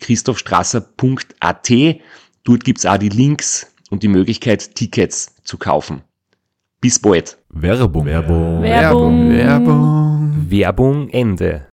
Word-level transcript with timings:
www.christophstrasser.at. 0.00 1.70
Dort 2.44 2.64
gibt's 2.64 2.86
auch 2.86 2.96
die 2.96 3.10
Links 3.10 3.70
und 3.90 4.02
die 4.02 4.08
Möglichkeit, 4.08 4.74
Tickets 4.74 5.34
zu 5.44 5.58
kaufen. 5.58 6.02
Bis 6.80 6.98
bald. 6.98 7.36
Werbung. 7.50 8.06
Werbung. 8.06 8.62
Werbung. 8.62 9.30
Werbung. 9.30 10.46
Werbung 10.48 11.08
Ende. 11.10 11.66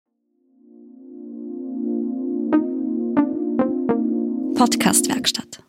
Podcastwerkstatt. 4.55 5.63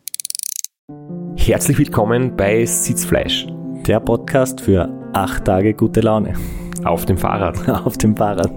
Herzlich 1.35 1.77
willkommen 1.77 2.35
bei 2.35 2.65
Sitzfleisch 2.65 3.45
Der 3.85 3.99
Podcast 3.99 4.61
für 4.61 4.89
acht 5.13 5.45
Tage 5.45 5.73
gute 5.73 6.01
Laune 6.01 6.33
auf 6.83 7.05
dem 7.05 7.17
Fahrrad. 7.17 7.69
auf 7.85 7.97
dem 7.97 8.15
Fahrrad. 8.15 8.51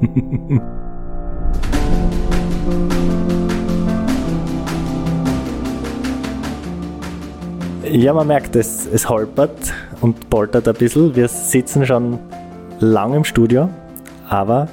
Ja, 7.92 8.14
man 8.14 8.28
merkt, 8.28 8.55
es, 8.55 8.86
es 8.86 9.08
holpert 9.08 9.74
und 10.00 10.30
poltert 10.30 10.69
ein 10.69 10.74
bisschen. 10.74 11.16
Wir 11.16 11.27
sitzen 11.27 11.84
schon 11.84 12.20
lang 12.78 13.14
im 13.14 13.24
Studio, 13.24 13.69
aber 14.28 14.69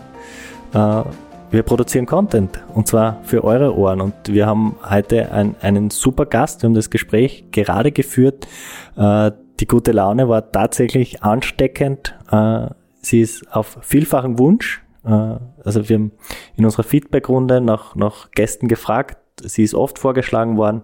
äh, 0.72 1.02
wir 1.50 1.64
produzieren 1.64 2.06
Content 2.06 2.64
und 2.76 2.88
zwar 2.88 3.24
für 3.24 3.44
eure 3.44 3.76
Ohren. 3.76 4.02
Und 4.02 4.14
wir 4.28 4.46
haben 4.46 4.76
heute 4.88 5.32
ein, 5.32 5.56
einen 5.62 5.90
super 5.90 6.28
Gast. 6.28 6.62
Wir 6.62 6.68
haben 6.68 6.76
das 6.76 6.92
Gespräch 6.92 7.46
gerade 7.52 7.92
geführt. 7.92 8.48
Äh, 8.96 9.32
die 9.60 9.66
gute 9.66 9.94
Laune 9.94 10.30
war 10.30 10.52
tatsächlich 10.52 11.24
ansteckend. 11.24 12.16
Äh, 12.32 12.68
sie 13.02 13.22
ist 13.22 13.52
auf 13.52 13.80
vielfachen 13.82 14.38
Wunsch. 14.38 14.84
Äh, 15.04 15.38
also 15.64 15.90
wir 15.90 15.96
haben 15.96 16.12
in 16.56 16.66
unserer 16.66 16.84
Feedbackrunde 16.84 17.62
nach, 17.62 17.96
nach 17.96 18.30
Gästen 18.30 18.68
gefragt. 18.68 19.18
Sie 19.42 19.64
ist 19.64 19.74
oft 19.74 19.98
vorgeschlagen 19.98 20.56
worden. 20.56 20.84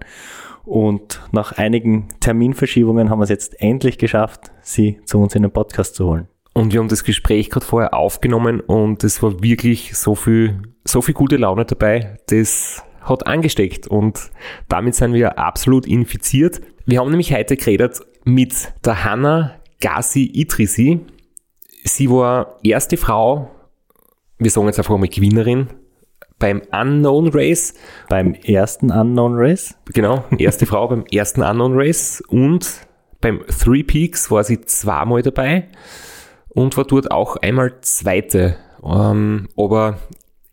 Und 0.65 1.21
nach 1.31 1.53
einigen 1.53 2.07
Terminverschiebungen 2.19 3.09
haben 3.09 3.19
wir 3.19 3.23
es 3.23 3.29
jetzt 3.29 3.61
endlich 3.61 3.97
geschafft, 3.97 4.51
sie 4.61 4.99
zu 5.05 5.19
uns 5.19 5.35
in 5.35 5.41
den 5.41 5.51
Podcast 5.51 5.95
zu 5.95 6.05
holen. 6.05 6.27
Und 6.53 6.71
wir 6.71 6.79
haben 6.79 6.87
das 6.87 7.03
Gespräch 7.03 7.49
gerade 7.49 7.65
vorher 7.65 7.93
aufgenommen 7.93 8.59
und 8.61 9.03
es 9.03 9.23
war 9.23 9.41
wirklich 9.41 9.97
so 9.97 10.15
viel, 10.15 10.61
so 10.85 11.01
viel 11.01 11.15
gute 11.15 11.37
Laune 11.37 11.65
dabei. 11.65 12.19
Das 12.27 12.83
hat 13.01 13.25
angesteckt 13.25 13.87
und 13.87 14.31
damit 14.69 14.95
sind 14.95 15.13
wir 15.13 15.39
absolut 15.39 15.87
infiziert. 15.87 16.61
Wir 16.85 16.99
haben 16.99 17.09
nämlich 17.09 17.33
heute 17.33 17.57
geredet 17.57 18.01
mit 18.23 18.71
der 18.85 19.03
Hanna 19.03 19.55
Gassi 19.81 20.25
Idrisi. 20.25 21.01
Sie 21.83 22.09
war 22.09 22.59
erste 22.63 22.95
Frau, 22.95 23.49
wir 24.37 24.51
sagen 24.51 24.67
jetzt 24.67 24.77
einfach 24.77 24.97
mal 24.97 25.07
Gewinnerin, 25.07 25.67
beim 26.43 26.61
Unknown 26.73 27.29
Race. 27.29 27.73
Beim 28.09 28.33
ersten 28.33 28.91
Unknown 28.91 29.35
Race? 29.35 29.77
Genau, 29.93 30.25
erste 30.37 30.65
Frau 30.65 30.85
beim 30.89 31.05
ersten 31.09 31.41
Unknown 31.41 31.71
Race 31.73 32.21
und 32.27 32.69
beim 33.21 33.45
Three 33.47 33.83
Peaks 33.83 34.29
war 34.29 34.43
sie 34.43 34.59
zweimal 34.59 35.21
dabei 35.21 35.69
und 36.49 36.75
war 36.75 36.83
dort 36.83 37.11
auch 37.11 37.37
einmal 37.37 37.79
Zweite. 37.79 38.57
Ähm, 38.83 39.47
aber 39.55 39.99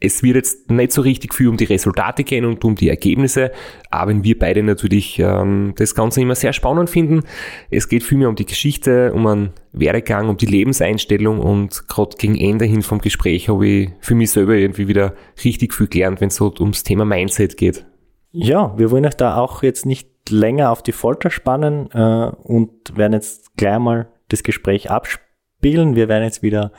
es 0.00 0.22
wird 0.22 0.36
jetzt 0.36 0.70
nicht 0.70 0.92
so 0.92 1.02
richtig 1.02 1.34
viel 1.34 1.48
um 1.48 1.58
die 1.58 1.64
Resultate 1.64 2.24
gehen 2.24 2.46
und 2.46 2.64
um 2.64 2.74
die 2.74 2.88
Ergebnisse, 2.88 3.52
aber 3.90 4.10
wenn 4.10 4.24
wir 4.24 4.38
beide 4.38 4.62
natürlich 4.62 5.18
ähm, 5.18 5.74
das 5.76 5.94
Ganze 5.94 6.22
immer 6.22 6.34
sehr 6.34 6.52
spannend 6.52 6.88
finden. 6.88 7.22
Es 7.70 7.88
geht 7.88 8.02
vielmehr 8.02 8.30
um 8.30 8.34
die 8.34 8.46
Geschichte, 8.46 9.12
um 9.12 9.26
einen 9.26 9.50
Werdegang, 9.72 10.28
um 10.28 10.36
die 10.36 10.46
Lebenseinstellung 10.46 11.38
und 11.38 11.86
gerade 11.88 12.16
gegen 12.16 12.36
Ende 12.36 12.64
hin 12.64 12.82
vom 12.82 13.00
Gespräch 13.00 13.48
habe 13.48 13.66
ich 13.66 13.90
für 14.00 14.14
mich 14.14 14.30
selber 14.30 14.54
irgendwie 14.54 14.88
wieder 14.88 15.14
richtig 15.44 15.74
viel 15.74 15.86
gelernt, 15.86 16.20
wenn 16.20 16.28
es 16.28 16.36
so 16.36 16.52
ums 16.58 16.82
Thema 16.82 17.04
Mindset 17.04 17.56
geht. 17.56 17.84
Ja, 18.32 18.78
wir 18.78 18.90
wollen 18.90 19.06
euch 19.06 19.16
da 19.16 19.36
auch 19.36 19.62
jetzt 19.62 19.86
nicht 19.86 20.08
länger 20.30 20.70
auf 20.70 20.82
die 20.82 20.92
Folter 20.92 21.30
spannen 21.30 21.90
äh, 21.92 22.30
und 22.42 22.96
werden 22.96 23.12
jetzt 23.12 23.56
gleich 23.56 23.78
mal 23.78 24.08
das 24.28 24.42
Gespräch 24.42 24.90
abspielen. 24.90 25.96
Wir 25.96 26.08
werden 26.08 26.24
jetzt 26.24 26.42
wieder 26.42 26.72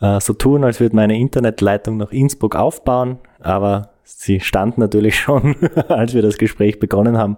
äh, 0.00 0.20
so 0.20 0.32
tun, 0.32 0.64
als 0.64 0.80
würde 0.80 0.96
meine 0.96 1.18
Internetleitung 1.18 1.96
nach 1.96 2.12
Innsbruck 2.12 2.56
aufbauen, 2.56 3.18
aber 3.38 3.90
sie 4.02 4.40
stand 4.40 4.78
natürlich 4.78 5.16
schon, 5.20 5.56
als 5.88 6.14
wir 6.14 6.22
das 6.22 6.38
Gespräch 6.38 6.78
begonnen 6.78 7.18
haben. 7.18 7.36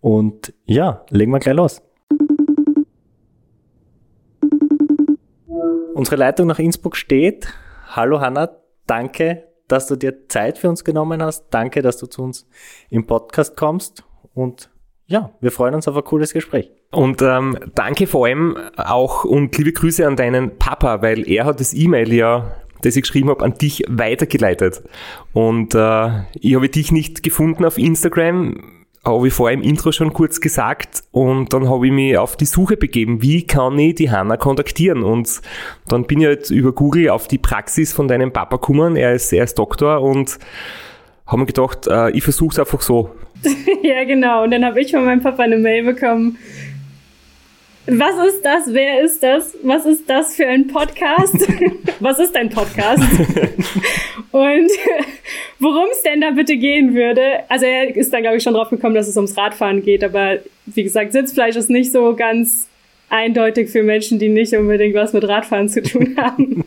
Und 0.00 0.54
ja, 0.64 1.04
legen 1.10 1.30
wir 1.30 1.40
gleich 1.40 1.56
los. 1.56 1.82
Unsere 5.94 6.16
Leitung 6.16 6.46
nach 6.46 6.58
Innsbruck 6.58 6.96
steht. 6.96 7.52
Hallo 7.88 8.20
Hanna, 8.20 8.50
danke, 8.86 9.44
dass 9.68 9.86
du 9.86 9.96
dir 9.96 10.28
Zeit 10.28 10.56
für 10.56 10.70
uns 10.70 10.84
genommen 10.84 11.22
hast. 11.22 11.48
Danke, 11.50 11.82
dass 11.82 11.98
du 11.98 12.06
zu 12.06 12.22
uns 12.22 12.46
im 12.88 13.06
Podcast 13.06 13.56
kommst. 13.56 14.04
Und 14.32 14.70
ja, 15.10 15.32
wir 15.40 15.50
freuen 15.50 15.74
uns 15.74 15.88
auf 15.88 15.96
ein 15.96 16.04
cooles 16.04 16.32
Gespräch. 16.32 16.70
Und 16.92 17.20
ähm, 17.20 17.58
danke 17.74 18.06
vor 18.06 18.26
allem 18.26 18.56
auch 18.76 19.24
und 19.24 19.58
liebe 19.58 19.72
Grüße 19.72 20.06
an 20.06 20.14
deinen 20.14 20.56
Papa, 20.56 21.02
weil 21.02 21.28
er 21.28 21.46
hat 21.46 21.58
das 21.58 21.74
E-Mail 21.74 22.12
ja, 22.12 22.54
das 22.82 22.94
ich 22.94 23.02
geschrieben 23.02 23.28
habe, 23.28 23.44
an 23.44 23.54
dich 23.54 23.82
weitergeleitet. 23.88 24.82
Und 25.32 25.74
äh, 25.74 26.10
ich 26.40 26.54
habe 26.54 26.68
dich 26.68 26.92
nicht 26.92 27.24
gefunden 27.24 27.64
auf 27.64 27.76
Instagram, 27.76 28.84
habe 29.04 29.26
ich 29.26 29.34
vorher 29.34 29.58
im 29.58 29.64
Intro 29.64 29.90
schon 29.90 30.12
kurz 30.12 30.40
gesagt 30.40 31.02
und 31.10 31.52
dann 31.52 31.68
habe 31.68 31.88
ich 31.88 31.92
mich 31.92 32.16
auf 32.16 32.36
die 32.36 32.44
Suche 32.44 32.76
begeben, 32.76 33.20
wie 33.20 33.44
kann 33.44 33.76
ich 33.80 33.96
die 33.96 34.12
Hanna 34.12 34.36
kontaktieren 34.36 35.02
und 35.02 35.40
dann 35.88 36.04
bin 36.04 36.20
ich 36.20 36.26
halt 36.26 36.50
über 36.50 36.72
Google 36.72 37.08
auf 37.08 37.26
die 37.26 37.38
Praxis 37.38 37.92
von 37.92 38.06
deinem 38.06 38.32
Papa 38.32 38.56
gekommen, 38.56 38.94
er 38.94 39.14
ist, 39.14 39.32
er 39.32 39.42
ist 39.42 39.58
Doktor 39.58 40.02
und 40.02 40.38
habe 41.26 41.40
mir 41.40 41.46
gedacht, 41.46 41.86
äh, 41.88 42.10
ich 42.10 42.22
versuche 42.22 42.52
es 42.52 42.58
einfach 42.58 42.82
so. 42.82 43.10
ja, 43.82 44.04
genau. 44.04 44.44
Und 44.44 44.50
dann 44.50 44.64
habe 44.64 44.80
ich 44.80 44.90
von 44.90 45.04
meinem 45.04 45.22
Papa 45.22 45.42
eine 45.42 45.58
Mail 45.58 45.84
bekommen. 45.84 46.38
Was 47.86 48.28
ist 48.28 48.42
das? 48.42 48.72
Wer 48.72 49.00
ist 49.02 49.22
das? 49.22 49.56
Was 49.62 49.86
ist 49.86 50.08
das 50.08 50.36
für 50.36 50.46
ein 50.46 50.68
Podcast? 50.68 51.34
Was 52.00 52.18
ist 52.18 52.36
ein 52.36 52.48
Podcast? 52.50 53.02
Und 54.32 54.70
worum 55.58 55.88
es 55.90 56.02
denn 56.02 56.20
da 56.20 56.30
bitte 56.30 56.56
gehen 56.56 56.94
würde. 56.94 57.40
Also 57.48 57.66
er 57.66 57.94
ist 57.96 58.12
dann, 58.12 58.22
glaube 58.22 58.36
ich, 58.36 58.42
schon 58.42 58.54
drauf 58.54 58.70
gekommen, 58.70 58.94
dass 58.94 59.08
es 59.08 59.16
ums 59.16 59.36
Radfahren 59.36 59.82
geht. 59.82 60.04
Aber 60.04 60.38
wie 60.66 60.82
gesagt, 60.84 61.12
Sitzfleisch 61.12 61.56
ist 61.56 61.70
nicht 61.70 61.90
so 61.90 62.14
ganz 62.14 62.68
eindeutig 63.08 63.70
für 63.70 63.82
Menschen, 63.82 64.18
die 64.18 64.28
nicht 64.28 64.54
unbedingt 64.54 64.94
was 64.94 65.12
mit 65.12 65.26
Radfahren 65.26 65.68
zu 65.68 65.82
tun 65.82 66.16
haben. 66.16 66.64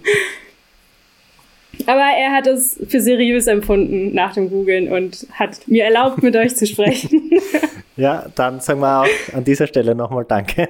Aber 1.86 2.02
er 2.02 2.31
hat 2.31 2.48
es 2.48 2.80
für 2.88 3.02
seriös 3.02 3.48
empfunden 3.48 4.14
nach 4.14 4.34
dem 4.34 4.50
Googlen 4.50 4.92
und 4.92 5.28
hat 5.31 5.68
mir 5.68 5.84
erlaubt, 5.86 6.24
mit 6.24 6.36
euch 6.36 6.56
zu 6.56 6.68
sprechen. 6.68 7.31
Ja, 7.96 8.25
dann 8.36 8.60
sagen 8.60 8.80
wir 8.80 9.02
auch 9.02 9.36
an 9.36 9.44
dieser 9.44 9.68
Stelle 9.68 9.94
nochmal 9.94 10.25
Danke. 10.25 10.68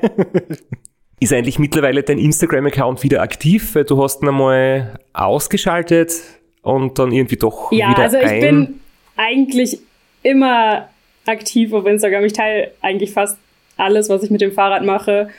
Ist 1.20 1.32
eigentlich 1.32 1.58
mittlerweile 1.58 2.04
dein 2.04 2.18
Instagram-Account 2.18 3.02
wieder 3.02 3.22
aktiv? 3.22 3.76
Weil 3.76 3.86
du 3.86 4.04
hast 4.04 4.22
ihn 4.22 4.28
einmal 4.28 5.00
ausgeschaltet 5.14 6.12
und 6.64 7.00
dann 7.00 7.14
irgendwie 7.14 7.38
doch 7.38 7.72
ja, 7.72 7.90
wieder 7.90 8.04
also 8.04 8.18
ich 8.18 8.26
ein. 8.26 8.42
bin 8.42 8.80
eigentlich 9.16 9.80
immer 10.22 10.90
aktiv 11.26 11.72
auf 11.72 11.86
Instagram. 11.86 12.26
Ich 12.26 12.34
teile 12.34 12.72
eigentlich 12.82 13.12
fast 13.12 13.38
alles, 13.78 14.10
was 14.10 14.24
ich 14.24 14.30
mit 14.30 14.42
dem 14.42 14.52
Fahrrad 14.52 14.84
mache. 14.84 15.30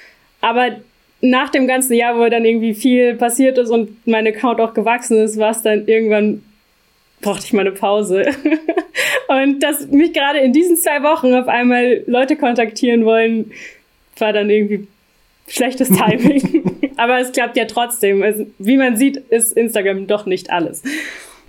Aber 0.41 0.77
nach 1.25 1.49
dem 1.49 1.67
ganzen 1.67 1.95
Jahr, 1.95 2.19
wo 2.19 2.29
dann 2.29 2.45
irgendwie 2.45 2.75
viel 2.75 3.15
passiert 3.15 3.57
ist 3.57 3.71
und 3.71 4.07
mein 4.07 4.27
Account 4.27 4.61
auch 4.61 4.75
gewachsen 4.75 5.19
ist, 5.19 5.39
war 5.39 5.51
es 5.51 5.63
dann 5.63 5.87
irgendwann 5.87 6.43
brauchte 7.23 7.47
ich 7.47 7.53
mal 7.53 7.63
eine 7.63 7.73
Pause. 7.73 8.27
Und 9.29 9.63
dass 9.63 9.89
mich 9.89 10.13
gerade 10.13 10.41
in 10.41 10.53
diesen 10.53 10.77
zwei 10.77 11.03
Wochen 11.03 11.33
auf 11.33 11.49
einmal 11.49 12.03
Leute 12.07 12.37
kontaktieren 12.37 13.07
wollen, 13.07 13.51
war 14.19 14.35
dann 14.35 14.51
irgendwie 14.51 14.87
schlechtes 15.49 15.89
Timing. 15.97 16.93
Aber 16.97 17.19
es 17.19 17.33
klappt 17.33 17.57
ja 17.57 17.65
trotzdem. 17.65 18.23
Also, 18.23 18.47
wie 18.59 18.77
man 18.77 18.97
sieht, 18.97 19.17
ist 19.17 19.57
Instagram 19.57 20.07
doch 20.07 20.27
nicht 20.27 20.51
alles. 20.51 20.83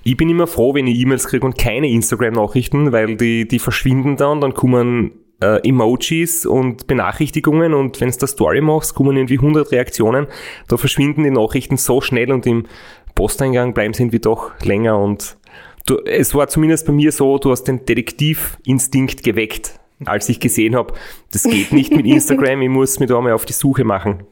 Ich 0.04 0.16
bin 0.16 0.30
immer 0.30 0.48
froh, 0.48 0.74
wenn 0.74 0.88
ich 0.88 0.98
E-Mails 1.00 1.28
kriege 1.28 1.46
und 1.46 1.58
keine 1.58 1.90
Instagram-Nachrichten, 1.90 2.92
weil 2.92 3.18
die, 3.18 3.48
die 3.48 3.60
verschwinden 3.60 4.16
dann, 4.16 4.40
dann 4.40 4.54
kommen 4.54 5.12
äh, 5.46 5.68
Emojis 5.68 6.46
und 6.46 6.88
Benachrichtigungen 6.88 7.74
und 7.74 8.02
wenn 8.02 8.10
du 8.10 8.18
da 8.18 8.28
Story 8.28 8.62
machst, 8.62 8.96
kommen 8.96 9.16
irgendwie 9.16 9.38
100 9.38 9.72
Reaktionen. 9.72 10.28
Da 10.68 10.78
verschwinden 10.78 11.24
die 11.24 11.32
Nachrichten 11.32 11.78
so 11.78 12.02
schnell 12.02 12.32
und 12.32 12.46
im 12.46 12.66
Posteingang 13.14 13.74
bleiben 13.74 13.94
sie 13.94 14.04
irgendwie 14.04 14.20
doch 14.20 14.52
länger 14.62 15.00
und 15.00 15.38
du, 15.86 15.98
es 16.06 16.34
war 16.36 16.48
zumindest 16.48 16.88
bei 16.88 16.94
mir 16.94 17.12
so, 17.12 17.38
du 17.38 17.52
hast 17.52 17.64
den 17.64 17.86
Detektivinstinkt 17.86 19.24
geweckt 19.24 19.80
als 20.04 20.28
ich 20.28 20.42
gesehen 20.42 20.76
habe, 20.76 20.94
das 21.32 21.44
geht 21.44 21.72
nicht 21.72 21.96
mit 21.96 22.06
Instagram, 22.06 22.62
ich 22.62 22.70
muss 22.70 23.00
mich 23.00 23.08
da 23.08 23.22
mal 23.22 23.32
auf 23.32 23.46
die 23.46 23.54
Suche 23.54 23.86
machen. 23.86 24.24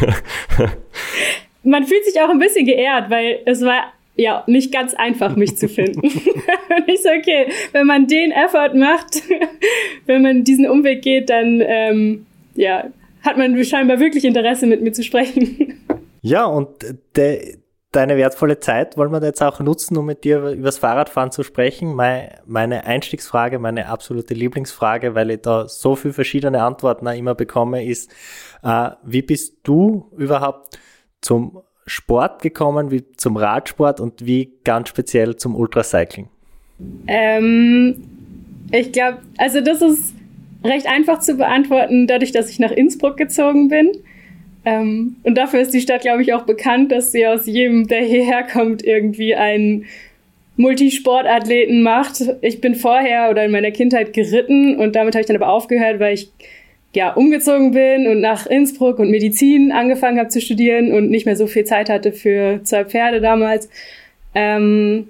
Man 1.62 1.84
fühlt 1.84 2.04
sich 2.06 2.18
auch 2.22 2.30
ein 2.30 2.38
bisschen 2.38 2.64
geehrt, 2.64 3.10
weil 3.10 3.40
es 3.44 3.60
war 3.62 3.92
ja 4.20 4.44
nicht 4.46 4.72
ganz 4.72 4.94
einfach, 4.94 5.34
mich 5.36 5.56
zu 5.56 5.68
finden. 5.68 6.00
Und 6.02 6.88
ich 6.88 7.02
so, 7.02 7.08
okay, 7.08 7.46
wenn 7.72 7.86
man 7.86 8.06
den 8.06 8.32
Effort 8.32 8.74
macht, 8.74 9.22
wenn 10.06 10.22
man 10.22 10.44
diesen 10.44 10.68
Umweg 10.68 11.02
geht, 11.02 11.30
dann 11.30 11.62
ähm, 11.64 12.26
ja, 12.54 12.84
hat 13.22 13.38
man 13.38 13.62
scheinbar 13.64 13.98
wirklich 13.98 14.24
Interesse, 14.24 14.66
mit 14.66 14.82
mir 14.82 14.92
zu 14.92 15.02
sprechen. 15.02 15.78
Ja, 16.22 16.44
und 16.44 16.68
der, 17.16 17.40
deine 17.92 18.18
wertvolle 18.18 18.60
Zeit 18.60 18.98
wollen 18.98 19.10
wir 19.10 19.22
jetzt 19.22 19.42
auch 19.42 19.58
nutzen, 19.60 19.96
um 19.96 20.04
mit 20.04 20.22
dir 20.22 20.50
über 20.50 20.66
das 20.66 20.76
Fahrradfahren 20.76 21.30
zu 21.30 21.42
sprechen. 21.42 21.94
Meine 21.94 22.84
Einstiegsfrage, 22.84 23.58
meine 23.58 23.86
absolute 23.86 24.34
Lieblingsfrage, 24.34 25.14
weil 25.14 25.30
ich 25.30 25.40
da 25.40 25.66
so 25.66 25.96
viele 25.96 26.12
verschiedene 26.12 26.62
Antworten 26.62 27.08
auch 27.08 27.14
immer 27.14 27.34
bekomme, 27.34 27.86
ist, 27.86 28.10
äh, 28.62 28.90
wie 29.02 29.22
bist 29.22 29.60
du 29.62 30.12
überhaupt 30.18 30.78
zum 31.22 31.62
Sport 31.90 32.40
gekommen, 32.40 32.92
wie 32.92 33.02
zum 33.16 33.36
Radsport 33.36 33.98
und 33.98 34.24
wie 34.24 34.52
ganz 34.62 34.88
speziell 34.88 35.34
zum 35.34 35.56
Ultracycling? 35.56 36.28
Ähm, 37.08 37.96
ich 38.70 38.92
glaube, 38.92 39.18
also 39.38 39.60
das 39.60 39.82
ist 39.82 40.14
recht 40.62 40.86
einfach 40.86 41.18
zu 41.18 41.34
beantworten, 41.34 42.06
dadurch, 42.06 42.30
dass 42.30 42.48
ich 42.48 42.60
nach 42.60 42.70
Innsbruck 42.70 43.16
gezogen 43.16 43.66
bin. 43.68 43.90
Ähm, 44.64 45.16
und 45.24 45.36
dafür 45.36 45.60
ist 45.60 45.74
die 45.74 45.80
Stadt, 45.80 46.02
glaube 46.02 46.22
ich, 46.22 46.32
auch 46.32 46.42
bekannt, 46.42 46.92
dass 46.92 47.10
sie 47.10 47.26
aus 47.26 47.46
jedem, 47.46 47.88
der 47.88 48.04
hierher 48.04 48.44
kommt, 48.44 48.84
irgendwie 48.84 49.34
einen 49.34 49.86
Multisportathleten 50.56 51.82
macht. 51.82 52.22
Ich 52.40 52.60
bin 52.60 52.76
vorher 52.76 53.30
oder 53.30 53.44
in 53.44 53.50
meiner 53.50 53.72
Kindheit 53.72 54.12
geritten 54.12 54.76
und 54.76 54.94
damit 54.94 55.14
habe 55.14 55.22
ich 55.22 55.26
dann 55.26 55.36
aber 55.36 55.48
aufgehört, 55.48 55.98
weil 55.98 56.14
ich 56.14 56.30
ja 56.94 57.12
umgezogen 57.12 57.72
bin 57.72 58.06
und 58.06 58.20
nach 58.20 58.46
Innsbruck 58.46 58.98
und 58.98 59.10
Medizin 59.10 59.72
angefangen 59.72 60.18
habe 60.18 60.28
zu 60.28 60.40
studieren 60.40 60.92
und 60.92 61.10
nicht 61.10 61.26
mehr 61.26 61.36
so 61.36 61.46
viel 61.46 61.64
Zeit 61.64 61.88
hatte 61.88 62.12
für 62.12 62.60
zwei 62.64 62.84
Pferde 62.84 63.20
damals. 63.20 63.68
Ähm, 64.34 65.08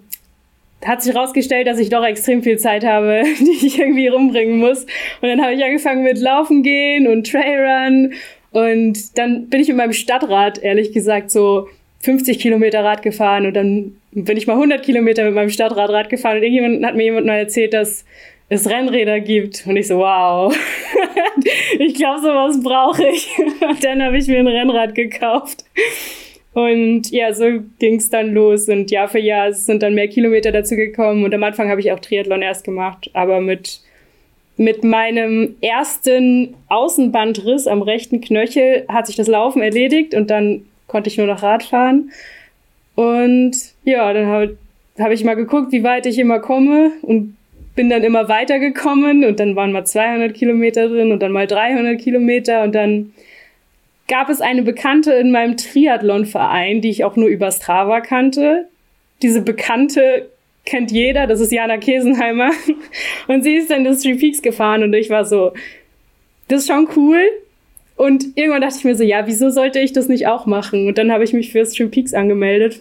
hat 0.84 1.02
sich 1.02 1.14
herausgestellt, 1.14 1.66
dass 1.66 1.78
ich 1.78 1.90
doch 1.90 2.04
extrem 2.04 2.42
viel 2.42 2.58
Zeit 2.58 2.84
habe, 2.84 3.22
die 3.40 3.66
ich 3.66 3.78
irgendwie 3.78 4.08
rumbringen 4.08 4.58
muss. 4.58 4.84
Und 5.20 5.28
dann 5.28 5.42
habe 5.42 5.54
ich 5.54 5.64
angefangen 5.64 6.02
mit 6.02 6.18
Laufen 6.18 6.62
gehen 6.62 7.06
und 7.06 7.30
Trailrun 7.30 8.14
und 8.52 9.16
dann 9.18 9.48
bin 9.48 9.60
ich 9.60 9.68
mit 9.68 9.76
meinem 9.76 9.92
Stadtrad, 9.92 10.58
ehrlich 10.58 10.92
gesagt, 10.92 11.30
so 11.30 11.68
50 12.00 12.38
Kilometer 12.38 12.82
Rad 12.82 13.02
gefahren 13.02 13.46
und 13.46 13.54
dann 13.54 13.96
bin 14.12 14.36
ich 14.36 14.46
mal 14.46 14.54
100 14.54 14.82
Kilometer 14.82 15.24
mit 15.24 15.34
meinem 15.34 15.50
Stadtrad 15.50 15.90
Rad 15.90 16.08
gefahren 16.08 16.38
und 16.38 16.42
irgendjemand 16.42 16.84
hat 16.84 16.96
mir 16.96 17.04
jemand 17.04 17.26
mal 17.26 17.38
erzählt, 17.38 17.74
dass 17.74 18.04
es 18.50 18.68
Rennräder 18.68 19.20
gibt. 19.20 19.66
Und 19.66 19.76
ich 19.76 19.86
so, 19.86 19.98
wow, 19.98 20.54
ich 21.78 21.94
glaube, 21.94 22.20
sowas 22.20 22.62
brauche 22.62 23.08
ich. 23.08 23.30
Und 23.38 23.82
dann 23.84 24.02
habe 24.02 24.18
ich 24.18 24.28
mir 24.28 24.40
ein 24.40 24.46
Rennrad 24.46 24.94
gekauft. 24.94 25.64
Und 26.52 27.10
ja, 27.10 27.32
so 27.32 27.46
ging 27.78 27.96
es 27.96 28.10
dann 28.10 28.34
los. 28.34 28.68
Und 28.68 28.90
Jahr 28.90 29.08
für 29.08 29.20
Jahr 29.20 29.52
sind 29.52 29.82
dann 29.82 29.94
mehr 29.94 30.08
Kilometer 30.08 30.52
dazu 30.52 30.76
gekommen. 30.76 31.24
Und 31.24 31.32
am 31.32 31.44
Anfang 31.44 31.70
habe 31.70 31.80
ich 31.80 31.92
auch 31.92 32.00
Triathlon 32.00 32.42
erst 32.42 32.64
gemacht, 32.64 33.08
aber 33.14 33.40
mit 33.40 33.80
mit 34.56 34.84
meinem 34.84 35.56
ersten 35.62 36.54
Außenbandriss 36.68 37.66
am 37.66 37.80
rechten 37.80 38.20
Knöchel 38.20 38.84
hat 38.88 39.06
sich 39.06 39.16
das 39.16 39.26
Laufen 39.26 39.62
erledigt 39.62 40.14
und 40.14 40.28
dann 40.28 40.66
konnte 40.86 41.08
ich 41.08 41.16
nur 41.16 41.26
noch 41.26 41.42
Rad 41.42 41.62
fahren. 41.62 42.10
Und 42.94 43.56
ja, 43.84 44.12
dann 44.12 44.26
habe 44.26 44.58
hab 44.98 45.12
ich 45.12 45.24
mal 45.24 45.34
geguckt, 45.34 45.72
wie 45.72 45.82
weit 45.82 46.04
ich 46.04 46.18
immer 46.18 46.40
komme 46.40 46.92
und 47.00 47.38
bin 47.74 47.88
dann 47.88 48.02
immer 48.02 48.28
weitergekommen 48.28 49.24
und 49.24 49.40
dann 49.40 49.56
waren 49.56 49.72
mal 49.72 49.86
200 49.86 50.34
Kilometer 50.34 50.88
drin 50.88 51.12
und 51.12 51.20
dann 51.20 51.32
mal 51.32 51.46
300 51.46 52.00
Kilometer 52.00 52.62
und 52.62 52.74
dann 52.74 53.12
gab 54.08 54.28
es 54.28 54.40
eine 54.40 54.62
Bekannte 54.62 55.12
in 55.12 55.30
meinem 55.30 55.56
Triathlon-Verein, 55.56 56.80
die 56.80 56.90
ich 56.90 57.04
auch 57.04 57.16
nur 57.16 57.28
über 57.28 57.50
Strava 57.52 58.00
kannte. 58.00 58.68
Diese 59.22 59.40
Bekannte 59.40 60.28
kennt 60.66 60.90
jeder, 60.90 61.26
das 61.26 61.40
ist 61.40 61.52
Jana 61.52 61.78
Kesenheimer. 61.78 62.50
Und 63.28 63.42
sie 63.42 63.54
ist 63.54 63.70
dann 63.70 63.84
das 63.84 64.02
Three 64.02 64.14
Peaks 64.14 64.42
gefahren 64.42 64.82
und 64.82 64.94
ich 64.94 65.10
war 65.10 65.24
so, 65.24 65.52
das 66.48 66.62
ist 66.62 66.68
schon 66.68 66.88
cool. 66.96 67.20
Und 67.96 68.36
irgendwann 68.36 68.62
dachte 68.62 68.76
ich 68.78 68.84
mir 68.84 68.96
so, 68.96 69.04
ja, 69.04 69.26
wieso 69.26 69.50
sollte 69.50 69.78
ich 69.78 69.92
das 69.92 70.08
nicht 70.08 70.26
auch 70.26 70.46
machen? 70.46 70.88
Und 70.88 70.98
dann 70.98 71.12
habe 71.12 71.22
ich 71.22 71.32
mich 71.32 71.52
für 71.52 71.64
Three 71.64 71.86
Peaks 71.86 72.14
angemeldet 72.14 72.80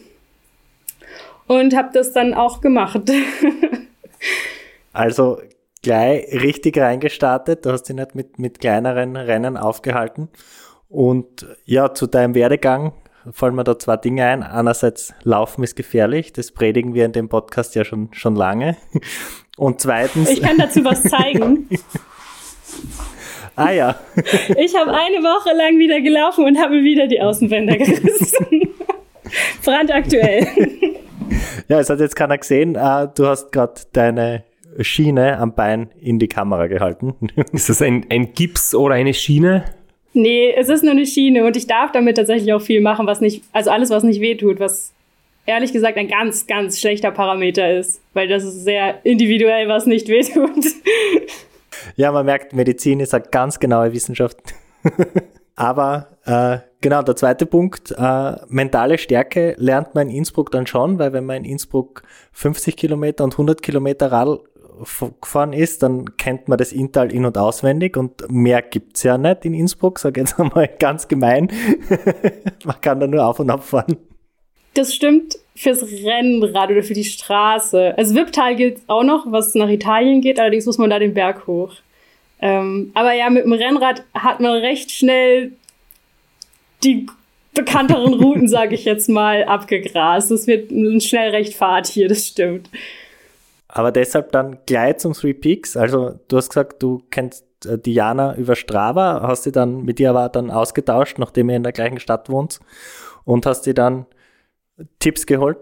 und 1.47 1.75
habe 1.75 1.89
das 1.94 2.13
dann 2.13 2.33
auch 2.33 2.62
gemacht. 2.62 3.01
also 5.00 5.40
gleich 5.81 6.31
richtig 6.34 6.78
reingestartet, 6.78 7.66
du 7.66 7.72
hast 7.72 7.84
dich 7.84 7.96
nicht 7.96 8.16
mit, 8.16 8.38
mit 8.38 8.60
kleineren 8.60 9.16
Rennen 9.16 9.56
aufgehalten. 9.56 10.28
Und 10.90 11.48
ja, 11.63 11.94
zu 11.94 12.06
deinem 12.06 12.36
Werdegang 12.36 12.92
fallen 13.31 13.56
mir 13.56 13.63
da 13.63 13.80
zwei 13.80 13.96
Dinge 13.96 14.25
ein. 14.25 14.44
Einerseits, 14.44 15.13
Laufen 15.24 15.63
ist 15.63 15.78
gefährlich. 15.78 16.34
Das 16.34 16.51
predigen 16.51 16.94
wir 16.94 17.06
in 17.06 17.13
dem 17.13 17.30
Podcast 17.30 17.75
ja 17.75 17.86
schon, 17.86 18.10
schon 18.12 18.36
lange. 18.36 18.75
Und 19.57 19.80
zweitens. 19.80 20.30
Ich 20.30 20.42
kann 20.42 20.57
dazu 20.57 20.84
was 20.84 21.01
zeigen. 21.04 21.69
ah 23.56 23.72
ja. 23.72 23.96
Ich 24.57 24.75
habe 24.75 24.92
eine 24.92 25.24
Woche 25.24 25.56
lang 25.56 25.78
wieder 25.80 26.01
gelaufen 26.01 26.46
und 26.46 26.57
habe 26.57 26.81
wieder 26.81 27.07
die 27.07 27.22
Außenwände 27.22 27.78
gerissen. 27.78 28.69
Brandaktuell. 29.63 30.48
Ja, 31.68 31.80
es 31.80 31.90
hat 31.90 32.00
jetzt 32.00 32.16
keiner 32.16 32.38
gesehen. 32.38 32.75
Ah, 32.75 33.06
du 33.06 33.28
hast 33.28 33.51
gerade 33.51 33.81
deine 33.92 34.44
Schiene 34.83 35.37
am 35.39 35.53
Bein 35.53 35.89
in 35.99 36.19
die 36.19 36.27
Kamera 36.27 36.67
gehalten. 36.67 37.15
Ist 37.51 37.69
das 37.69 37.81
ein, 37.81 38.05
ein 38.09 38.33
Gips 38.33 38.75
oder 38.75 38.95
eine 38.95 39.13
Schiene? 39.13 39.65
Nee, 40.13 40.53
es 40.57 40.69
ist 40.69 40.83
nur 40.83 40.93
eine 40.93 41.05
Schiene 41.05 41.45
und 41.45 41.55
ich 41.55 41.67
darf 41.67 41.91
damit 41.91 42.17
tatsächlich 42.17 42.51
auch 42.51 42.62
viel 42.62 42.81
machen, 42.81 43.05
was 43.05 43.21
nicht, 43.21 43.43
also 43.53 43.69
alles, 43.69 43.91
was 43.91 44.03
nicht 44.03 44.19
wehtut, 44.19 44.59
was 44.59 44.91
ehrlich 45.45 45.71
gesagt 45.71 45.98
ein 45.98 46.07
ganz, 46.07 46.48
ganz 46.48 46.79
schlechter 46.79 47.12
Parameter 47.12 47.77
ist, 47.77 48.01
weil 48.13 48.27
das 48.27 48.43
ist 48.43 48.63
sehr 48.63 49.05
individuell, 49.05 49.67
was 49.67 49.86
nicht 49.86 50.07
wehtut. 50.07 50.65
Ja, 51.95 52.12
man 52.12 52.25
merkt, 52.25 52.53
Medizin 52.53 53.00
ist 53.00 53.13
eine 53.13 53.24
ganz 53.29 53.59
genaue 53.59 53.93
Wissenschaft. 53.93 54.38
Aber 55.55 56.07
äh, 56.25 56.59
genau, 56.79 57.01
der 57.01 57.15
zweite 57.15 57.45
Punkt, 57.45 57.91
äh, 57.98 58.36
mentale 58.48 58.98
Stärke 58.98 59.55
lernt 59.57 59.93
man 59.93 60.09
in 60.09 60.17
Innsbruck 60.17 60.51
dann 60.51 60.67
schon, 60.67 61.00
weil 61.00 61.12
wenn 61.12 61.25
man 61.25 61.38
in 61.38 61.45
Innsbruck 61.45 62.03
50 62.31 62.77
Kilometer 62.77 63.24
und 63.24 63.33
100 63.33 63.62
Kilometer 63.62 64.12
Radl 64.12 64.39
gefahren 65.21 65.53
ist, 65.53 65.83
dann 65.83 66.17
kennt 66.17 66.48
man 66.48 66.57
das 66.57 66.71
Inntal 66.71 67.12
in- 67.12 67.25
und 67.25 67.38
auswendig 67.38 67.98
und 67.98 68.29
mehr 68.29 68.62
gibt's 68.62 69.03
ja 69.03 69.17
nicht 69.17 69.45
in 69.45 69.53
Innsbruck, 69.53 70.00
sag 70.00 70.17
jetzt 70.17 70.39
einmal 70.39 70.69
ganz 70.79 71.07
gemein. 71.07 71.51
man 72.65 72.81
kann 72.81 73.00
da 73.00 73.07
nur 73.07 73.25
auf 73.25 73.39
und 73.39 73.50
ab 73.50 73.63
fahren. 73.63 73.98
Das 74.74 74.93
stimmt 74.93 75.38
fürs 75.55 75.83
Rennrad 75.83 76.71
oder 76.71 76.83
für 76.83 76.93
die 76.93 77.03
Straße. 77.03 77.93
Also 77.98 78.15
Wipptal 78.15 78.55
gilt 78.55 78.81
auch 78.88 79.03
noch, 79.03 79.29
was 79.29 79.55
nach 79.55 79.69
Italien 79.69 80.21
geht, 80.21 80.39
allerdings 80.39 80.65
muss 80.65 80.77
man 80.77 80.89
da 80.89 81.00
den 81.00 81.13
Berg 81.13 81.48
hoch. 81.48 81.74
Ähm, 82.41 82.91
aber 82.93 83.13
ja, 83.13 83.29
mit 83.29 83.43
dem 83.43 83.53
Rennrad 83.53 84.03
hat 84.13 84.39
man 84.39 84.53
recht 84.53 84.91
schnell 84.91 85.51
die 86.83 87.07
bekannteren 87.53 88.13
Routen, 88.13 88.48
sage 88.48 88.75
ich 88.75 88.86
jetzt 88.86 89.09
mal, 89.09 89.43
abgegrast. 89.43 90.31
Es 90.31 90.48
wird 90.48 90.71
schnell 91.03 91.31
recht 91.31 91.53
Fahrt 91.53 91.88
hier, 91.88 92.07
das 92.07 92.27
stimmt. 92.27 92.69
Aber 93.69 93.91
deshalb 93.91 94.31
dann 94.31 94.57
gleich 94.65 94.97
zum 94.97 95.13
Three 95.13 95.33
Peaks. 95.33 95.77
Also 95.77 96.19
du 96.27 96.38
hast 96.38 96.49
gesagt, 96.49 96.81
du 96.81 97.03
kennst 97.11 97.45
äh, 97.65 97.77
Diana 97.77 98.35
über 98.35 98.55
Strava, 98.55 99.21
hast 99.21 99.43
sie 99.43 99.51
dann 99.51 99.83
mit 99.83 99.99
ihr 99.99 100.09
aber 100.09 100.27
dann 100.29 100.49
ausgetauscht, 100.49 101.19
nachdem 101.19 101.49
ihr 101.49 101.55
in 101.55 101.63
der 101.63 101.71
gleichen 101.71 101.99
Stadt 101.99 102.29
wohnt 102.29 102.59
und 103.25 103.45
hast 103.45 103.65
dir 103.67 103.75
dann 103.75 104.07
Tipps 104.97 105.25
geholt? 105.25 105.57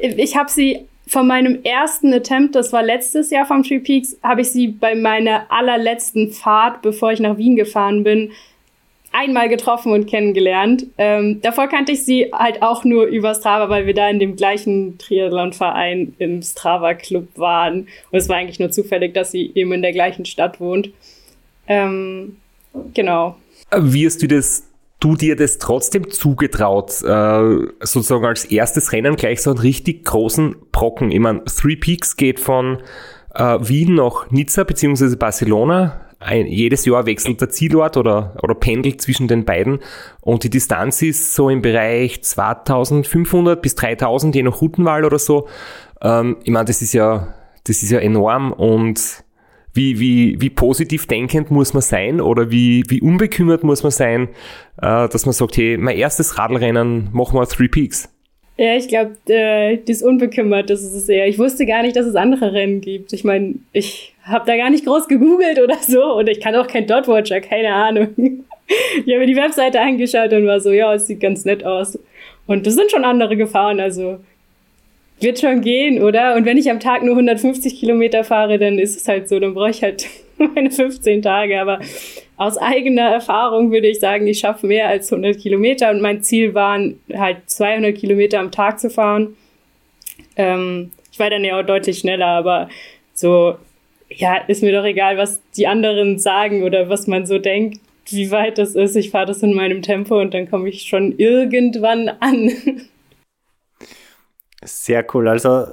Ich 0.00 0.36
habe 0.36 0.50
sie 0.50 0.86
von 1.06 1.26
meinem 1.26 1.62
ersten 1.64 2.12
Attempt, 2.12 2.54
das 2.54 2.72
war 2.72 2.82
letztes 2.82 3.30
Jahr 3.30 3.46
vom 3.46 3.62
Three 3.62 3.78
Peaks, 3.78 4.18
habe 4.22 4.42
ich 4.42 4.52
sie 4.52 4.68
bei 4.68 4.94
meiner 4.94 5.50
allerletzten 5.50 6.30
Fahrt, 6.32 6.82
bevor 6.82 7.12
ich 7.12 7.20
nach 7.20 7.38
Wien 7.38 7.56
gefahren 7.56 8.04
bin, 8.04 8.32
einmal 9.12 9.48
getroffen 9.48 9.92
und 9.92 10.06
kennengelernt. 10.06 10.86
Ähm, 10.98 11.40
davor 11.40 11.68
kannte 11.68 11.92
ich 11.92 12.04
sie 12.04 12.30
halt 12.32 12.62
auch 12.62 12.84
nur 12.84 13.06
über 13.06 13.34
Strava, 13.34 13.68
weil 13.68 13.86
wir 13.86 13.94
da 13.94 14.08
in 14.08 14.18
dem 14.18 14.36
gleichen 14.36 14.98
Triathlon-Verein 14.98 16.14
im 16.18 16.42
Strava-Club 16.42 17.28
waren. 17.36 17.88
Und 18.10 18.18
es 18.18 18.28
war 18.28 18.36
eigentlich 18.36 18.58
nur 18.58 18.70
zufällig, 18.70 19.14
dass 19.14 19.30
sie 19.30 19.50
eben 19.54 19.72
in 19.72 19.82
der 19.82 19.92
gleichen 19.92 20.24
Stadt 20.24 20.60
wohnt. 20.60 20.90
Ähm, 21.66 22.36
genau. 22.94 23.36
Wie 23.76 24.06
hast 24.06 24.22
du 24.22 24.28
das 24.28 24.64
du 25.00 25.14
dir 25.14 25.36
das 25.36 25.58
trotzdem 25.58 26.10
zugetraut, 26.10 26.90
äh, 27.02 27.66
sozusagen 27.80 28.24
als 28.24 28.44
erstes 28.44 28.92
Rennen 28.92 29.16
gleich 29.16 29.42
so 29.42 29.50
einen 29.50 29.60
richtig 29.60 30.04
großen 30.04 30.56
Brocken? 30.72 31.10
Ich 31.10 31.20
meine, 31.20 31.44
Three 31.44 31.76
Peaks 31.76 32.16
geht 32.16 32.40
von 32.40 32.78
äh, 33.34 33.58
Wien 33.60 33.94
nach 33.94 34.30
Nizza 34.30 34.64
beziehungsweise 34.64 35.16
Barcelona. 35.16 36.07
Ein, 36.20 36.46
jedes 36.46 36.84
Jahr 36.84 37.06
wechselt 37.06 37.40
der 37.40 37.48
Zielort 37.50 37.96
oder, 37.96 38.36
oder 38.42 38.54
pendelt 38.54 39.00
zwischen 39.00 39.28
den 39.28 39.44
beiden 39.44 39.78
und 40.20 40.42
die 40.42 40.50
Distanz 40.50 41.00
ist 41.00 41.34
so 41.34 41.48
im 41.48 41.62
Bereich 41.62 42.22
2500 42.22 43.62
bis 43.62 43.76
3000, 43.76 44.34
je 44.34 44.42
nach 44.42 44.60
Routenwahl 44.60 45.04
oder 45.04 45.20
so. 45.20 45.46
Ähm, 46.02 46.38
ich 46.42 46.50
meine, 46.50 46.64
das 46.64 46.82
ist 46.82 46.92
ja, 46.92 47.34
das 47.64 47.84
ist 47.84 47.90
ja 47.90 48.00
enorm 48.00 48.52
und 48.52 49.24
wie, 49.74 50.00
wie, 50.00 50.40
wie 50.40 50.50
positiv 50.50 51.06
denkend 51.06 51.52
muss 51.52 51.72
man 51.72 51.82
sein 51.82 52.20
oder 52.20 52.50
wie, 52.50 52.82
wie 52.88 53.00
unbekümmert 53.00 53.62
muss 53.62 53.84
man 53.84 53.92
sein, 53.92 54.28
äh, 54.82 55.08
dass 55.08 55.24
man 55.24 55.32
sagt, 55.32 55.56
hey, 55.56 55.76
mein 55.76 55.96
erstes 55.96 56.36
Radlrennen, 56.36 57.10
machen 57.12 57.38
wir 57.38 57.46
Three 57.46 57.68
Peaks. 57.68 58.08
Ja, 58.56 58.74
ich 58.74 58.88
glaube, 58.88 59.14
äh, 59.26 59.78
das 59.86 60.02
unbekümmert, 60.02 60.68
das 60.68 60.82
ist 60.82 60.94
es 60.94 61.08
eher. 61.08 61.28
Ich 61.28 61.38
wusste 61.38 61.64
gar 61.64 61.82
nicht, 61.82 61.94
dass 61.94 62.06
es 62.06 62.16
andere 62.16 62.52
Rennen 62.52 62.80
gibt. 62.80 63.12
Ich 63.12 63.22
meine, 63.22 63.54
ich 63.72 64.16
habe 64.28 64.46
da 64.46 64.56
gar 64.56 64.70
nicht 64.70 64.84
groß 64.84 65.08
gegoogelt 65.08 65.60
oder 65.60 65.76
so 65.76 66.14
und 66.14 66.28
ich 66.28 66.40
kann 66.40 66.54
auch 66.54 66.66
kein 66.66 66.86
Dotwatcher, 66.86 67.40
keine 67.40 67.72
Ahnung. 67.72 68.14
ich 69.06 69.12
habe 69.12 69.20
mir 69.20 69.26
die 69.26 69.36
Webseite 69.36 69.80
angeschaut 69.80 70.32
und 70.32 70.46
war 70.46 70.60
so, 70.60 70.70
ja, 70.70 70.94
es 70.94 71.06
sieht 71.06 71.20
ganz 71.20 71.44
nett 71.44 71.64
aus. 71.64 71.98
Und 72.46 72.66
das 72.66 72.74
sind 72.74 72.90
schon 72.90 73.04
andere 73.04 73.36
Gefahren, 73.36 73.80
also 73.80 74.18
wird 75.20 75.40
schon 75.40 75.60
gehen, 75.60 76.02
oder? 76.02 76.36
Und 76.36 76.44
wenn 76.44 76.58
ich 76.58 76.70
am 76.70 76.80
Tag 76.80 77.02
nur 77.02 77.14
150 77.14 77.78
Kilometer 77.78 78.24
fahre, 78.24 78.58
dann 78.58 78.78
ist 78.78 78.96
es 78.96 79.08
halt 79.08 79.28
so, 79.28 79.40
dann 79.40 79.54
brauche 79.54 79.70
ich 79.70 79.82
halt 79.82 80.06
meine 80.38 80.70
15 80.70 81.22
Tage. 81.22 81.60
Aber 81.60 81.80
aus 82.36 82.56
eigener 82.56 83.10
Erfahrung 83.10 83.72
würde 83.72 83.88
ich 83.88 84.00
sagen, 84.00 84.26
ich 84.26 84.38
schaffe 84.38 84.66
mehr 84.66 84.88
als 84.88 85.12
100 85.12 85.38
Kilometer 85.38 85.90
und 85.90 86.00
mein 86.00 86.22
Ziel 86.22 86.54
waren 86.54 87.00
halt 87.12 87.38
200 87.46 87.96
Kilometer 87.96 88.38
am 88.38 88.52
Tag 88.52 88.78
zu 88.78 88.90
fahren. 88.90 89.36
Ähm, 90.36 90.92
ich 91.10 91.18
war 91.18 91.30
dann 91.30 91.44
ja 91.44 91.58
auch 91.58 91.66
deutlich 91.66 91.98
schneller, 91.98 92.26
aber 92.26 92.68
so, 93.12 93.56
ja, 94.10 94.36
ist 94.36 94.62
mir 94.62 94.72
doch 94.72 94.84
egal, 94.84 95.16
was 95.18 95.40
die 95.52 95.66
anderen 95.66 96.18
sagen 96.18 96.62
oder 96.62 96.88
was 96.88 97.06
man 97.06 97.26
so 97.26 97.38
denkt, 97.38 97.80
wie 98.06 98.30
weit 98.30 98.58
das 98.58 98.74
ist. 98.74 98.96
Ich 98.96 99.10
fahre 99.10 99.26
das 99.26 99.42
in 99.42 99.54
meinem 99.54 99.82
Tempo 99.82 100.18
und 100.20 100.32
dann 100.32 100.48
komme 100.50 100.68
ich 100.68 100.82
schon 100.82 101.18
irgendwann 101.18 102.08
an. 102.08 102.50
Sehr 104.64 105.04
cool. 105.14 105.28
Also 105.28 105.66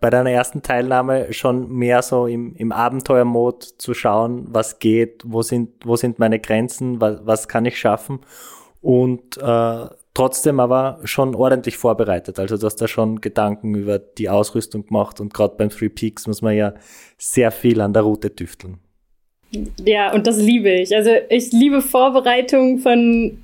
bei 0.00 0.10
deiner 0.10 0.30
ersten 0.30 0.62
Teilnahme 0.62 1.32
schon 1.32 1.70
mehr 1.70 2.02
so 2.02 2.26
im, 2.26 2.56
im 2.56 2.72
Abenteuermod 2.72 3.62
zu 3.62 3.94
schauen, 3.94 4.46
was 4.48 4.80
geht, 4.80 5.22
wo 5.24 5.42
sind, 5.42 5.70
wo 5.84 5.96
sind 5.96 6.18
meine 6.18 6.40
Grenzen, 6.40 7.00
was, 7.00 7.20
was 7.24 7.46
kann 7.46 7.66
ich 7.66 7.78
schaffen 7.78 8.20
und 8.80 9.36
äh, 9.38 9.86
trotzdem 10.14 10.60
aber 10.60 11.00
schon 11.04 11.34
ordentlich 11.34 11.76
vorbereitet. 11.76 12.38
Also 12.38 12.56
du 12.56 12.66
hast 12.66 12.76
da 12.76 12.88
schon 12.88 13.20
Gedanken 13.20 13.74
über 13.74 13.98
die 13.98 14.28
Ausrüstung 14.28 14.86
gemacht 14.86 15.20
und 15.20 15.32
gerade 15.32 15.54
beim 15.56 15.70
Three 15.70 15.88
Peaks 15.88 16.26
muss 16.26 16.42
man 16.42 16.56
ja 16.56 16.74
sehr 17.18 17.50
viel 17.50 17.80
an 17.80 17.92
der 17.92 18.02
Route 18.02 18.34
tüfteln. 18.34 18.78
Ja, 19.84 20.12
und 20.12 20.26
das 20.26 20.38
liebe 20.38 20.70
ich. 20.70 20.94
Also 20.94 21.10
ich 21.28 21.52
liebe 21.52 21.82
Vorbereitung 21.82 22.78
von 22.78 23.38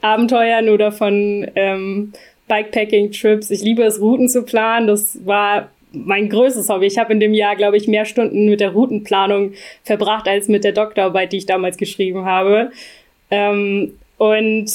Abenteuern 0.00 0.68
oder 0.68 0.92
von 0.92 1.46
ähm, 1.54 2.12
Bikepacking-Trips. 2.48 3.50
Ich 3.50 3.62
liebe 3.62 3.82
es, 3.82 4.00
Routen 4.00 4.28
zu 4.28 4.42
planen. 4.42 4.86
Das 4.86 5.24
war 5.24 5.70
mein 5.92 6.28
größtes 6.28 6.68
Hobby. 6.68 6.86
Ich 6.86 6.98
habe 6.98 7.12
in 7.12 7.20
dem 7.20 7.34
Jahr, 7.34 7.56
glaube 7.56 7.76
ich, 7.76 7.88
mehr 7.88 8.04
Stunden 8.04 8.46
mit 8.46 8.60
der 8.60 8.70
Routenplanung 8.70 9.52
verbracht 9.82 10.28
als 10.28 10.48
mit 10.48 10.64
der 10.64 10.72
Doktorarbeit, 10.72 11.32
die 11.32 11.38
ich 11.38 11.46
damals 11.46 11.76
geschrieben 11.76 12.24
habe. 12.24 12.70
Ähm, 13.30 13.94
und 14.18 14.70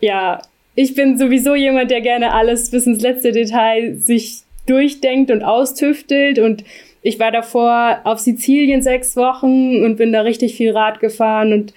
ja, 0.00 0.42
ich 0.74 0.94
bin 0.94 1.18
sowieso 1.18 1.54
jemand, 1.54 1.90
der 1.90 2.00
gerne 2.00 2.32
alles 2.32 2.70
bis 2.70 2.86
ins 2.86 3.02
letzte 3.02 3.32
Detail 3.32 3.96
sich 3.96 4.42
durchdenkt 4.66 5.30
und 5.30 5.42
austüftelt. 5.42 6.38
Und 6.38 6.64
ich 7.02 7.18
war 7.18 7.30
davor 7.32 8.00
auf 8.04 8.18
Sizilien 8.18 8.82
sechs 8.82 9.16
Wochen 9.16 9.84
und 9.84 9.96
bin 9.96 10.12
da 10.12 10.22
richtig 10.22 10.54
viel 10.56 10.72
Rad 10.72 11.00
gefahren 11.00 11.52
und 11.52 11.74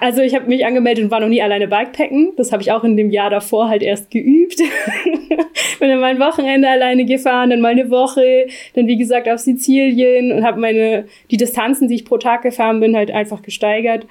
also 0.00 0.22
ich 0.22 0.36
habe 0.36 0.46
mich 0.46 0.64
angemeldet 0.64 1.04
und 1.04 1.10
war 1.10 1.18
noch 1.18 1.28
nie 1.28 1.42
alleine 1.42 1.66
Bikepacken. 1.66 2.34
Das 2.36 2.52
habe 2.52 2.62
ich 2.62 2.70
auch 2.70 2.84
in 2.84 2.96
dem 2.96 3.10
Jahr 3.10 3.28
davor 3.28 3.68
halt 3.68 3.82
erst 3.82 4.10
geübt. 4.10 4.58
bin 5.80 5.88
dann 5.88 6.00
mal 6.00 6.10
ein 6.10 6.20
Wochenende 6.20 6.68
alleine 6.68 7.04
gefahren, 7.04 7.50
dann 7.50 7.60
mal 7.60 7.72
eine 7.72 7.90
Woche, 7.90 8.46
dann 8.74 8.86
wie 8.86 8.96
gesagt 8.96 9.28
auf 9.28 9.40
Sizilien 9.40 10.30
und 10.30 10.44
habe 10.44 10.60
meine 10.60 11.06
die 11.30 11.36
Distanzen, 11.36 11.88
die 11.88 11.96
ich 11.96 12.04
pro 12.04 12.18
Tag 12.18 12.42
gefahren 12.42 12.80
bin, 12.80 12.94
halt 12.94 13.10
einfach 13.10 13.42
gesteigert. 13.42 14.06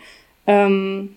Ähm, 0.48 1.16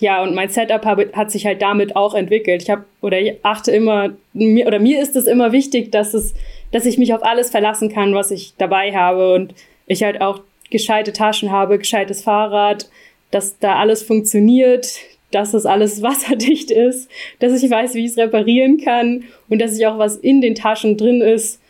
ja, 0.00 0.22
und 0.22 0.34
mein 0.34 0.48
Setup 0.48 0.84
hab, 0.84 1.14
hat 1.14 1.30
sich 1.30 1.46
halt 1.46 1.62
damit 1.62 1.96
auch 1.96 2.14
entwickelt. 2.14 2.62
Ich 2.62 2.70
habe 2.70 2.84
oder 3.00 3.18
ich 3.18 3.44
achte 3.44 3.70
immer 3.70 4.10
mir 4.32 4.66
oder 4.66 4.78
mir 4.78 5.00
ist 5.00 5.16
es 5.16 5.26
immer 5.26 5.52
wichtig, 5.52 5.92
dass 5.92 6.14
es 6.14 6.34
dass 6.72 6.86
ich 6.86 6.98
mich 6.98 7.14
auf 7.14 7.24
alles 7.24 7.50
verlassen 7.50 7.88
kann, 7.88 8.14
was 8.14 8.30
ich 8.30 8.54
dabei 8.56 8.92
habe 8.94 9.34
und 9.34 9.54
ich 9.86 10.02
halt 10.02 10.20
auch 10.20 10.40
gescheite 10.70 11.12
Taschen 11.12 11.50
habe, 11.50 11.78
gescheites 11.78 12.22
Fahrrad, 12.22 12.88
dass 13.30 13.58
da 13.58 13.76
alles 13.76 14.02
funktioniert, 14.02 14.92
dass 15.32 15.54
es 15.54 15.66
alles 15.66 16.02
wasserdicht 16.02 16.70
ist, 16.70 17.10
dass 17.38 17.60
ich 17.60 17.70
weiß, 17.70 17.94
wie 17.94 18.04
ich 18.04 18.12
es 18.12 18.18
reparieren 18.18 18.78
kann 18.78 19.24
und 19.48 19.60
dass 19.60 19.76
ich 19.76 19.86
auch 19.86 19.98
was 19.98 20.16
in 20.16 20.40
den 20.40 20.54
Taschen 20.54 20.96
drin 20.96 21.20
ist, 21.20 21.60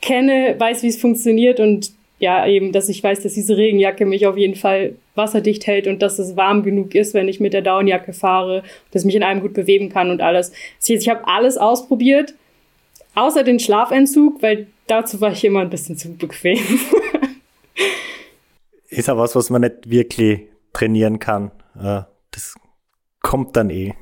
kenne, 0.00 0.54
weiß, 0.58 0.82
wie 0.82 0.88
es 0.88 1.00
funktioniert 1.00 1.60
und 1.60 1.92
ja, 2.18 2.46
eben, 2.46 2.72
dass 2.72 2.88
ich 2.88 3.02
weiß, 3.02 3.22
dass 3.22 3.34
diese 3.34 3.56
Regenjacke 3.56 4.06
mich 4.06 4.26
auf 4.26 4.36
jeden 4.36 4.54
Fall 4.54 4.94
wasserdicht 5.14 5.66
hält 5.66 5.86
und 5.86 6.00
dass 6.00 6.18
es 6.18 6.36
warm 6.36 6.62
genug 6.62 6.94
ist, 6.94 7.14
wenn 7.14 7.28
ich 7.28 7.40
mit 7.40 7.52
der 7.52 7.62
Downjacke 7.62 8.12
fahre, 8.12 8.62
dass 8.90 9.02
ich 9.02 9.06
mich 9.06 9.16
in 9.16 9.22
einem 9.22 9.42
gut 9.42 9.54
bewegen 9.54 9.90
kann 9.90 10.10
und 10.10 10.22
alles. 10.22 10.52
Ich 10.86 11.08
habe 11.08 11.26
alles 11.26 11.58
ausprobiert, 11.58 12.34
außer 13.14 13.42
den 13.42 13.58
Schlafentzug, 13.58 14.42
weil 14.42 14.68
dazu 14.86 15.20
war 15.20 15.32
ich 15.32 15.44
immer 15.44 15.60
ein 15.60 15.70
bisschen 15.70 15.98
zu 15.98 16.16
bequem. 16.16 16.58
ist 18.88 19.10
auch 19.10 19.18
was, 19.18 19.36
was 19.36 19.50
man 19.50 19.62
nicht 19.62 19.90
wirklich 19.90 20.42
trainieren 20.72 21.18
kann. 21.18 21.50
Äh, 21.78 22.02
das 22.30 22.54
kommt 23.20 23.56
dann 23.56 23.70
eh. 23.70 23.94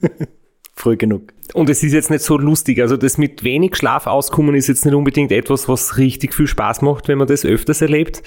Früh 0.74 0.96
genug. 0.96 1.32
Und 1.54 1.68
es 1.68 1.82
ist 1.82 1.92
jetzt 1.92 2.10
nicht 2.10 2.22
so 2.22 2.38
lustig. 2.38 2.80
Also 2.80 2.96
das 2.96 3.18
mit 3.18 3.44
wenig 3.44 3.76
Schlaf 3.76 4.06
auskommen 4.06 4.54
ist 4.54 4.68
jetzt 4.68 4.84
nicht 4.84 4.94
unbedingt 4.94 5.30
etwas, 5.32 5.68
was 5.68 5.98
richtig 5.98 6.34
viel 6.34 6.46
Spaß 6.46 6.82
macht, 6.82 7.08
wenn 7.08 7.18
man 7.18 7.28
das 7.28 7.44
öfters 7.44 7.82
erlebt. 7.82 8.22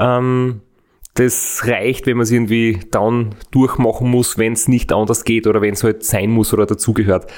Ähm, 0.00 0.60
das 1.14 1.62
reicht, 1.66 2.06
wenn 2.06 2.16
man 2.16 2.24
es 2.24 2.32
irgendwie 2.32 2.80
down 2.90 3.36
durchmachen 3.52 4.10
muss, 4.10 4.36
wenn 4.36 4.54
es 4.54 4.66
nicht 4.66 4.92
anders 4.92 5.24
geht 5.24 5.46
oder 5.46 5.62
wenn 5.62 5.74
es 5.74 5.84
halt 5.84 6.02
sein 6.02 6.30
muss 6.30 6.52
oder 6.52 6.66
dazugehört. 6.66 7.30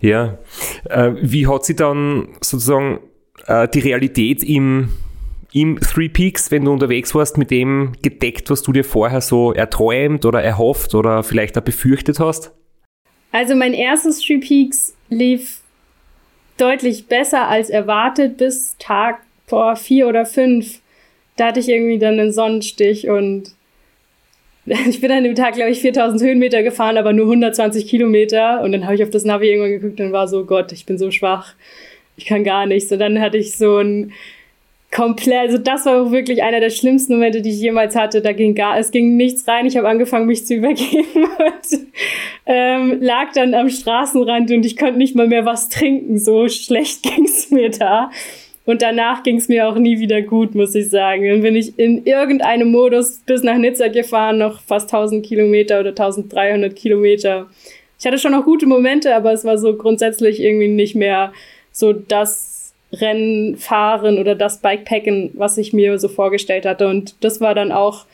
Ja. 0.00 0.38
Äh, 0.84 1.12
wie 1.22 1.46
hat 1.46 1.64
sich 1.64 1.76
dann 1.76 2.28
sozusagen 2.42 3.00
äh, 3.46 3.66
die 3.68 3.80
Realität 3.80 4.42
im 4.44 4.90
im 5.52 5.80
Three 5.80 6.10
Peaks, 6.10 6.50
wenn 6.50 6.66
du 6.66 6.72
unterwegs 6.72 7.14
warst, 7.14 7.38
mit 7.38 7.50
dem 7.50 7.92
gedeckt, 8.02 8.50
was 8.50 8.62
du 8.62 8.72
dir 8.72 8.84
vorher 8.84 9.22
so 9.22 9.54
erträumt 9.54 10.26
oder 10.26 10.42
erhofft 10.42 10.94
oder 10.94 11.22
vielleicht 11.22 11.56
auch 11.56 11.62
befürchtet 11.62 12.20
hast? 12.20 12.52
Also 13.36 13.54
mein 13.54 13.74
erstes 13.74 14.20
Three 14.20 14.38
Peaks 14.38 14.96
lief 15.10 15.60
deutlich 16.56 17.06
besser 17.06 17.48
als 17.48 17.68
erwartet 17.68 18.38
bis 18.38 18.76
Tag 18.78 19.20
vor 19.46 19.76
vier 19.76 20.08
oder 20.08 20.24
fünf. 20.24 20.80
Da 21.36 21.48
hatte 21.48 21.60
ich 21.60 21.68
irgendwie 21.68 21.98
dann 21.98 22.18
einen 22.18 22.32
Sonnenstich 22.32 23.10
und 23.10 23.52
ich 24.64 25.02
bin 25.02 25.12
an 25.12 25.24
dem 25.24 25.34
Tag, 25.34 25.52
glaube 25.52 25.70
ich, 25.70 25.80
4000 25.80 26.22
Höhenmeter 26.22 26.62
gefahren, 26.62 26.96
aber 26.96 27.12
nur 27.12 27.26
120 27.26 27.86
Kilometer. 27.86 28.62
Und 28.62 28.72
dann 28.72 28.84
habe 28.86 28.94
ich 28.94 29.02
auf 29.02 29.10
das 29.10 29.24
Navi 29.24 29.50
irgendwann 29.50 29.72
geguckt 29.72 30.00
und 30.00 30.12
war 30.12 30.28
so, 30.28 30.46
Gott, 30.46 30.72
ich 30.72 30.86
bin 30.86 30.96
so 30.96 31.10
schwach. 31.10 31.52
Ich 32.16 32.24
kann 32.24 32.42
gar 32.42 32.64
nichts. 32.64 32.90
Und 32.90 33.00
dann 33.00 33.20
hatte 33.20 33.36
ich 33.36 33.54
so 33.54 33.76
ein 33.76 34.14
komplett, 34.96 35.50
also 35.50 35.58
das 35.58 35.84
war 35.84 36.10
wirklich 36.10 36.42
einer 36.42 36.58
der 36.58 36.70
schlimmsten 36.70 37.14
Momente, 37.14 37.42
die 37.42 37.50
ich 37.50 37.60
jemals 37.60 37.94
hatte. 37.94 38.22
Da 38.22 38.32
ging 38.32 38.54
gar, 38.54 38.78
es 38.78 38.90
ging 38.90 39.16
nichts 39.16 39.46
rein. 39.46 39.66
Ich 39.66 39.76
habe 39.76 39.88
angefangen, 39.88 40.26
mich 40.26 40.46
zu 40.46 40.54
übergeben 40.54 41.04
und 41.24 41.86
ähm, 42.46 42.96
lag 43.02 43.32
dann 43.34 43.52
am 43.52 43.68
Straßenrand 43.68 44.50
und 44.52 44.64
ich 44.64 44.78
konnte 44.78 44.96
nicht 44.96 45.14
mal 45.14 45.26
mehr 45.26 45.44
was 45.44 45.68
trinken. 45.68 46.18
So 46.18 46.48
schlecht 46.48 47.02
ging's 47.14 47.50
mir 47.50 47.68
da. 47.68 48.10
Und 48.64 48.80
danach 48.80 49.22
ging's 49.22 49.48
mir 49.48 49.68
auch 49.68 49.76
nie 49.76 49.98
wieder 49.98 50.22
gut, 50.22 50.54
muss 50.54 50.74
ich 50.74 50.88
sagen. 50.88 51.28
Dann 51.28 51.42
bin 51.42 51.56
ich 51.56 51.78
in 51.78 52.06
irgendeinem 52.06 52.72
Modus 52.72 53.20
bis 53.26 53.42
nach 53.42 53.58
Nizza 53.58 53.88
gefahren, 53.88 54.38
noch 54.38 54.60
fast 54.62 54.92
1000 54.92 55.24
Kilometer 55.26 55.78
oder 55.78 55.90
1300 55.90 56.74
Kilometer. 56.74 57.48
Ich 58.00 58.06
hatte 58.06 58.18
schon 58.18 58.32
noch 58.32 58.44
gute 58.44 58.66
Momente, 58.66 59.14
aber 59.14 59.32
es 59.32 59.44
war 59.44 59.58
so 59.58 59.76
grundsätzlich 59.76 60.40
irgendwie 60.40 60.68
nicht 60.68 60.96
mehr 60.96 61.34
so 61.70 61.92
das 61.92 62.55
Rennen 63.00 63.56
fahren 63.56 64.18
oder 64.18 64.34
das 64.34 64.58
Bikepacken, 64.58 65.32
was 65.34 65.58
ich 65.58 65.72
mir 65.72 65.98
so 65.98 66.08
vorgestellt 66.08 66.66
hatte. 66.66 66.88
Und 66.88 67.14
das 67.22 67.40
war 67.40 67.54
dann 67.54 67.72
auch 67.72 68.06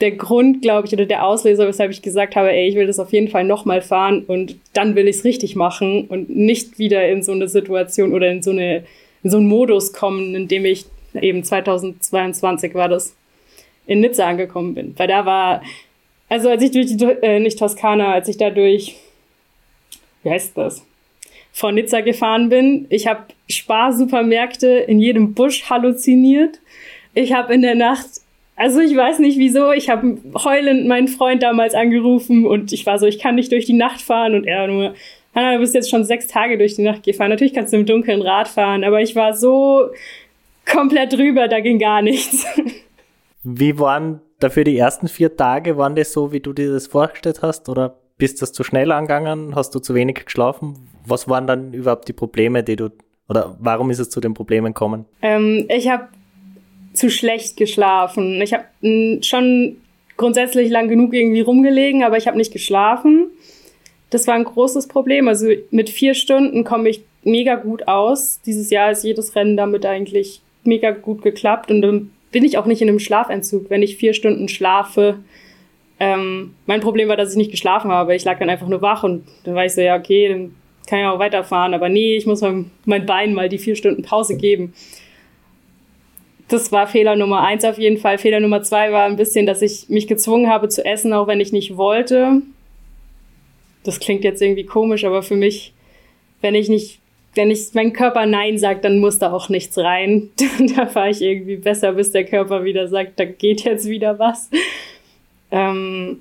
der 0.00 0.12
Grund, 0.12 0.62
glaube 0.62 0.86
ich, 0.86 0.92
oder 0.92 1.06
der 1.06 1.24
Auslöser, 1.24 1.66
weshalb 1.66 1.90
ich 1.90 2.02
gesagt 2.02 2.36
habe, 2.36 2.52
ey, 2.52 2.68
ich 2.68 2.74
will 2.74 2.86
das 2.86 2.98
auf 2.98 3.12
jeden 3.12 3.28
Fall 3.28 3.44
nochmal 3.44 3.80
fahren 3.80 4.24
und 4.26 4.56
dann 4.72 4.96
will 4.96 5.06
ich 5.08 5.16
es 5.16 5.24
richtig 5.24 5.56
machen 5.56 6.06
und 6.08 6.28
nicht 6.30 6.78
wieder 6.78 7.08
in 7.08 7.22
so 7.22 7.32
eine 7.32 7.48
Situation 7.48 8.12
oder 8.12 8.30
in 8.30 8.42
so 8.42 8.50
eine 8.50 8.84
in 9.24 9.30
so 9.30 9.38
einen 9.38 9.48
Modus 9.48 9.92
kommen, 9.92 10.34
in 10.34 10.46
dem 10.46 10.64
ich 10.64 10.84
eben 11.14 11.42
2022 11.42 12.74
war 12.74 12.88
das 12.88 13.16
in 13.86 14.00
Nizza 14.00 14.28
angekommen 14.28 14.74
bin. 14.74 14.94
Weil 14.96 15.08
da 15.08 15.26
war, 15.26 15.62
also 16.28 16.50
als 16.50 16.62
ich 16.62 16.70
durch 16.70 16.94
die, 16.94 17.04
äh, 17.04 17.40
nicht 17.40 17.58
Toskana, 17.58 18.12
als 18.12 18.28
ich 18.28 18.36
da 18.36 18.50
durch, 18.50 18.96
wie 20.22 20.30
heißt 20.30 20.56
das? 20.56 20.84
Vor 21.54 21.72
Nizza 21.72 22.00
gefahren 22.00 22.50
bin. 22.50 22.86
Ich 22.90 23.06
habe 23.06 23.22
Sparsupermärkte 23.48 24.66
in 24.66 24.98
jedem 24.98 25.34
Busch 25.34 25.70
halluziniert. 25.70 26.60
Ich 27.14 27.32
habe 27.32 27.54
in 27.54 27.62
der 27.62 27.76
Nacht 27.76 28.06
also 28.56 28.80
ich 28.80 28.96
weiß 28.96 29.18
nicht 29.18 29.38
wieso. 29.38 29.72
Ich 29.72 29.90
habe 29.90 30.18
heulend 30.44 30.86
meinen 30.86 31.08
Freund 31.08 31.42
damals 31.42 31.74
angerufen 31.74 32.46
und 32.46 32.72
ich 32.72 32.86
war 32.86 32.98
so, 32.98 33.06
ich 33.06 33.18
kann 33.18 33.34
nicht 33.34 33.50
durch 33.50 33.66
die 33.66 33.72
Nacht 33.72 34.00
fahren 34.00 34.34
und 34.34 34.46
er 34.46 34.66
nur, 34.68 34.94
Hanna, 35.34 35.54
du 35.54 35.58
bist 35.58 35.74
jetzt 35.74 35.90
schon 35.90 36.04
sechs 36.04 36.28
Tage 36.28 36.56
durch 36.56 36.76
die 36.76 36.82
Nacht 36.82 37.02
gefahren. 37.02 37.30
Natürlich 37.30 37.54
kannst 37.54 37.72
du 37.72 37.78
im 37.78 37.86
Dunkeln 37.86 38.22
Rad 38.22 38.46
fahren, 38.46 38.84
aber 38.84 39.00
ich 39.00 39.16
war 39.16 39.34
so 39.34 39.90
komplett 40.70 41.12
drüber, 41.12 41.48
da 41.48 41.60
ging 41.60 41.78
gar 41.78 42.02
nichts. 42.02 42.46
Wie 43.42 43.78
waren 43.78 44.20
dafür 44.38 44.64
die 44.64 44.78
ersten 44.78 45.08
vier 45.08 45.36
Tage? 45.36 45.76
Waren 45.76 45.96
das 45.96 46.12
so, 46.12 46.32
wie 46.32 46.40
du 46.40 46.54
dir 46.54 46.72
das 46.72 46.86
vorgestellt 46.86 47.42
hast? 47.42 47.68
Oder 47.68 47.98
bist 48.16 48.40
du 48.40 48.46
zu 48.46 48.64
schnell 48.64 48.90
angegangen? 48.90 49.54
Hast 49.54 49.74
du 49.74 49.80
zu 49.80 49.94
wenig 49.94 50.24
geschlafen? 50.24 50.88
Was 51.06 51.28
waren 51.28 51.46
dann 51.46 51.72
überhaupt 51.72 52.08
die 52.08 52.12
Probleme, 52.12 52.62
die 52.62 52.76
du, 52.76 52.90
oder 53.28 53.56
warum 53.60 53.90
ist 53.90 53.98
es 53.98 54.10
zu 54.10 54.20
den 54.20 54.34
Problemen 54.34 54.68
gekommen? 54.72 55.04
Ähm, 55.22 55.66
ich 55.68 55.88
habe 55.88 56.08
zu 56.92 57.10
schlecht 57.10 57.56
geschlafen. 57.56 58.40
Ich 58.40 58.54
habe 58.54 58.64
schon 59.22 59.76
grundsätzlich 60.16 60.70
lang 60.70 60.88
genug 60.88 61.12
irgendwie 61.12 61.40
rumgelegen, 61.40 62.02
aber 62.04 62.16
ich 62.16 62.26
habe 62.26 62.36
nicht 62.36 62.52
geschlafen. 62.52 63.28
Das 64.10 64.26
war 64.26 64.34
ein 64.34 64.44
großes 64.44 64.86
Problem. 64.86 65.28
Also 65.28 65.48
mit 65.70 65.90
vier 65.90 66.14
Stunden 66.14 66.64
komme 66.64 66.88
ich 66.88 67.02
mega 67.24 67.56
gut 67.56 67.88
aus. 67.88 68.40
Dieses 68.46 68.70
Jahr 68.70 68.92
ist 68.92 69.02
jedes 69.02 69.34
Rennen 69.34 69.56
damit 69.56 69.84
eigentlich 69.84 70.40
mega 70.62 70.92
gut 70.92 71.22
geklappt 71.22 71.70
und 71.70 71.82
dann 71.82 72.10
bin 72.30 72.44
ich 72.44 72.58
auch 72.58 72.66
nicht 72.66 72.82
in 72.82 72.88
einem 72.88 72.98
Schlafentzug, 72.98 73.70
wenn 73.70 73.82
ich 73.82 73.96
vier 73.96 74.14
Stunden 74.14 74.48
schlafe. 74.48 75.18
Ähm, 76.00 76.54
mein 76.66 76.80
Problem 76.80 77.08
war, 77.08 77.16
dass 77.16 77.30
ich 77.30 77.36
nicht 77.36 77.50
geschlafen 77.50 77.90
habe. 77.92 78.16
Ich 78.16 78.24
lag 78.24 78.38
dann 78.38 78.50
einfach 78.50 78.66
nur 78.66 78.82
wach 78.82 79.04
und 79.04 79.24
dann 79.44 79.54
war 79.54 79.64
ich 79.64 79.74
so, 79.74 79.80
ja, 79.80 79.96
okay, 79.96 80.28
dann 80.28 80.54
kann 80.86 81.00
ich 81.00 81.06
auch 81.06 81.18
weiterfahren. 81.18 81.74
Aber 81.74 81.88
nee, 81.88 82.16
ich 82.16 82.26
muss 82.26 82.42
mein 82.84 83.06
Bein 83.06 83.34
mal 83.34 83.48
die 83.48 83.58
vier 83.58 83.76
Stunden 83.76 84.02
Pause 84.02 84.36
geben 84.36 84.74
das 86.48 86.72
war 86.72 86.86
Fehler 86.86 87.16
Nummer 87.16 87.42
eins 87.42 87.64
auf 87.64 87.78
jeden 87.78 87.98
Fall. 87.98 88.18
Fehler 88.18 88.40
Nummer 88.40 88.62
zwei 88.62 88.92
war 88.92 89.04
ein 89.04 89.16
bisschen, 89.16 89.46
dass 89.46 89.62
ich 89.62 89.88
mich 89.88 90.06
gezwungen 90.06 90.50
habe 90.50 90.68
zu 90.68 90.84
essen, 90.84 91.12
auch 91.12 91.26
wenn 91.26 91.40
ich 91.40 91.52
nicht 91.52 91.76
wollte. 91.76 92.42
Das 93.82 94.00
klingt 94.00 94.24
jetzt 94.24 94.42
irgendwie 94.42 94.64
komisch, 94.64 95.04
aber 95.04 95.22
für 95.22 95.36
mich, 95.36 95.72
wenn 96.40 96.54
ich 96.54 96.68
nicht, 96.68 97.00
wenn 97.34 97.50
ich 97.50 97.72
mein 97.72 97.92
Körper 97.92 98.26
Nein 98.26 98.58
sagt, 98.58 98.84
dann 98.84 99.00
muss 99.00 99.18
da 99.18 99.32
auch 99.32 99.48
nichts 99.48 99.76
rein. 99.78 100.30
da 100.76 100.86
fahre 100.86 101.10
ich 101.10 101.22
irgendwie 101.22 101.56
besser, 101.56 101.92
bis 101.92 102.12
der 102.12 102.24
Körper 102.24 102.64
wieder 102.64 102.88
sagt, 102.88 103.18
da 103.18 103.24
geht 103.24 103.64
jetzt 103.64 103.88
wieder 103.88 104.18
was. 104.18 104.50
Ähm, 105.50 106.20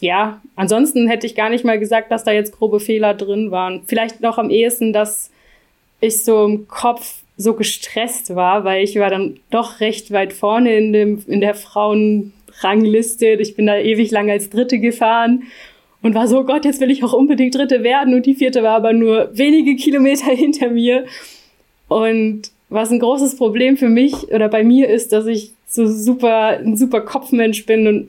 ja, 0.00 0.40
ansonsten 0.56 1.08
hätte 1.08 1.26
ich 1.26 1.34
gar 1.34 1.48
nicht 1.48 1.64
mal 1.64 1.78
gesagt, 1.78 2.10
dass 2.10 2.24
da 2.24 2.32
jetzt 2.32 2.56
grobe 2.56 2.80
Fehler 2.80 3.14
drin 3.14 3.50
waren. 3.50 3.82
Vielleicht 3.86 4.20
noch 4.20 4.38
am 4.38 4.50
ehesten, 4.50 4.92
dass 4.92 5.30
ich 6.00 6.22
so 6.22 6.44
im 6.44 6.68
Kopf 6.68 7.22
so 7.38 7.54
gestresst 7.54 8.34
war, 8.34 8.64
weil 8.64 8.84
ich 8.84 8.96
war 8.96 9.10
dann 9.10 9.38
doch 9.50 9.80
recht 9.80 10.10
weit 10.12 10.32
vorne 10.32 10.76
in, 10.76 10.92
dem, 10.92 11.22
in 11.26 11.40
der 11.40 11.54
Frauenrangliste. 11.54 13.26
Ich 13.26 13.56
bin 13.56 13.66
da 13.66 13.78
ewig 13.78 14.10
lang 14.10 14.30
als 14.30 14.50
Dritte 14.50 14.78
gefahren 14.78 15.44
und 16.02 16.14
war 16.14 16.28
so, 16.28 16.44
Gott, 16.44 16.64
jetzt 16.64 16.80
will 16.80 16.90
ich 16.90 17.02
auch 17.02 17.12
unbedingt 17.12 17.54
Dritte 17.54 17.82
werden. 17.82 18.14
Und 18.14 18.26
die 18.26 18.34
vierte 18.34 18.62
war 18.62 18.76
aber 18.76 18.92
nur 18.92 19.30
wenige 19.32 19.76
Kilometer 19.76 20.30
hinter 20.30 20.70
mir. 20.70 21.06
Und 21.88 22.50
was 22.68 22.90
ein 22.90 22.98
großes 22.98 23.36
Problem 23.36 23.76
für 23.76 23.88
mich 23.88 24.28
oder 24.32 24.48
bei 24.48 24.64
mir 24.64 24.88
ist, 24.88 25.12
dass 25.12 25.26
ich 25.26 25.52
so 25.66 25.86
super, 25.86 26.58
ein 26.58 26.76
super 26.76 27.00
Kopfmensch 27.00 27.64
bin 27.66 27.86
und 27.86 28.08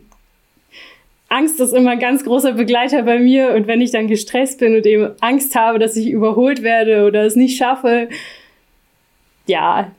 Angst 1.30 1.60
ist 1.60 1.74
immer 1.74 1.92
ein 1.92 2.00
ganz 2.00 2.24
großer 2.24 2.54
Begleiter 2.54 3.04
bei 3.04 3.20
mir. 3.20 3.54
Und 3.54 3.68
wenn 3.68 3.82
ich 3.82 3.92
dann 3.92 4.08
gestresst 4.08 4.60
bin 4.60 4.76
und 4.76 4.86
eben 4.86 5.12
Angst 5.22 5.56
habe, 5.56 5.80
dass 5.80 5.96
ich 5.96 6.10
überholt 6.10 6.64
werde 6.64 7.06
oder 7.06 7.26
es 7.26 7.36
nicht 7.36 7.58
schaffe, 7.58 8.10
ja, 9.46 9.92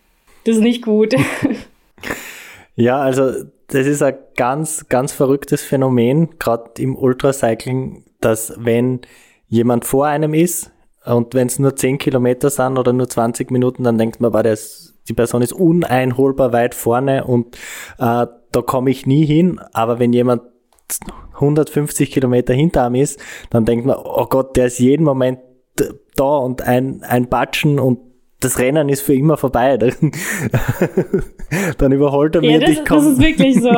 das 0.44 0.56
ist 0.56 0.62
nicht 0.62 0.84
gut. 0.84 1.14
Ja, 2.80 3.00
also 3.00 3.32
das 3.66 3.88
ist 3.88 4.04
ein 4.04 4.14
ganz, 4.36 4.88
ganz 4.88 5.12
verrücktes 5.12 5.62
Phänomen, 5.62 6.38
gerade 6.38 6.80
im 6.80 6.94
Ultracycling, 6.94 8.04
dass 8.20 8.54
wenn 8.56 9.00
jemand 9.48 9.84
vor 9.84 10.06
einem 10.06 10.32
ist 10.32 10.70
und 11.04 11.34
wenn 11.34 11.48
es 11.48 11.58
nur 11.58 11.74
10 11.74 11.98
Kilometer 11.98 12.50
sind 12.50 12.78
oder 12.78 12.92
nur 12.92 13.08
20 13.08 13.50
Minuten, 13.50 13.82
dann 13.82 13.98
denkt 13.98 14.20
man, 14.20 14.32
das, 14.44 14.94
die 15.08 15.12
Person 15.12 15.42
ist 15.42 15.52
uneinholbar 15.52 16.52
weit 16.52 16.76
vorne 16.76 17.24
und 17.24 17.56
äh, 17.98 18.26
da 18.52 18.62
komme 18.64 18.90
ich 18.90 19.06
nie 19.06 19.26
hin. 19.26 19.60
Aber 19.72 19.98
wenn 19.98 20.12
jemand 20.12 20.42
150 21.34 22.10
Kilometer 22.10 22.54
hinter 22.54 22.86
ihm 22.86 22.96
ist, 22.96 23.20
dann 23.50 23.64
denkt 23.64 23.86
man, 23.86 23.96
oh 23.96 24.26
Gott, 24.26 24.56
der 24.56 24.66
ist 24.66 24.78
jeden 24.78 25.04
Moment 25.04 25.40
da 26.16 26.38
und 26.38 26.62
ein, 26.62 27.02
ein 27.02 27.28
Batschen 27.28 27.78
und 27.78 28.00
das 28.40 28.58
Rennen 28.58 28.88
ist 28.88 29.02
für 29.02 29.14
immer 29.14 29.36
vorbei. 29.36 29.78
Dann 31.78 31.92
überholt 31.92 32.36
er 32.36 32.40
mich 32.40 32.52
ja, 32.52 32.60
das, 32.60 32.70
ich 32.70 32.84
komm. 32.84 32.98
das 32.98 33.06
ist 33.06 33.20
wirklich 33.20 33.60
so. 33.60 33.70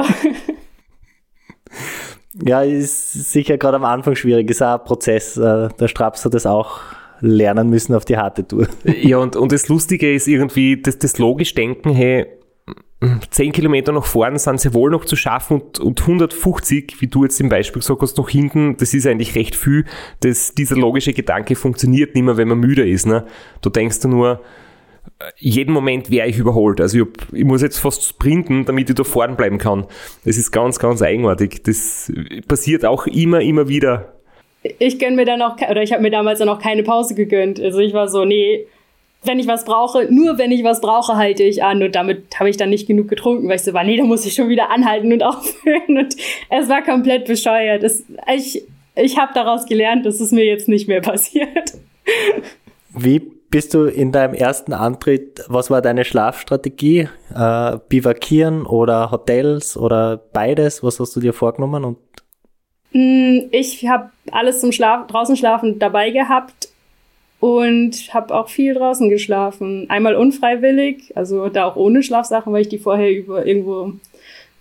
ja, 2.44 2.62
ist 2.62 3.32
sicher 3.32 3.56
gerade 3.56 3.76
am 3.76 3.84
Anfang 3.84 4.16
schwierig. 4.16 4.50
Ist 4.50 4.62
auch 4.62 4.78
ein 4.78 4.84
Prozess. 4.84 5.38
Äh, 5.38 5.70
der 5.78 5.88
Straps 5.88 6.26
hat 6.26 6.34
das 6.34 6.44
auch 6.44 6.80
lernen 7.20 7.70
müssen 7.70 7.94
auf 7.94 8.04
die 8.04 8.18
harte 8.18 8.46
Tour. 8.46 8.66
Ja, 8.84 9.18
und, 9.18 9.36
und 9.36 9.52
das 9.52 9.68
Lustige 9.68 10.12
ist 10.12 10.26
irgendwie, 10.26 10.80
dass 10.80 10.98
das 10.98 11.18
logisch 11.18 11.54
denken, 11.54 11.90
hey, 11.90 12.26
10 13.30 13.52
Kilometer 13.52 13.92
nach 13.92 14.04
vorne 14.04 14.38
sind 14.38 14.60
sie 14.60 14.74
wohl 14.74 14.90
noch 14.90 15.06
zu 15.06 15.16
schaffen 15.16 15.60
und, 15.60 15.80
und 15.80 16.00
150, 16.00 17.00
wie 17.00 17.06
du 17.06 17.24
jetzt 17.24 17.40
im 17.40 17.48
Beispiel 17.48 17.80
gesagt 17.80 18.02
hast, 18.02 18.18
noch 18.18 18.28
hinten, 18.28 18.76
das 18.76 18.92
ist 18.92 19.06
eigentlich 19.06 19.34
recht 19.34 19.56
viel. 19.56 19.86
Das, 20.20 20.54
dieser 20.54 20.76
logische 20.76 21.14
Gedanke 21.14 21.56
funktioniert 21.56 22.14
nicht 22.14 22.24
mehr, 22.24 22.36
wenn 22.36 22.48
man 22.48 22.58
müde 22.58 22.86
ist. 22.86 23.06
Ne? 23.06 23.24
Du 23.62 23.70
denkst 23.70 24.00
du 24.00 24.08
nur, 24.08 24.42
äh, 25.18 25.24
jeden 25.38 25.72
Moment 25.72 26.10
wäre 26.10 26.28
ich 26.28 26.36
überholt. 26.36 26.78
Also 26.78 26.98
ich, 26.98 27.04
hab, 27.06 27.32
ich, 27.32 27.44
muss 27.44 27.62
jetzt 27.62 27.78
fast 27.78 28.04
sprinten, 28.04 28.66
damit 28.66 28.90
ich 28.90 28.96
da 28.96 29.04
vorne 29.04 29.34
bleiben 29.34 29.56
kann. 29.56 29.86
Das 30.26 30.36
ist 30.36 30.50
ganz, 30.50 30.78
ganz 30.78 31.00
eigenartig. 31.00 31.62
Das 31.62 32.12
passiert 32.48 32.84
auch 32.84 33.06
immer, 33.06 33.40
immer 33.40 33.66
wieder. 33.68 34.12
Ich 34.78 34.98
gönne 34.98 35.16
mir 35.16 35.24
dann 35.24 35.40
auch, 35.40 35.56
oder 35.56 35.82
ich 35.82 35.92
habe 35.94 36.02
mir 36.02 36.10
damals 36.10 36.40
dann 36.40 36.50
auch 36.50 36.60
keine 36.60 36.82
Pause 36.82 37.14
gegönnt. 37.14 37.58
Also 37.58 37.78
ich 37.78 37.94
war 37.94 38.08
so, 38.08 38.26
nee, 38.26 38.66
wenn 39.22 39.38
ich 39.38 39.46
was 39.46 39.64
brauche, 39.64 40.06
nur 40.10 40.38
wenn 40.38 40.50
ich 40.50 40.64
was 40.64 40.80
brauche, 40.80 41.16
halte 41.16 41.42
ich 41.42 41.62
an. 41.62 41.82
Und 41.82 41.94
damit 41.94 42.38
habe 42.38 42.48
ich 42.48 42.56
dann 42.56 42.70
nicht 42.70 42.86
genug 42.86 43.08
getrunken, 43.08 43.48
weil 43.48 43.56
ich 43.56 43.62
so 43.62 43.74
war, 43.74 43.84
nee, 43.84 43.96
da 43.96 44.04
muss 44.04 44.24
ich 44.24 44.34
schon 44.34 44.48
wieder 44.48 44.70
anhalten 44.70 45.12
und 45.12 45.22
aufhören. 45.24 45.98
Und 45.98 46.16
es 46.48 46.68
war 46.68 46.82
komplett 46.82 47.26
bescheuert. 47.26 47.82
Es, 47.82 48.04
ich 48.34 48.64
ich 48.94 49.18
habe 49.18 49.32
daraus 49.34 49.66
gelernt, 49.66 50.06
dass 50.06 50.20
es 50.20 50.32
mir 50.32 50.44
jetzt 50.44 50.68
nicht 50.68 50.88
mehr 50.88 51.00
passiert. 51.00 51.74
Wie 52.94 53.20
bist 53.50 53.74
du 53.74 53.84
in 53.84 54.12
deinem 54.12 54.34
ersten 54.34 54.72
Antritt, 54.72 55.44
was 55.48 55.70
war 55.70 55.82
deine 55.82 56.04
Schlafstrategie? 56.04 57.08
Äh, 57.34 57.78
Bivakieren 57.88 58.66
oder 58.66 59.10
Hotels 59.10 59.76
oder 59.76 60.18
beides? 60.32 60.82
Was 60.82 61.00
hast 61.00 61.16
du 61.16 61.20
dir 61.20 61.32
vorgenommen? 61.32 61.84
Und 61.84 61.98
mm, 62.92 63.48
ich 63.50 63.88
habe 63.88 64.10
alles 64.30 64.60
zum 64.60 64.72
Schlaf 64.72 65.06
draußen 65.08 65.36
schlafen 65.36 65.78
dabei 65.78 66.10
gehabt 66.10 66.68
und 67.40 68.14
habe 68.14 68.34
auch 68.34 68.48
viel 68.48 68.74
draußen 68.74 69.08
geschlafen. 69.08 69.86
Einmal 69.88 70.14
unfreiwillig, 70.14 71.16
also 71.16 71.48
da 71.48 71.64
auch 71.64 71.76
ohne 71.76 72.02
Schlafsachen, 72.02 72.52
weil 72.52 72.62
ich 72.62 72.68
die 72.68 72.78
vorher 72.78 73.10
über 73.10 73.44
irgendwo 73.46 73.94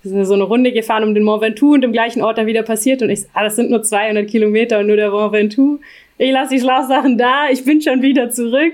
wir 0.02 0.12
sind 0.12 0.26
so 0.26 0.34
eine 0.34 0.44
Runde 0.44 0.72
gefahren 0.72 1.04
um 1.04 1.14
den 1.14 1.24
Mont 1.24 1.42
Ventoux 1.42 1.74
und 1.74 1.84
im 1.84 1.92
gleichen 1.92 2.22
Ort 2.22 2.38
dann 2.38 2.48
wieder 2.48 2.64
passiert 2.64 3.02
und 3.02 3.10
ich, 3.10 3.26
ah, 3.34 3.44
das 3.44 3.58
sind 3.58 3.70
nur 3.70 3.84
200 3.84 4.30
Kilometer 4.30 4.80
und 4.80 4.88
nur 4.88 4.96
der 4.96 5.12
Mont 5.12 5.34
Ventoux. 5.34 5.80
Ich 6.18 6.32
lasse 6.32 6.56
die 6.56 6.62
Schlafsachen 6.62 7.18
da, 7.18 7.50
ich 7.50 7.66
bin 7.66 7.82
schon 7.82 8.02
wieder 8.02 8.30
zurück. 8.30 8.74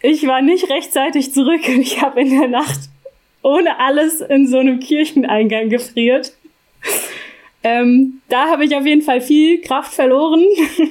Ich 0.00 0.26
war 0.28 0.42
nicht 0.42 0.70
rechtzeitig 0.70 1.32
zurück 1.32 1.62
und 1.66 1.80
ich 1.80 2.00
habe 2.00 2.20
in 2.20 2.38
der 2.38 2.48
Nacht 2.48 2.78
ohne 3.42 3.80
alles 3.80 4.20
in 4.20 4.46
so 4.46 4.58
einem 4.58 4.78
Kircheneingang 4.78 5.70
gefriert. 5.70 6.34
Ähm, 7.68 8.22
da 8.30 8.48
habe 8.48 8.64
ich 8.64 8.74
auf 8.74 8.86
jeden 8.86 9.02
Fall 9.02 9.20
viel 9.20 9.60
Kraft 9.60 9.92
verloren. 9.92 10.42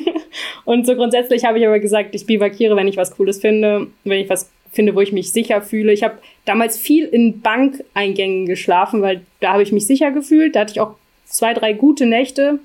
und 0.66 0.86
so 0.86 0.96
grundsätzlich 0.96 1.44
habe 1.44 1.58
ich 1.58 1.66
aber 1.66 1.80
gesagt, 1.80 2.14
ich 2.14 2.28
bivakiere, 2.28 2.76
wenn 2.76 2.88
ich 2.88 2.98
was 2.98 3.16
Cooles 3.16 3.40
finde, 3.40 3.88
wenn 4.04 4.20
ich 4.20 4.30
was 4.30 4.52
finde, 4.72 4.94
wo 4.94 5.02
ich 5.02 5.12
mich 5.12 5.32
sicher 5.32 5.64
fühle. 5.64 5.92
Ich 5.92 6.04
habe 6.04 6.20
damals 6.46 6.78
viel 6.78 7.06
in 7.06 7.42
Bankeingängen 7.42 8.46
geschlafen, 8.46 9.02
weil 9.02 9.22
da 9.40 9.54
habe 9.54 9.64
ich 9.64 9.72
mich 9.72 9.88
sicher 9.88 10.12
gefühlt. 10.12 10.56
Da 10.56 10.60
hatte 10.60 10.74
ich 10.74 10.80
auch 10.80 10.94
zwei, 11.26 11.56
drei 11.56 11.74
gute 11.74 12.06
Nächte. 12.06 12.60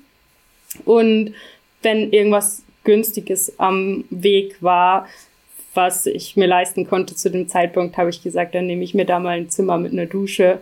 Und 0.85 1.33
wenn 1.81 2.11
irgendwas 2.11 2.63
Günstiges 2.83 3.59
am 3.59 4.03
Weg 4.11 4.61
war, 4.61 5.07
was 5.73 6.05
ich 6.05 6.35
mir 6.35 6.45
leisten 6.45 6.85
konnte 6.85 7.15
zu 7.15 7.31
dem 7.31 7.47
Zeitpunkt, 7.47 7.97
habe 7.97 8.11
ich 8.11 8.21
gesagt, 8.21 8.53
dann 8.53 8.67
nehme 8.67 8.83
ich 8.83 8.93
mir 8.93 9.05
da 9.05 9.19
mal 9.19 9.37
ein 9.37 9.49
Zimmer 9.49 9.79
mit 9.79 9.91
einer 9.91 10.05
Dusche 10.05 10.59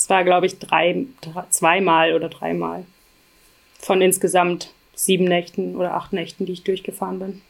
Es 0.00 0.08
war, 0.08 0.24
glaube 0.24 0.46
ich, 0.46 0.58
drei, 0.58 1.04
drei, 1.20 1.44
zweimal 1.50 2.14
oder 2.14 2.30
dreimal. 2.30 2.84
Von 3.78 4.00
insgesamt 4.00 4.72
sieben 4.94 5.26
Nächten 5.26 5.76
oder 5.76 5.92
acht 5.92 6.14
Nächten, 6.14 6.46
die 6.46 6.52
ich 6.52 6.64
durchgefahren 6.64 7.18
bin. 7.18 7.42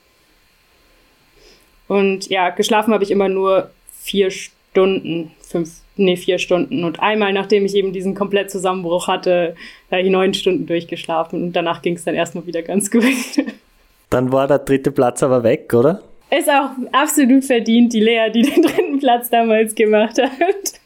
Und 1.86 2.28
ja, 2.28 2.50
geschlafen 2.50 2.92
habe 2.92 3.04
ich 3.04 3.12
immer 3.12 3.28
nur 3.28 3.70
vier 3.92 4.32
Stunden, 4.32 5.30
fünf, 5.40 5.76
nee, 5.94 6.16
vier 6.16 6.40
Stunden. 6.40 6.82
Und 6.82 6.98
einmal, 6.98 7.32
nachdem 7.32 7.64
ich 7.64 7.76
eben 7.76 7.92
diesen 7.92 8.16
komplett 8.16 8.50
Zusammenbruch 8.50 9.06
hatte, 9.06 9.54
habe 9.88 10.02
ich 10.02 10.10
neun 10.10 10.34
Stunden 10.34 10.66
durchgeschlafen 10.66 11.44
und 11.44 11.52
danach 11.52 11.82
ging 11.82 11.94
es 11.94 12.02
dann 12.02 12.16
erstmal 12.16 12.46
wieder 12.46 12.62
ganz 12.62 12.90
gut. 12.90 13.04
Dann 14.10 14.32
war 14.32 14.48
der 14.48 14.58
dritte 14.58 14.90
Platz 14.90 15.22
aber 15.22 15.44
weg, 15.44 15.72
oder? 15.72 16.02
Ist 16.36 16.50
auch 16.50 16.70
absolut 16.90 17.44
verdient, 17.44 17.92
die 17.92 18.00
Lea, 18.00 18.28
die 18.34 18.42
den 18.42 18.62
dritten 18.62 18.98
Platz 18.98 19.30
damals 19.30 19.72
gemacht 19.76 20.20
hat. 20.20 20.79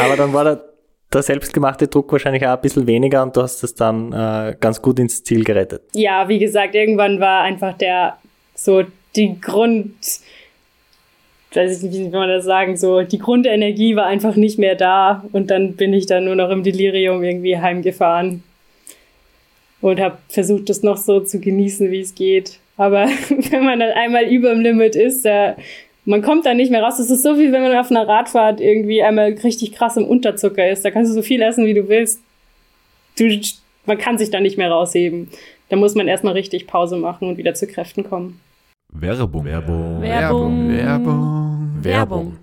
Aber 0.00 0.16
dann 0.16 0.32
war 0.32 0.44
der, 0.44 0.64
der 1.12 1.22
selbstgemachte 1.22 1.88
Druck 1.88 2.10
wahrscheinlich 2.12 2.46
auch 2.46 2.54
ein 2.54 2.60
bisschen 2.60 2.86
weniger 2.86 3.22
und 3.22 3.36
du 3.36 3.42
hast 3.42 3.62
es 3.62 3.74
dann 3.74 4.12
äh, 4.12 4.56
ganz 4.58 4.80
gut 4.82 4.98
ins 4.98 5.22
Ziel 5.22 5.44
gerettet. 5.44 5.82
Ja, 5.94 6.28
wie 6.28 6.38
gesagt, 6.38 6.74
irgendwann 6.74 7.20
war 7.20 7.42
einfach 7.42 7.76
der 7.76 8.18
so 8.54 8.84
die 9.16 9.40
Grund, 9.40 9.94
weiß 11.52 11.84
ich 11.84 11.90
nicht, 11.90 12.12
wie 12.12 12.16
man 12.16 12.28
das 12.28 12.44
sagen, 12.44 12.76
so 12.76 13.02
die 13.02 13.18
Grundenergie 13.18 13.96
war 13.96 14.06
einfach 14.06 14.36
nicht 14.36 14.58
mehr 14.58 14.74
da 14.74 15.24
und 15.32 15.50
dann 15.50 15.74
bin 15.74 15.92
ich 15.92 16.06
dann 16.06 16.24
nur 16.24 16.34
noch 16.34 16.50
im 16.50 16.62
Delirium 16.62 17.22
irgendwie 17.22 17.58
heimgefahren 17.58 18.42
und 19.80 20.00
habe 20.00 20.18
versucht, 20.28 20.68
das 20.68 20.82
noch 20.82 20.96
so 20.96 21.20
zu 21.20 21.40
genießen, 21.40 21.90
wie 21.90 22.00
es 22.00 22.14
geht. 22.14 22.58
Aber 22.76 23.06
wenn 23.50 23.64
man 23.64 23.80
dann 23.80 23.92
einmal 23.92 24.24
über 24.24 24.50
dem 24.50 24.60
Limit 24.60 24.96
ist, 24.96 25.24
da, 25.24 25.56
man 26.04 26.22
kommt 26.22 26.46
da 26.46 26.54
nicht 26.54 26.70
mehr 26.70 26.82
raus. 26.82 26.98
Das 26.98 27.10
ist 27.10 27.22
so 27.22 27.38
wie 27.38 27.52
wenn 27.52 27.62
man 27.62 27.76
auf 27.76 27.90
einer 27.90 28.06
Radfahrt 28.06 28.60
irgendwie 28.60 29.02
einmal 29.02 29.32
richtig 29.32 29.72
krass 29.72 29.96
im 29.96 30.04
Unterzucker 30.04 30.68
ist. 30.68 30.84
Da 30.84 30.90
kannst 30.90 31.10
du 31.10 31.14
so 31.14 31.22
viel 31.22 31.42
essen, 31.42 31.66
wie 31.66 31.74
du 31.74 31.88
willst. 31.88 32.20
Du, 33.18 33.40
man 33.86 33.98
kann 33.98 34.18
sich 34.18 34.30
da 34.30 34.40
nicht 34.40 34.58
mehr 34.58 34.70
rausheben. 34.70 35.28
Da 35.68 35.76
muss 35.76 35.94
man 35.94 36.08
erstmal 36.08 36.34
richtig 36.34 36.66
Pause 36.66 36.96
machen 36.96 37.28
und 37.28 37.38
wieder 37.38 37.54
zu 37.54 37.66
Kräften 37.66 38.04
kommen. 38.04 38.40
Werbung. 38.92 39.44
Werbung. 39.44 40.02
Werbung. 40.02 40.68
Werbung. 40.70 41.84
Werbung. 41.84 42.38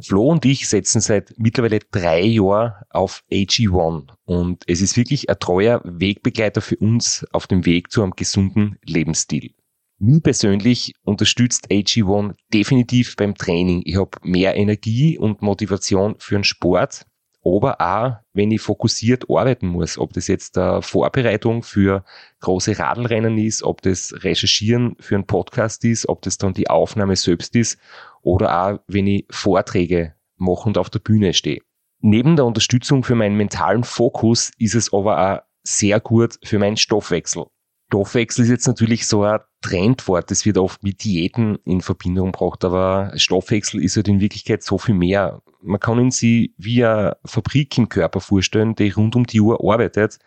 Flo 0.00 0.28
und 0.28 0.44
ich 0.44 0.68
setzen 0.68 1.00
seit 1.00 1.32
mittlerweile 1.38 1.78
drei 1.90 2.20
Jahren 2.20 2.74
auf 2.90 3.22
AG1 3.32 4.08
und 4.26 4.62
es 4.66 4.82
ist 4.82 4.98
wirklich 4.98 5.30
ein 5.30 5.38
treuer 5.38 5.80
Wegbegleiter 5.84 6.60
für 6.60 6.76
uns 6.76 7.26
auf 7.32 7.46
dem 7.46 7.64
Weg 7.64 7.90
zu 7.90 8.02
einem 8.02 8.12
gesunden 8.12 8.78
Lebensstil. 8.84 9.52
Mich 9.98 10.22
persönlich 10.22 10.92
unterstützt 11.04 11.70
AG1 11.70 12.34
definitiv 12.52 13.16
beim 13.16 13.34
Training. 13.34 13.80
Ich 13.86 13.96
habe 13.96 14.10
mehr 14.22 14.54
Energie 14.54 15.16
und 15.16 15.40
Motivation 15.40 16.16
für 16.18 16.34
den 16.34 16.44
Sport, 16.44 17.06
aber 17.42 17.80
auch, 17.80 18.16
wenn 18.34 18.50
ich 18.50 18.60
fokussiert 18.60 19.24
arbeiten 19.30 19.68
muss, 19.68 19.96
ob 19.96 20.12
das 20.12 20.26
jetzt 20.26 20.56
der 20.56 20.82
Vorbereitung 20.82 21.62
für 21.62 22.04
große 22.40 22.78
Radlrennen 22.78 23.38
ist, 23.38 23.62
ob 23.62 23.80
das 23.80 24.12
Recherchieren 24.22 24.96
für 25.00 25.14
einen 25.14 25.26
Podcast 25.26 25.82
ist, 25.84 26.06
ob 26.10 26.20
das 26.20 26.36
dann 26.36 26.52
die 26.52 26.68
Aufnahme 26.68 27.16
selbst 27.16 27.56
ist 27.56 27.78
oder 28.20 28.66
auch, 28.66 28.80
wenn 28.88 29.06
ich 29.06 29.24
Vorträge 29.30 30.14
mache 30.36 30.68
und 30.68 30.76
auf 30.76 30.90
der 30.90 30.98
Bühne 30.98 31.32
stehe. 31.32 31.62
Neben 32.00 32.36
der 32.36 32.44
Unterstützung 32.44 33.02
für 33.02 33.14
meinen 33.14 33.36
mentalen 33.36 33.82
Fokus 33.82 34.50
ist 34.58 34.74
es 34.74 34.92
aber 34.92 35.18
auch 35.18 35.40
sehr 35.62 36.00
gut 36.00 36.38
für 36.44 36.58
meinen 36.58 36.76
Stoffwechsel. 36.76 37.46
Stoffwechsel 37.88 38.44
ist 38.44 38.50
jetzt 38.50 38.66
natürlich 38.66 39.06
so 39.06 39.22
ein 39.22 39.38
Trendwort, 39.60 40.30
das 40.30 40.44
wird 40.44 40.58
oft 40.58 40.82
mit 40.82 41.04
Diäten 41.04 41.56
in 41.64 41.80
Verbindung 41.80 42.32
gebracht, 42.32 42.64
aber 42.64 43.12
Stoffwechsel 43.14 43.82
ist 43.82 43.96
halt 43.96 44.08
in 44.08 44.20
Wirklichkeit 44.20 44.64
so 44.64 44.76
viel 44.76 44.94
mehr. 44.94 45.40
Man 45.62 45.78
kann 45.78 46.00
ihn 46.00 46.10
sich 46.10 46.52
wie 46.56 46.84
eine 46.84 47.16
Fabrik 47.24 47.78
im 47.78 47.88
Körper 47.88 48.20
vorstellen, 48.20 48.74
die 48.74 48.90
rund 48.90 49.14
um 49.14 49.24
die 49.24 49.40
Uhr 49.40 49.60
arbeitet 49.60 50.18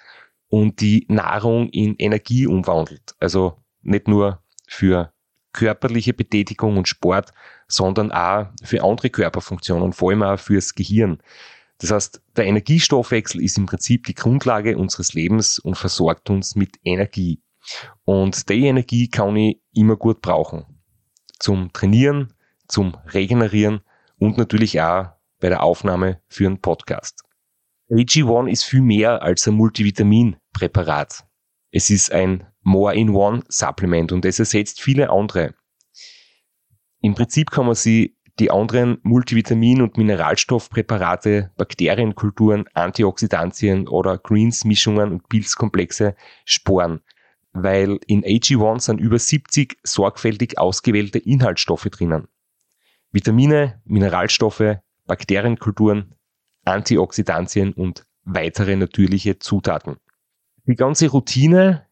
und 0.47 0.79
die 0.79 1.05
Nahrung 1.09 1.69
in 1.69 1.95
Energie 1.97 2.47
umwandelt. 2.47 3.15
Also 3.19 3.57
nicht 3.81 4.07
nur 4.07 4.41
für 4.67 5.11
körperliche 5.51 6.13
Betätigung 6.13 6.77
und 6.77 6.87
Sport, 6.87 7.31
sondern 7.67 8.11
auch 8.11 8.47
für 8.63 8.83
andere 8.83 9.09
Körperfunktionen, 9.09 9.91
vor 9.91 10.11
allem 10.11 10.23
auch 10.23 10.39
fürs 10.39 10.75
Gehirn. 10.75 11.21
Das 11.79 11.91
heißt, 11.91 12.21
der 12.35 12.45
Energiestoffwechsel 12.45 13.41
ist 13.41 13.57
im 13.57 13.65
Prinzip 13.65 14.05
die 14.05 14.15
Grundlage 14.15 14.77
unseres 14.77 15.13
Lebens 15.13 15.59
und 15.59 15.75
versorgt 15.75 16.29
uns 16.29 16.55
mit 16.55 16.77
Energie. 16.83 17.41
Und 18.05 18.49
die 18.49 18.65
Energie 18.65 19.09
kann 19.09 19.35
ich 19.35 19.61
immer 19.73 19.95
gut 19.95 20.21
brauchen. 20.21 20.65
Zum 21.39 21.71
Trainieren, 21.73 22.33
zum 22.67 22.95
Regenerieren 23.13 23.81
und 24.17 24.37
natürlich 24.37 24.81
auch 24.81 25.09
bei 25.39 25.49
der 25.49 25.63
Aufnahme 25.63 26.21
für 26.27 26.45
einen 26.45 26.61
Podcast. 26.61 27.23
AG1 27.89 28.49
ist 28.49 28.65
viel 28.65 28.81
mehr 28.81 29.21
als 29.23 29.47
ein 29.47 29.55
Multivitaminpräparat. 29.55 31.25
Es 31.71 31.89
ist 31.89 32.11
ein 32.11 32.45
More-in-One-Supplement 32.61 34.11
und 34.11 34.25
es 34.25 34.39
ersetzt 34.39 34.81
viele 34.81 35.09
andere. 35.09 35.55
Im 37.01 37.15
Prinzip 37.15 37.49
kann 37.51 37.65
man 37.65 37.75
sie 37.75 38.17
die 38.39 38.51
anderen 38.51 39.01
Multivitamin- 39.03 39.81
und 39.81 39.97
Mineralstoffpräparate, 39.97 41.51
Bakterienkulturen, 41.57 42.65
Antioxidantien 42.73 43.87
oder 43.87 44.17
Greens-Mischungen 44.17 45.11
und 45.11 45.29
Pilzkomplexe 45.29 46.15
sporen, 46.45 47.01
weil 47.53 47.99
in 48.07 48.23
AG1 48.23 48.81
sind 48.81 48.99
über 48.99 49.19
70 49.19 49.77
sorgfältig 49.83 50.57
ausgewählte 50.57 51.19
Inhaltsstoffe 51.19 51.87
drinnen. 51.89 52.27
Vitamine, 53.11 53.81
Mineralstoffe, 53.85 54.77
Bakterienkulturen, 55.05 56.13
Antioxidantien 56.65 57.73
und 57.73 58.05
weitere 58.23 58.75
natürliche 58.75 59.39
Zutaten. 59.39 59.97
Die 60.67 60.75
ganze 60.75 61.09
Routine 61.09 61.87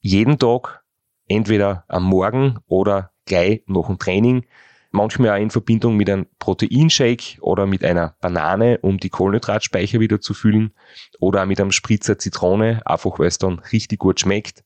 jeden 0.00 0.38
Tag, 0.38 0.82
entweder 1.28 1.84
am 1.88 2.04
Morgen 2.04 2.58
oder 2.66 3.12
gleich 3.26 3.62
nach 3.66 3.86
dem 3.86 3.98
Training, 3.98 4.46
manchmal 4.90 5.30
auch 5.30 5.42
in 5.42 5.50
Verbindung 5.50 5.96
mit 5.96 6.08
einem 6.10 6.26
Proteinshake 6.38 7.40
oder 7.40 7.66
mit 7.66 7.84
einer 7.84 8.16
Banane, 8.20 8.78
um 8.80 8.98
die 8.98 9.10
Kohlenhydratspeicher 9.10 10.00
wieder 10.00 10.20
zu 10.20 10.34
füllen 10.34 10.72
oder 11.20 11.42
auch 11.42 11.46
mit 11.46 11.60
einem 11.60 11.72
Spritzer 11.72 12.18
Zitrone, 12.18 12.80
einfach 12.84 13.18
weil 13.18 13.28
es 13.28 13.38
dann 13.38 13.58
richtig 13.58 13.98
gut 13.98 14.20
schmeckt. 14.20 14.64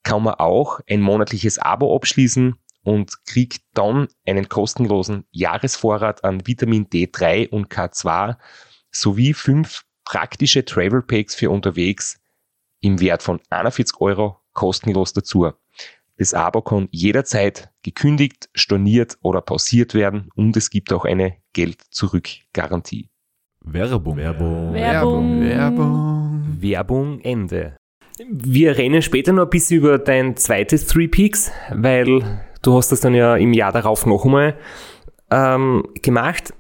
kann 0.02 0.22
man 0.22 0.34
auch 0.34 0.80
ein 0.88 1.02
monatliches 1.02 1.58
Abo 1.58 1.94
abschließen 1.94 2.54
und 2.82 3.24
kriegt 3.26 3.62
dann 3.74 4.08
einen 4.26 4.48
kostenlosen 4.48 5.24
Jahresvorrat 5.30 6.24
an 6.24 6.46
Vitamin 6.46 6.86
D3 6.86 7.48
und 7.48 7.68
K2 7.68 8.36
sowie 8.90 9.34
fünf 9.34 9.84
praktische 10.04 10.64
Travel 10.64 11.02
Packs 11.02 11.34
für 11.34 11.50
unterwegs 11.50 12.20
im 12.80 13.00
Wert 13.00 13.22
von 13.22 13.40
41 13.50 14.00
Euro 14.00 14.38
kostenlos 14.52 15.12
dazu. 15.12 15.52
Das 16.16 16.34
Abo 16.34 16.60
kann 16.60 16.88
jederzeit 16.90 17.70
gekündigt, 17.82 18.50
storniert 18.54 19.16
oder 19.22 19.40
pausiert 19.40 19.94
werden 19.94 20.28
und 20.34 20.56
es 20.56 20.70
gibt 20.70 20.92
auch 20.92 21.04
eine 21.04 21.36
Geld-Zurück-Garantie. 21.52 23.08
Werbung. 23.62 24.16
Werbung. 24.16 24.74
Werbung. 24.74 25.40
Werbung. 25.40 26.56
Werbung 26.60 27.20
Ende. 27.20 27.76
Wir 28.28 28.76
reden 28.76 29.00
später 29.00 29.32
noch 29.32 29.44
ein 29.44 29.50
bisschen 29.50 29.78
über 29.78 29.98
dein 29.98 30.36
zweites 30.36 30.86
Three 30.86 31.08
Peaks, 31.08 31.50
weil 31.70 32.42
du 32.62 32.76
hast 32.76 32.92
das 32.92 33.00
dann 33.00 33.14
ja 33.14 33.36
im 33.36 33.52
Jahr 33.52 33.72
darauf 33.72 34.06
noch 34.06 34.24
einmal 34.24 34.56
ähm, 35.30 35.84
gemacht. 36.02 36.54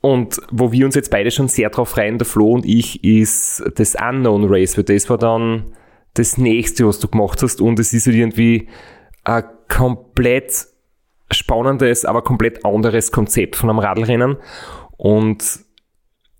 Und 0.00 0.40
wo 0.50 0.72
wir 0.72 0.84
uns 0.84 0.96
jetzt 0.96 1.10
beide 1.10 1.30
schon 1.30 1.46
sehr 1.48 1.70
drauf 1.70 1.90
freuen, 1.90 2.18
der 2.18 2.26
Flo 2.26 2.52
und 2.52 2.66
ich, 2.66 3.04
ist 3.04 3.62
das 3.76 3.94
Unknown 3.94 4.46
Race, 4.48 4.76
weil 4.76 4.84
das 4.84 5.08
war 5.08 5.18
dann 5.18 5.74
das 6.14 6.38
nächste, 6.38 6.86
was 6.86 6.98
du 6.98 7.08
gemacht 7.08 7.42
hast 7.42 7.60
und 7.60 7.78
es 7.78 7.92
ist 7.92 8.06
halt 8.06 8.16
irgendwie 8.16 8.68
ein 9.24 9.44
komplett 9.68 10.66
spannendes, 11.30 12.04
aber 12.04 12.22
komplett 12.22 12.64
anderes 12.64 13.12
Konzept 13.12 13.56
von 13.56 13.70
einem 13.70 13.78
Radlrennen 13.78 14.36
und 14.96 15.60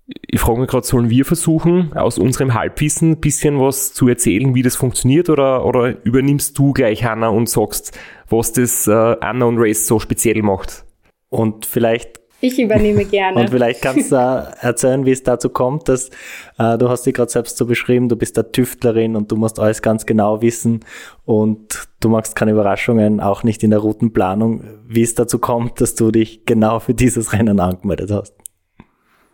ich 0.05 0.39
frage 0.39 0.59
mich 0.59 0.69
gerade, 0.69 0.85
sollen 0.85 1.09
wir 1.09 1.23
versuchen, 1.23 1.93
aus 1.93 2.17
unserem 2.17 2.53
Halbwissen 2.53 3.11
ein 3.11 3.19
bisschen 3.21 3.59
was 3.59 3.93
zu 3.93 4.07
erzählen, 4.07 4.53
wie 4.53 4.61
das 4.61 4.75
funktioniert, 4.75 5.29
oder, 5.29 5.65
oder 5.65 6.03
übernimmst 6.05 6.57
du 6.57 6.73
gleich, 6.73 7.05
Hanna, 7.05 7.29
und 7.29 7.49
sagst, 7.49 7.97
was 8.29 8.51
das 8.51 8.87
äh, 8.87 9.15
Unknown 9.29 9.55
Race 9.57 9.87
so 9.87 9.99
speziell 9.99 10.41
macht? 10.41 10.85
Und 11.29 11.65
vielleicht 11.65 12.19
Ich 12.41 12.59
übernehme 12.59 13.05
gerne. 13.05 13.39
Und 13.39 13.49
vielleicht 13.49 13.81
kannst 13.81 14.11
du 14.11 14.15
erzählen, 14.59 15.05
wie 15.05 15.11
es 15.11 15.23
dazu 15.23 15.49
kommt, 15.49 15.87
dass 15.87 16.09
äh, 16.57 16.77
du 16.77 16.89
hast 16.89 17.05
dich 17.05 17.13
gerade 17.13 17.31
selbst 17.31 17.55
so 17.55 17.65
beschrieben, 17.65 18.09
du 18.09 18.17
bist 18.17 18.35
der 18.35 18.51
Tüftlerin 18.51 19.15
und 19.15 19.31
du 19.31 19.37
musst 19.37 19.57
alles 19.57 19.81
ganz 19.81 20.05
genau 20.05 20.41
wissen 20.41 20.81
und 21.23 21.87
du 22.01 22.09
magst 22.09 22.35
keine 22.35 22.51
Überraschungen, 22.51 23.21
auch 23.21 23.43
nicht 23.43 23.63
in 23.63 23.69
der 23.69 23.79
Routenplanung, 23.79 24.65
wie 24.85 25.01
es 25.01 25.15
dazu 25.15 25.39
kommt, 25.39 25.79
dass 25.79 25.95
du 25.95 26.11
dich 26.11 26.45
genau 26.45 26.79
für 26.79 26.93
dieses 26.93 27.31
Rennen 27.31 27.61
angemeldet 27.61 28.11
hast. 28.11 28.42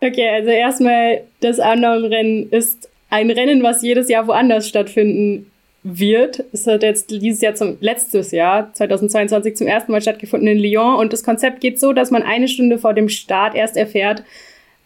Okay, 0.02 0.28
also 0.28 0.50
erstmal, 0.50 1.22
das 1.40 1.58
Unknown-Rennen 1.58 2.50
ist 2.50 2.88
ein 3.10 3.30
Rennen, 3.30 3.62
was 3.62 3.82
jedes 3.82 4.08
Jahr 4.08 4.26
woanders 4.26 4.66
stattfinden 4.66 5.50
wird. 5.82 6.44
Es 6.52 6.66
hat 6.66 6.82
jetzt 6.82 7.10
dieses 7.10 7.40
Jahr 7.40 7.54
zum 7.54 7.76
letztes 7.80 8.30
Jahr 8.32 8.72
2022 8.72 9.56
zum 9.56 9.66
ersten 9.66 9.92
Mal 9.92 10.00
stattgefunden 10.00 10.48
in 10.48 10.58
Lyon 10.58 10.96
und 10.96 11.12
das 11.12 11.24
Konzept 11.24 11.60
geht 11.60 11.80
so, 11.80 11.92
dass 11.92 12.10
man 12.10 12.22
eine 12.22 12.48
Stunde 12.48 12.78
vor 12.78 12.94
dem 12.94 13.08
Start 13.08 13.54
erst 13.54 13.76
erfährt, 13.76 14.22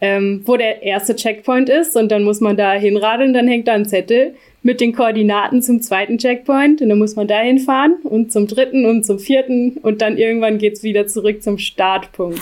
ähm, 0.00 0.42
wo 0.44 0.56
der 0.56 0.82
erste 0.82 1.14
Checkpoint 1.14 1.68
ist 1.68 1.96
und 1.96 2.10
dann 2.10 2.24
muss 2.24 2.40
man 2.40 2.56
da 2.56 2.72
hinradeln, 2.72 3.32
dann 3.32 3.48
hängt 3.48 3.68
da 3.68 3.72
ein 3.72 3.86
Zettel 3.86 4.34
mit 4.62 4.80
den 4.80 4.94
Koordinaten 4.94 5.62
zum 5.62 5.82
zweiten 5.82 6.18
Checkpoint 6.18 6.80
und 6.80 6.88
dann 6.88 6.98
muss 6.98 7.16
man 7.16 7.28
da 7.28 7.40
hinfahren 7.40 7.96
und 8.04 8.32
zum 8.32 8.46
dritten 8.46 8.86
und 8.86 9.04
zum 9.04 9.18
vierten 9.18 9.76
und 9.82 10.00
dann 10.00 10.16
irgendwann 10.16 10.58
geht's 10.58 10.82
wieder 10.82 11.06
zurück 11.06 11.42
zum 11.42 11.58
Startpunkt. 11.58 12.40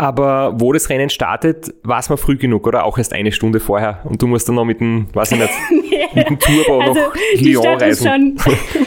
Aber 0.00 0.58
wo 0.58 0.72
das 0.72 0.88
Rennen 0.88 1.10
startet, 1.10 1.74
war 1.82 1.98
es 1.98 2.08
mal 2.08 2.16
früh 2.16 2.38
genug, 2.38 2.66
oder? 2.66 2.86
Auch 2.86 2.96
erst 2.96 3.12
eine 3.12 3.32
Stunde 3.32 3.60
vorher. 3.60 4.00
Und 4.04 4.22
du 4.22 4.26
musst 4.26 4.48
dann 4.48 4.54
noch 4.54 4.64
mit 4.64 4.80
dem, 4.80 5.08
weiß 5.12 5.32
ich 5.32 5.38
nicht, 5.38 5.50
nee. 5.90 6.08
mit 6.18 6.26
dem 6.26 6.38
Turbo 6.38 6.80
also 6.80 6.94
noch 6.94 7.12
die 7.38 7.52
Lyon 7.52 7.62
Stadt 7.62 7.82
reisen. 7.82 8.36
Ist 8.36 8.42
schon 8.42 8.56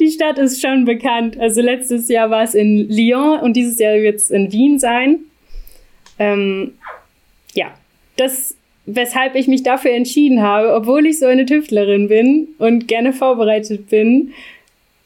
die 0.00 0.10
Stadt 0.12 0.38
ist 0.38 0.62
schon 0.62 0.84
bekannt. 0.84 1.40
Also 1.40 1.60
letztes 1.60 2.08
Jahr 2.08 2.30
war 2.30 2.44
es 2.44 2.54
in 2.54 2.88
Lyon 2.88 3.40
und 3.40 3.56
dieses 3.56 3.80
Jahr 3.80 3.94
wird 3.94 4.14
es 4.14 4.30
in 4.30 4.52
Wien 4.52 4.78
sein. 4.78 5.18
Ähm, 6.20 6.74
ja, 7.52 7.72
das, 8.16 8.54
weshalb 8.84 9.34
ich 9.34 9.48
mich 9.48 9.64
dafür 9.64 9.90
entschieden 9.90 10.40
habe, 10.40 10.72
obwohl 10.72 11.04
ich 11.04 11.18
so 11.18 11.26
eine 11.26 11.46
Tüftlerin 11.46 12.06
bin 12.06 12.46
und 12.58 12.86
gerne 12.86 13.12
vorbereitet 13.12 13.90
bin, 13.90 14.34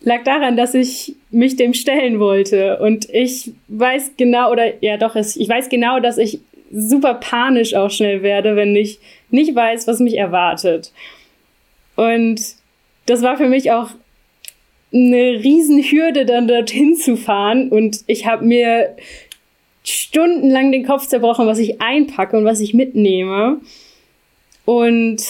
lag 0.02 0.24
daran, 0.24 0.56
dass 0.56 0.74
ich 0.74 1.14
mich 1.30 1.56
dem 1.56 1.74
stellen 1.74 2.18
wollte. 2.18 2.78
Und 2.78 3.08
ich 3.10 3.52
weiß 3.68 4.12
genau, 4.16 4.50
oder 4.50 4.82
ja 4.82 4.96
doch, 4.96 5.16
ich 5.16 5.48
weiß 5.48 5.68
genau, 5.68 6.00
dass 6.00 6.18
ich 6.18 6.40
super 6.72 7.14
panisch 7.14 7.74
auch 7.74 7.90
schnell 7.90 8.22
werde, 8.22 8.56
wenn 8.56 8.74
ich 8.76 8.98
nicht 9.30 9.54
weiß, 9.54 9.86
was 9.86 10.00
mich 10.00 10.16
erwartet. 10.16 10.92
Und 11.96 12.40
das 13.06 13.22
war 13.22 13.36
für 13.36 13.48
mich 13.48 13.72
auch 13.72 13.90
eine 14.92 15.42
Riesenhürde, 15.42 16.24
dann 16.24 16.48
dorthin 16.48 16.96
zu 16.96 17.16
fahren. 17.16 17.68
Und 17.68 18.00
ich 18.06 18.26
habe 18.26 18.44
mir 18.44 18.96
stundenlang 19.84 20.72
den 20.72 20.86
Kopf 20.86 21.06
zerbrochen, 21.06 21.46
was 21.46 21.58
ich 21.58 21.80
einpacke 21.80 22.36
und 22.36 22.44
was 22.44 22.60
ich 22.60 22.74
mitnehme. 22.74 23.60
Und 24.64 25.22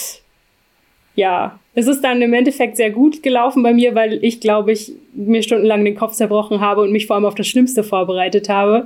ja, 1.15 1.59
es 1.73 1.87
ist 1.87 2.01
dann 2.03 2.21
im 2.21 2.33
Endeffekt 2.33 2.77
sehr 2.77 2.89
gut 2.89 3.23
gelaufen 3.23 3.63
bei 3.63 3.73
mir, 3.73 3.95
weil 3.95 4.23
ich, 4.23 4.41
glaube 4.41 4.71
ich, 4.71 4.93
mir 5.13 5.41
stundenlang 5.41 5.85
den 5.85 5.95
Kopf 5.95 6.13
zerbrochen 6.13 6.59
habe 6.59 6.81
und 6.81 6.91
mich 6.91 7.07
vor 7.07 7.15
allem 7.15 7.25
auf 7.25 7.35
das 7.35 7.47
Schlimmste 7.47 7.83
vorbereitet 7.83 8.49
habe, 8.49 8.85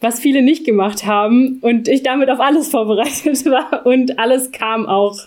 was 0.00 0.20
viele 0.20 0.42
nicht 0.42 0.64
gemacht 0.64 1.06
haben 1.06 1.58
und 1.62 1.88
ich 1.88 2.02
damit 2.02 2.28
auf 2.30 2.40
alles 2.40 2.68
vorbereitet 2.70 3.46
war 3.46 3.86
und 3.86 4.18
alles 4.18 4.52
kam 4.52 4.86
auch, 4.86 5.18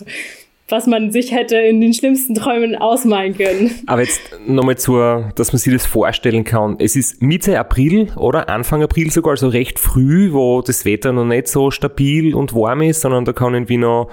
was 0.71 0.85
man 0.85 1.11
sich 1.11 1.31
hätte 1.31 1.57
in 1.57 1.81
den 1.81 1.95
schlimmsten 1.95 2.35
Träumen 2.35 2.75
ausmalen 2.75 3.35
können. 3.35 3.71
Aber 3.87 4.01
jetzt 4.01 4.21
nochmal 4.45 4.77
zur, 4.77 5.31
dass 5.35 5.51
man 5.51 5.57
sich 5.57 5.73
das 5.73 5.87
vorstellen 5.87 6.43
kann. 6.43 6.75
Es 6.77 6.95
ist 6.95 7.23
Mitte 7.23 7.59
April 7.59 8.09
oder 8.15 8.49
Anfang 8.49 8.83
April 8.83 9.09
sogar, 9.09 9.31
also 9.31 9.47
recht 9.47 9.79
früh, 9.79 10.31
wo 10.31 10.61
das 10.61 10.85
Wetter 10.85 11.11
noch 11.11 11.25
nicht 11.25 11.47
so 11.47 11.71
stabil 11.71 12.35
und 12.35 12.53
warm 12.53 12.81
ist, 12.81 13.01
sondern 13.01 13.25
da 13.25 13.33
kann 13.33 13.55
irgendwie 13.55 13.77
noch 13.77 14.11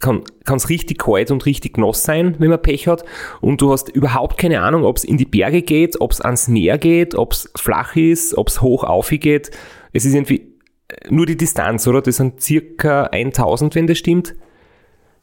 kann 0.00 0.22
es 0.48 0.68
richtig 0.68 0.98
kalt 0.98 1.30
und 1.30 1.46
richtig 1.46 1.78
nass 1.78 2.02
sein, 2.02 2.36
wenn 2.38 2.50
man 2.50 2.60
Pech 2.60 2.86
hat. 2.88 3.04
Und 3.40 3.60
du 3.60 3.72
hast 3.72 3.88
überhaupt 3.88 4.36
keine 4.36 4.60
Ahnung, 4.60 4.84
ob 4.84 4.98
es 4.98 5.04
in 5.04 5.16
die 5.16 5.24
Berge 5.24 5.62
geht, 5.62 6.00
ob 6.00 6.12
es 6.12 6.20
ans 6.20 6.48
Meer 6.48 6.78
geht, 6.78 7.14
ob 7.14 7.32
es 7.32 7.50
flach 7.56 7.96
ist, 7.96 8.36
ob 8.36 8.48
es 8.48 8.60
hoch 8.60 8.84
auf 8.84 9.08
geht. 9.10 9.50
Es 9.92 10.04
ist 10.04 10.14
irgendwie 10.14 10.52
äh, 10.88 11.08
nur 11.10 11.26
die 11.26 11.36
Distanz, 11.36 11.86
oder? 11.86 12.02
Das 12.02 12.16
sind 12.16 12.40
circa 12.40 13.04
1000, 13.04 13.74
wenn 13.74 13.86
das 13.86 13.98
stimmt. 13.98 14.34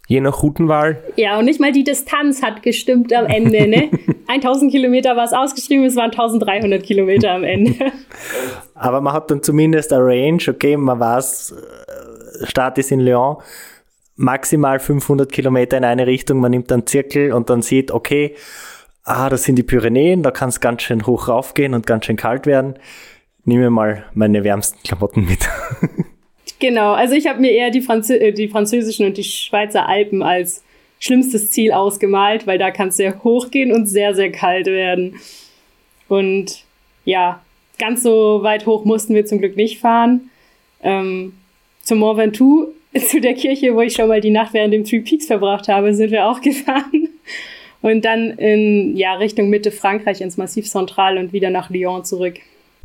Je 0.07 0.21
nach 0.21 0.41
Routenwahl. 0.41 1.03
Ja, 1.17 1.37
und 1.37 1.45
nicht 1.45 1.59
mal 1.59 1.71
die 1.71 1.83
Distanz 1.83 2.41
hat 2.41 2.63
gestimmt 2.63 3.13
am 3.13 3.27
Ende. 3.27 3.67
Ne? 3.67 3.91
1000 4.27 4.71
Kilometer 4.71 5.15
war 5.15 5.25
es 5.25 5.33
ausgeschrieben, 5.33 5.85
es 5.85 5.95
waren 5.95 6.09
1300 6.09 6.81
Kilometer 6.81 7.31
am 7.31 7.43
Ende. 7.43 7.91
Aber 8.73 9.01
man 9.01 9.13
hat 9.13 9.29
dann 9.29 9.43
zumindest 9.43 9.93
eine 9.93 10.03
Range, 10.03 10.41
okay, 10.47 10.75
man 10.77 10.99
weiß, 10.99 11.51
äh, 11.51 12.47
Start 12.47 12.79
ist 12.79 12.91
in 12.91 13.01
Lyon 13.01 13.37
maximal 14.19 14.79
500 14.79 15.31
Kilometer 15.31 15.77
in 15.77 15.85
eine 15.85 16.05
Richtung, 16.05 16.41
man 16.41 16.51
nimmt 16.51 16.71
einen 16.73 16.85
Zirkel 16.85 17.31
und 17.31 17.49
dann 17.49 17.61
sieht, 17.61 17.89
okay, 17.89 18.35
ah, 19.05 19.29
das 19.29 19.43
sind 19.43 19.55
die 19.55 19.63
Pyrenäen, 19.63 20.23
da 20.23 20.31
kann 20.31 20.49
es 20.49 20.59
ganz 20.59 20.81
schön 20.81 21.07
hoch 21.07 21.29
raufgehen 21.29 21.73
und 21.73 21.87
ganz 21.87 22.05
schön 22.05 22.17
kalt 22.17 22.45
werden. 22.45 22.75
Nehme 23.45 23.69
mal 23.69 24.03
meine 24.13 24.43
wärmsten 24.43 24.83
Klamotten 24.83 25.25
mit. 25.25 25.47
genau, 26.59 26.91
also 26.91 27.15
ich 27.15 27.27
habe 27.27 27.39
mir 27.39 27.51
eher 27.51 27.71
die, 27.71 27.79
Franzö 27.81 28.13
äh, 28.15 28.33
die 28.33 28.49
französischen 28.49 29.05
und 29.05 29.15
die 29.15 29.23
Schweizer 29.23 29.87
Alpen 29.87 30.21
als 30.21 30.63
schlimmstes 30.99 31.51
Ziel 31.51 31.71
ausgemalt, 31.71 32.45
weil 32.45 32.57
da 32.57 32.71
kann 32.71 32.89
es 32.89 32.97
sehr 32.97 33.23
hoch 33.23 33.51
gehen 33.51 33.71
und 33.71 33.85
sehr, 33.85 34.15
sehr 34.15 34.33
kalt 34.33 34.67
werden. 34.67 35.15
Und 36.09 36.65
ja, 37.05 37.41
ganz 37.79 38.03
so 38.03 38.43
weit 38.43 38.65
hoch 38.65 38.83
mussten 38.83 39.15
wir 39.15 39.25
zum 39.25 39.39
Glück 39.39 39.55
nicht 39.55 39.79
fahren. 39.79 40.29
Ähm, 40.83 41.33
zum 41.83 41.99
Mont 41.99 42.17
Ventoux 42.17 42.73
zu 43.07 43.21
der 43.21 43.33
Kirche, 43.33 43.75
wo 43.75 43.81
ich 43.81 43.93
schon 43.93 44.07
mal 44.07 44.21
die 44.21 44.31
Nacht 44.31 44.53
während 44.53 44.73
dem 44.73 44.83
Three 44.83 45.01
Peaks 45.01 45.27
verbracht 45.27 45.67
habe, 45.67 45.93
sind 45.93 46.11
wir 46.11 46.27
auch 46.27 46.41
gefahren. 46.41 47.09
Und 47.81 48.03
dann 48.03 48.31
in 48.31 48.97
ja, 48.97 49.13
Richtung 49.13 49.49
Mitte 49.49 49.71
Frankreich 49.71 50.19
ins 50.21 50.37
Massiv 50.37 50.69
Central 50.69 51.17
und 51.17 51.31
wieder 51.31 51.49
nach 51.49 51.69
Lyon 51.69 52.03
zurück. 52.03 52.35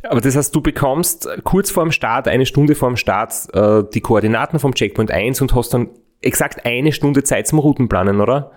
Aber 0.03 0.21
das 0.21 0.35
heißt, 0.35 0.55
du 0.55 0.61
bekommst 0.61 1.27
kurz 1.43 1.71
vor 1.71 1.83
dem 1.83 1.91
Start, 1.91 2.27
eine 2.27 2.45
Stunde 2.45 2.75
vor 2.75 2.89
dem 2.89 2.95
Start, 2.95 3.33
äh, 3.53 3.83
die 3.93 4.01
Koordinaten 4.01 4.59
vom 4.59 4.73
Checkpoint 4.73 5.11
1 5.11 5.41
und 5.41 5.55
hast 5.55 5.73
dann 5.73 5.89
exakt 6.21 6.65
eine 6.65 6.91
Stunde 6.91 7.23
Zeit 7.23 7.47
zum 7.47 7.59
Routenplanen, 7.59 8.21
oder? 8.21 8.51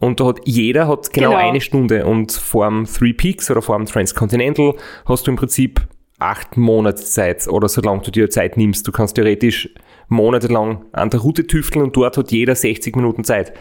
Und 0.00 0.18
da 0.18 0.26
hat 0.26 0.40
jeder 0.44 0.88
hat 0.88 1.12
genau, 1.12 1.30
genau. 1.30 1.40
eine 1.40 1.60
Stunde 1.60 2.04
und 2.04 2.32
vor 2.32 2.66
dem 2.66 2.86
Three 2.86 3.12
Peaks 3.12 3.50
oder 3.50 3.62
vor 3.62 3.76
dem 3.76 3.86
Transcontinental 3.86 4.74
hast 5.06 5.26
du 5.26 5.30
im 5.30 5.36
Prinzip 5.36 5.80
acht 6.18 6.56
Monate 6.56 7.02
Zeit 7.02 7.46
oder 7.48 7.68
solange 7.68 8.02
du 8.02 8.10
dir 8.10 8.28
Zeit 8.28 8.56
nimmst. 8.56 8.86
Du 8.86 8.92
kannst 8.92 9.14
theoretisch 9.14 9.72
monatelang 10.08 10.84
an 10.92 11.10
der 11.10 11.20
Route 11.20 11.46
tüfteln 11.46 11.84
und 11.84 11.96
dort 11.96 12.16
hat 12.16 12.32
jeder 12.32 12.54
60 12.54 12.96
Minuten 12.96 13.24
Zeit. 13.24 13.52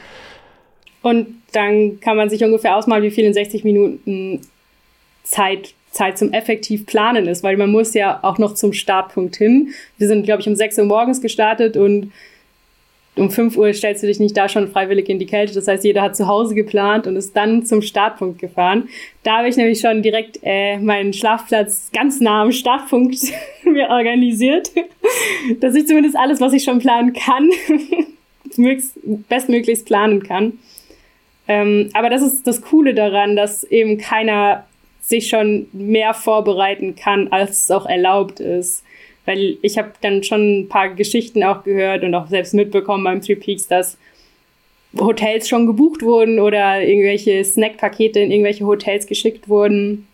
Und 1.01 1.41
dann 1.53 1.99
kann 1.99 2.17
man 2.17 2.29
sich 2.29 2.43
ungefähr 2.43 2.75
ausmalen, 2.75 3.03
wie 3.03 3.11
viel 3.11 3.25
in 3.25 3.33
60 3.33 3.63
Minuten 3.63 4.41
Zeit, 5.23 5.73
Zeit 5.91 6.17
zum 6.17 6.31
effektiv 6.31 6.85
planen 6.85 7.27
ist, 7.27 7.43
weil 7.43 7.57
man 7.57 7.71
muss 7.71 7.93
ja 7.93 8.19
auch 8.23 8.37
noch 8.37 8.53
zum 8.53 8.73
Startpunkt 8.73 9.35
hin. 9.35 9.69
Wir 9.97 10.07
sind, 10.07 10.23
glaube 10.23 10.41
ich, 10.41 10.47
um 10.47 10.55
6 10.55 10.77
Uhr 10.79 10.85
morgens 10.85 11.21
gestartet 11.21 11.75
und 11.75 12.11
um 13.15 13.29
5 13.29 13.57
Uhr 13.57 13.73
stellst 13.73 14.03
du 14.03 14.07
dich 14.07 14.19
nicht 14.19 14.37
da 14.37 14.47
schon 14.47 14.69
freiwillig 14.69 15.09
in 15.09 15.19
die 15.19 15.25
Kälte. 15.25 15.53
Das 15.53 15.67
heißt, 15.67 15.83
jeder 15.83 16.01
hat 16.01 16.15
zu 16.15 16.27
Hause 16.27 16.55
geplant 16.55 17.07
und 17.07 17.17
ist 17.17 17.35
dann 17.35 17.65
zum 17.65 17.81
Startpunkt 17.81 18.39
gefahren. 18.39 18.87
Da 19.23 19.39
habe 19.39 19.49
ich 19.49 19.57
nämlich 19.57 19.81
schon 19.81 20.01
direkt 20.01 20.39
äh, 20.43 20.77
meinen 20.77 21.11
Schlafplatz 21.11 21.91
ganz 21.93 22.21
nah 22.21 22.41
am 22.41 22.53
Startpunkt 22.53 23.17
mir 23.65 23.89
organisiert, 23.89 24.71
dass 25.59 25.75
ich 25.75 25.87
zumindest 25.87 26.15
alles, 26.15 26.39
was 26.39 26.53
ich 26.53 26.63
schon 26.63 26.79
planen 26.79 27.13
kann, 27.13 27.49
bestmöglichst 29.29 29.85
planen 29.85 30.23
kann. 30.23 30.59
Ähm, 31.47 31.89
aber 31.93 32.09
das 32.09 32.21
ist 32.21 32.45
das 32.47 32.61
Coole 32.61 32.93
daran, 32.93 33.35
dass 33.35 33.63
eben 33.63 33.97
keiner 33.97 34.65
sich 35.01 35.27
schon 35.27 35.67
mehr 35.73 36.13
vorbereiten 36.13 36.95
kann, 36.95 37.27
als 37.29 37.63
es 37.63 37.71
auch 37.71 37.85
erlaubt 37.85 38.39
ist. 38.39 38.83
Weil 39.25 39.57
ich 39.61 39.77
habe 39.77 39.91
dann 40.01 40.23
schon 40.23 40.61
ein 40.61 40.69
paar 40.69 40.89
Geschichten 40.89 41.43
auch 41.43 41.63
gehört 41.63 42.03
und 42.03 42.15
auch 42.15 42.27
selbst 42.27 42.53
mitbekommen 42.53 43.03
beim 43.03 43.21
Three 43.21 43.35
Peaks, 43.35 43.67
dass 43.67 43.97
Hotels 44.99 45.47
schon 45.47 45.67
gebucht 45.67 46.01
wurden 46.01 46.39
oder 46.39 46.81
irgendwelche 46.81 47.43
Snackpakete 47.43 48.19
in 48.19 48.31
irgendwelche 48.31 48.65
Hotels 48.65 49.07
geschickt 49.07 49.47
wurden. 49.47 50.07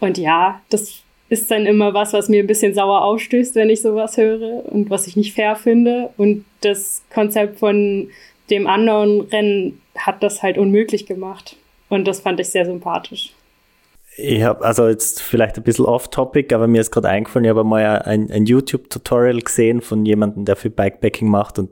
Und 0.00 0.16
ja, 0.16 0.62
das 0.70 1.02
ist 1.28 1.50
dann 1.50 1.66
immer 1.66 1.94
was, 1.94 2.12
was 2.12 2.28
mir 2.28 2.42
ein 2.42 2.46
bisschen 2.46 2.74
sauer 2.74 3.02
aufstößt, 3.04 3.54
wenn 3.54 3.70
ich 3.70 3.82
sowas 3.82 4.16
höre 4.16 4.64
und 4.66 4.90
was 4.90 5.06
ich 5.06 5.16
nicht 5.16 5.34
fair 5.34 5.56
finde. 5.56 6.10
Und 6.16 6.44
das 6.62 7.02
Konzept 7.12 7.58
von 7.58 8.08
dem 8.50 8.66
anderen 8.66 9.20
Rennen 9.22 9.80
hat 9.96 10.22
das 10.22 10.42
halt 10.42 10.56
unmöglich 10.56 11.06
gemacht. 11.06 11.56
Und 11.88 12.06
das 12.06 12.20
fand 12.20 12.40
ich 12.40 12.48
sehr 12.48 12.64
sympathisch. 12.64 13.32
Ich 14.16 14.42
habe 14.42 14.64
also 14.64 14.88
jetzt 14.88 15.22
vielleicht 15.22 15.58
ein 15.58 15.62
bisschen 15.62 15.84
off-topic, 15.84 16.52
aber 16.52 16.66
mir 16.66 16.80
ist 16.80 16.90
gerade 16.90 17.08
eingefallen, 17.08 17.44
ich 17.44 17.50
habe 17.50 17.62
mal 17.62 18.02
ein, 18.02 18.30
ein 18.32 18.46
YouTube-Tutorial 18.46 19.38
gesehen 19.38 19.80
von 19.80 20.04
jemandem, 20.04 20.44
der 20.44 20.56
viel 20.56 20.72
Bikepacking 20.72 21.28
macht 21.28 21.60
und 21.60 21.70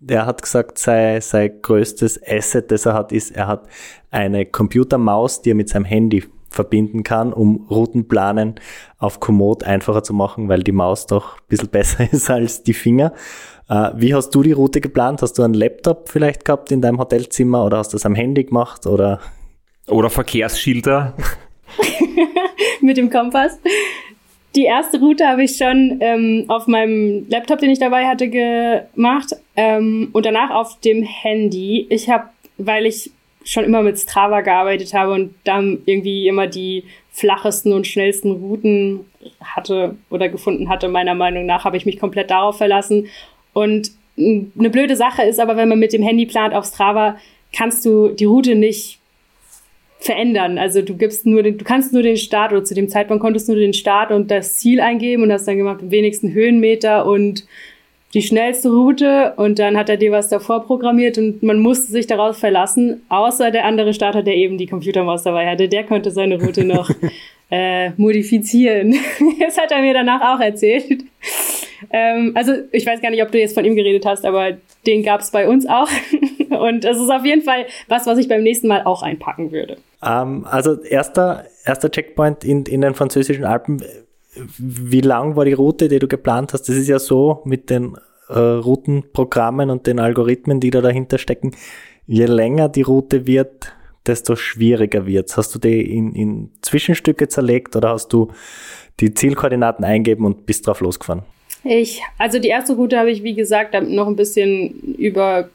der 0.00 0.26
hat 0.26 0.42
gesagt, 0.42 0.78
sein, 0.78 1.20
sein 1.20 1.62
größtes 1.62 2.20
Asset, 2.26 2.70
das 2.72 2.86
er 2.86 2.94
hat, 2.94 3.12
ist, 3.12 3.36
er 3.36 3.46
hat 3.46 3.68
eine 4.10 4.46
Computermaus, 4.46 5.42
die 5.42 5.50
er 5.50 5.54
mit 5.54 5.68
seinem 5.68 5.84
Handy 5.84 6.24
verbinden 6.56 7.04
kann, 7.04 7.32
um 7.32 7.66
Routenplanen 7.70 8.56
auf 8.98 9.20
Komoot 9.20 9.62
einfacher 9.62 10.02
zu 10.02 10.12
machen, 10.12 10.48
weil 10.48 10.62
die 10.62 10.72
Maus 10.72 11.06
doch 11.06 11.36
ein 11.36 11.44
bisschen 11.48 11.68
besser 11.70 12.12
ist 12.12 12.28
als 12.30 12.64
die 12.64 12.74
Finger. 12.74 13.12
Äh, 13.68 13.90
wie 13.96 14.14
hast 14.14 14.30
du 14.30 14.42
die 14.42 14.52
Route 14.52 14.80
geplant? 14.80 15.22
Hast 15.22 15.34
du 15.34 15.42
einen 15.42 15.54
Laptop 15.54 16.08
vielleicht 16.08 16.44
gehabt 16.44 16.72
in 16.72 16.80
deinem 16.80 16.98
Hotelzimmer 16.98 17.64
oder 17.64 17.78
hast 17.78 17.92
du 17.92 17.96
es 17.96 18.06
am 18.06 18.14
Handy 18.14 18.44
gemacht 18.44 18.86
oder? 18.86 19.20
Oder 19.88 20.10
Verkehrsschilder. 20.10 21.14
Mit 22.80 22.96
dem 22.96 23.10
Kompass. 23.10 23.58
Die 24.56 24.64
erste 24.64 24.98
Route 24.98 25.26
habe 25.26 25.44
ich 25.44 25.56
schon 25.56 25.98
ähm, 26.00 26.46
auf 26.48 26.66
meinem 26.66 27.26
Laptop, 27.28 27.58
den 27.58 27.70
ich 27.70 27.78
dabei 27.78 28.06
hatte, 28.06 28.28
gemacht 28.28 29.36
ähm, 29.54 30.08
und 30.12 30.24
danach 30.24 30.50
auf 30.50 30.80
dem 30.80 31.02
Handy. 31.02 31.86
Ich 31.90 32.08
habe, 32.08 32.30
weil 32.56 32.86
ich 32.86 33.10
schon 33.46 33.64
immer 33.64 33.82
mit 33.82 33.98
Strava 33.98 34.40
gearbeitet 34.40 34.92
habe 34.92 35.12
und 35.12 35.34
dann 35.44 35.78
irgendwie 35.86 36.26
immer 36.28 36.46
die 36.46 36.84
flachesten 37.12 37.72
und 37.72 37.86
schnellsten 37.86 38.32
Routen 38.32 39.06
hatte 39.40 39.96
oder 40.10 40.28
gefunden 40.28 40.68
hatte, 40.68 40.88
meiner 40.88 41.14
Meinung 41.14 41.46
nach, 41.46 41.64
habe 41.64 41.76
ich 41.76 41.86
mich 41.86 41.98
komplett 41.98 42.30
darauf 42.30 42.58
verlassen. 42.58 43.06
Und 43.52 43.92
eine 44.18 44.70
blöde 44.70 44.96
Sache 44.96 45.22
ist 45.22 45.40
aber, 45.40 45.56
wenn 45.56 45.68
man 45.68 45.78
mit 45.78 45.92
dem 45.92 46.02
Handy 46.02 46.26
plant 46.26 46.54
auf 46.54 46.66
Strava, 46.66 47.16
kannst 47.54 47.84
du 47.86 48.08
die 48.08 48.24
Route 48.24 48.56
nicht 48.56 48.98
verändern. 50.00 50.58
Also 50.58 50.82
du 50.82 50.96
gibst 50.96 51.24
nur 51.24 51.42
den, 51.42 51.56
du 51.56 51.64
kannst 51.64 51.92
nur 51.92 52.02
den 52.02 52.16
Start 52.16 52.52
oder 52.52 52.64
zu 52.64 52.74
dem 52.74 52.88
Zeitpunkt 52.88 53.22
konntest 53.22 53.48
du 53.48 53.52
nur 53.52 53.60
den 53.60 53.72
Start 53.74 54.10
und 54.10 54.30
das 54.30 54.54
Ziel 54.58 54.80
eingeben 54.80 55.22
und 55.22 55.32
hast 55.32 55.46
dann 55.46 55.56
gemacht, 55.56 55.78
wenigsten 55.82 56.32
Höhenmeter 56.32 57.06
und 57.06 57.46
die 58.14 58.22
schnellste 58.22 58.70
Route 58.70 59.34
und 59.36 59.58
dann 59.58 59.76
hat 59.76 59.88
er 59.88 59.96
dir 59.96 60.12
was 60.12 60.28
davor 60.28 60.64
programmiert 60.64 61.18
und 61.18 61.42
man 61.42 61.58
musste 61.58 61.92
sich 61.92 62.06
darauf 62.06 62.38
verlassen, 62.38 63.02
außer 63.08 63.50
der 63.50 63.64
andere 63.64 63.92
Starter, 63.92 64.22
der 64.22 64.36
eben 64.36 64.58
die 64.58 64.66
Computermaus 64.66 65.22
dabei 65.22 65.46
hatte, 65.48 65.68
der 65.68 65.84
konnte 65.84 66.10
seine 66.10 66.40
Route 66.40 66.64
noch 66.64 66.90
äh, 67.50 67.90
modifizieren. 67.96 68.94
das 69.40 69.58
hat 69.58 69.72
er 69.72 69.80
mir 69.80 69.94
danach 69.94 70.34
auch 70.34 70.40
erzählt. 70.40 71.04
Ähm, 71.90 72.32
also 72.34 72.52
ich 72.72 72.86
weiß 72.86 73.00
gar 73.00 73.10
nicht, 73.10 73.22
ob 73.22 73.30
du 73.32 73.38
jetzt 73.38 73.54
von 73.54 73.64
ihm 73.64 73.76
geredet 73.76 74.06
hast, 74.06 74.24
aber 74.24 74.56
den 74.86 75.02
gab 75.02 75.20
es 75.20 75.30
bei 75.30 75.48
uns 75.48 75.66
auch. 75.66 75.88
und 76.50 76.84
es 76.84 76.98
ist 76.98 77.10
auf 77.10 77.24
jeden 77.24 77.42
Fall 77.42 77.66
was, 77.88 78.06
was 78.06 78.18
ich 78.18 78.28
beim 78.28 78.42
nächsten 78.42 78.68
Mal 78.68 78.82
auch 78.84 79.02
einpacken 79.02 79.52
würde. 79.52 79.76
Ähm, 80.02 80.46
also 80.48 80.80
erster, 80.82 81.44
erster 81.64 81.90
Checkpoint 81.90 82.44
in, 82.44 82.64
in 82.64 82.80
den 82.80 82.94
französischen 82.94 83.44
Alpen 83.44 83.82
wie 84.58 85.00
lang 85.00 85.36
war 85.36 85.44
die 85.44 85.52
Route, 85.52 85.88
die 85.88 85.98
du 85.98 86.08
geplant 86.08 86.52
hast? 86.52 86.68
Das 86.68 86.76
ist 86.76 86.88
ja 86.88 86.98
so 86.98 87.42
mit 87.44 87.70
den 87.70 87.96
äh, 88.28 88.38
Routenprogrammen 88.38 89.70
und 89.70 89.86
den 89.86 89.98
Algorithmen, 89.98 90.60
die 90.60 90.70
da 90.70 90.80
dahinter 90.80 91.18
stecken. 91.18 91.52
Je 92.06 92.26
länger 92.26 92.68
die 92.68 92.82
Route 92.82 93.26
wird, 93.26 93.74
desto 94.06 94.36
schwieriger 94.36 95.06
wird's. 95.06 95.36
Hast 95.36 95.54
du 95.54 95.58
die 95.58 95.80
in, 95.80 96.14
in 96.14 96.50
Zwischenstücke 96.62 97.28
zerlegt 97.28 97.76
oder 97.76 97.90
hast 97.90 98.12
du 98.12 98.30
die 99.00 99.12
Zielkoordinaten 99.12 99.84
eingeben 99.84 100.24
und 100.24 100.46
bist 100.46 100.66
drauf 100.66 100.80
losgefahren? 100.80 101.22
Ich, 101.64 102.00
also 102.18 102.38
die 102.38 102.48
erste 102.48 102.74
Route 102.74 102.98
habe 102.98 103.10
ich, 103.10 103.22
wie 103.22 103.34
gesagt, 103.34 103.74
noch 103.88 104.06
ein 104.06 104.16
bisschen 104.16 104.94
über 104.96 105.48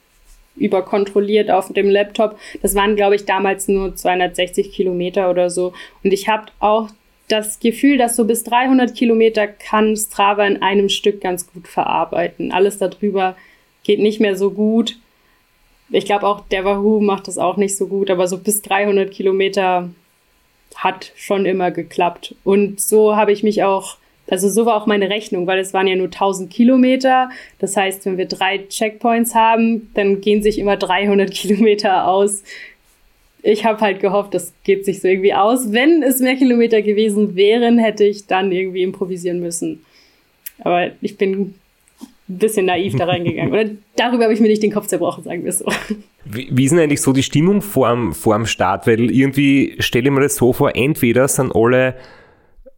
überkontrolliert 0.57 1.49
auf 1.49 1.71
dem 1.71 1.89
Laptop. 1.89 2.37
Das 2.61 2.75
waren, 2.75 2.95
glaube 2.95 3.15
ich, 3.15 3.25
damals 3.25 3.69
nur 3.69 3.95
260 3.95 4.71
Kilometer 4.71 5.29
oder 5.29 5.49
so. 5.49 5.73
Und 6.03 6.11
ich 6.11 6.27
habe 6.27 6.47
auch 6.59 6.89
das 7.31 7.59
Gefühl, 7.59 7.97
dass 7.97 8.15
so 8.15 8.25
bis 8.25 8.43
300 8.43 8.93
Kilometer 8.95 9.47
kann 9.47 9.95
Strava 9.95 10.45
in 10.45 10.61
einem 10.61 10.89
Stück 10.89 11.21
ganz 11.21 11.51
gut 11.51 11.67
verarbeiten. 11.67 12.51
Alles 12.51 12.77
darüber 12.77 13.35
geht 13.83 13.99
nicht 13.99 14.19
mehr 14.19 14.35
so 14.35 14.51
gut. 14.51 14.97
Ich 15.89 16.05
glaube 16.05 16.27
auch 16.27 16.41
der 16.47 16.65
Wahoo 16.65 16.99
macht 16.99 17.27
das 17.27 17.37
auch 17.37 17.57
nicht 17.57 17.75
so 17.75 17.87
gut, 17.87 18.09
aber 18.09 18.27
so 18.27 18.37
bis 18.37 18.61
300 18.61 19.11
Kilometer 19.11 19.89
hat 20.75 21.11
schon 21.15 21.45
immer 21.45 21.71
geklappt. 21.71 22.35
Und 22.43 22.79
so 22.79 23.15
habe 23.15 23.31
ich 23.31 23.43
mich 23.43 23.63
auch, 23.63 23.97
also 24.29 24.47
so 24.47 24.65
war 24.65 24.81
auch 24.81 24.85
meine 24.85 25.09
Rechnung, 25.09 25.47
weil 25.47 25.59
es 25.59 25.73
waren 25.73 25.87
ja 25.87 25.95
nur 25.95 26.07
1000 26.07 26.49
Kilometer. 26.49 27.29
Das 27.59 27.75
heißt, 27.75 28.05
wenn 28.05 28.17
wir 28.17 28.27
drei 28.27 28.59
Checkpoints 28.59 29.35
haben, 29.35 29.91
dann 29.93 30.21
gehen 30.21 30.41
sich 30.41 30.59
immer 30.59 30.77
300 30.77 31.31
Kilometer 31.33 32.07
aus 32.07 32.43
ich 33.43 33.65
habe 33.65 33.81
halt 33.81 33.99
gehofft, 33.99 34.33
das 34.33 34.53
geht 34.63 34.85
sich 34.85 35.01
so 35.01 35.07
irgendwie 35.07 35.33
aus. 35.33 35.71
Wenn 35.71 36.03
es 36.03 36.19
mehr 36.19 36.35
Kilometer 36.35 36.81
gewesen 36.81 37.35
wären, 37.35 37.79
hätte 37.79 38.03
ich 38.03 38.27
dann 38.27 38.51
irgendwie 38.51 38.83
improvisieren 38.83 39.39
müssen. 39.39 39.83
Aber 40.59 40.91
ich 41.01 41.17
bin 41.17 41.39
ein 41.41 41.55
bisschen 42.27 42.67
naiv 42.67 42.95
da 42.95 43.05
reingegangen. 43.05 43.51
Oder 43.53 43.69
darüber 43.95 44.25
habe 44.25 44.33
ich 44.33 44.39
mir 44.39 44.47
nicht 44.47 44.63
den 44.63 44.71
Kopf 44.71 44.87
zerbrochen, 44.87 45.23
sagen 45.23 45.43
wir 45.43 45.51
so. 45.51 45.65
Wie, 46.25 46.49
wie 46.51 46.65
ist 46.65 46.71
denn 46.71 46.79
eigentlich 46.79 47.01
so 47.01 47.13
die 47.13 47.23
Stimmung 47.23 47.61
vorm, 47.61 48.13
vorm 48.13 48.45
Start? 48.45 48.85
Weil 48.85 49.09
irgendwie 49.11 49.75
stelle 49.79 50.05
ich 50.05 50.11
mir 50.11 50.21
das 50.21 50.35
so 50.35 50.53
vor, 50.53 50.75
entweder 50.75 51.27
sind 51.27 51.55
alle 51.55 51.95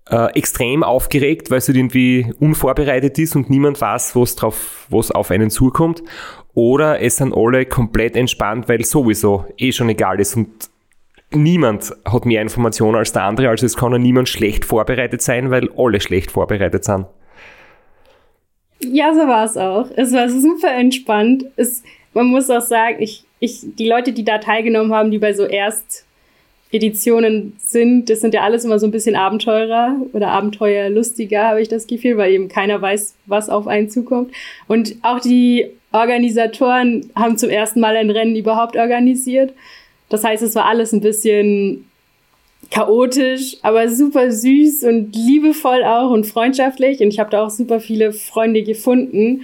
äh, 0.09 0.33
extrem 0.37 0.83
aufgeregt, 0.83 1.51
weil 1.51 1.57
es 1.57 1.67
halt 1.67 1.77
irgendwie 1.77 2.33
unvorbereitet 2.39 3.19
ist 3.19 3.35
und 3.35 3.49
niemand 3.49 3.79
weiß, 3.79 4.15
was 4.15 4.35
drauf, 4.35 4.87
was 4.89 5.11
auf 5.11 5.31
einen 5.31 5.49
zukommt. 5.49 6.03
Oder 6.53 7.01
es 7.01 7.17
sind 7.17 7.33
alle 7.35 7.65
komplett 7.65 8.15
entspannt, 8.15 8.69
weil 8.69 8.85
sowieso 8.85 9.45
eh 9.57 9.71
schon 9.71 9.89
egal 9.89 10.19
ist 10.19 10.35
und 10.35 10.49
niemand 11.31 11.91
hat 12.05 12.25
mehr 12.25 12.41
Informationen 12.41 12.95
als 12.95 13.11
der 13.11 13.23
andere, 13.23 13.49
also 13.49 13.65
es 13.65 13.75
kann 13.75 13.93
auch 13.93 13.97
niemand 13.97 14.29
schlecht 14.29 14.65
vorbereitet 14.65 15.21
sein, 15.21 15.49
weil 15.49 15.69
alle 15.75 15.99
schlecht 15.99 16.31
vorbereitet 16.31 16.83
sind. 16.83 17.07
Ja, 18.81 19.13
so 19.13 19.21
war 19.21 19.45
es 19.45 19.57
auch. 19.57 19.89
Es 19.95 20.11
war 20.13 20.29
super 20.29 20.73
entspannt. 20.73 21.45
Es, 21.55 21.83
man 22.13 22.27
muss 22.27 22.49
auch 22.49 22.61
sagen, 22.61 22.97
ich, 22.99 23.23
ich, 23.39 23.61
die 23.63 23.87
Leute, 23.87 24.11
die 24.11 24.25
da 24.25 24.39
teilgenommen 24.39 24.93
haben, 24.93 25.09
die 25.09 25.19
bei 25.19 25.33
so 25.33 25.45
erst 25.45 26.05
Editionen 26.73 27.55
sind, 27.59 28.09
das 28.09 28.21
sind 28.21 28.33
ja 28.33 28.41
alles 28.41 28.65
immer 28.65 28.79
so 28.79 28.87
ein 28.87 28.91
bisschen 28.91 29.15
Abenteurer 29.15 29.95
oder 30.11 30.29
Abenteuerlustiger, 30.29 31.47
habe 31.47 31.61
ich 31.61 31.69
das 31.69 31.85
Gefühl, 31.85 32.17
weil 32.17 32.33
eben 32.33 32.47
keiner 32.47 32.81
weiß, 32.81 33.13
was 33.27 33.49
auf 33.49 33.67
einen 33.67 33.91
zukommt. 33.91 34.33
Und 34.67 34.95
auch 35.03 35.19
die 35.19 35.67
Organisatoren 35.91 37.11
haben 37.15 37.37
zum 37.37 37.51
ersten 37.51 37.79
Mal 37.79 37.95
ein 37.95 38.09
Rennen 38.09 38.35
überhaupt 38.35 38.75
organisiert. 38.75 39.53
Das 40.09 40.23
heißt, 40.23 40.41
es 40.41 40.55
war 40.55 40.65
alles 40.65 40.91
ein 40.93 41.01
bisschen 41.01 41.85
chaotisch, 42.71 43.57
aber 43.61 43.87
super 43.89 44.31
süß 44.31 44.83
und 44.85 45.15
liebevoll 45.15 45.83
auch 45.83 46.09
und 46.09 46.25
freundschaftlich. 46.25 47.01
Und 47.01 47.09
ich 47.09 47.19
habe 47.19 47.29
da 47.29 47.45
auch 47.45 47.51
super 47.51 47.79
viele 47.79 48.13
Freunde 48.13 48.63
gefunden, 48.63 49.43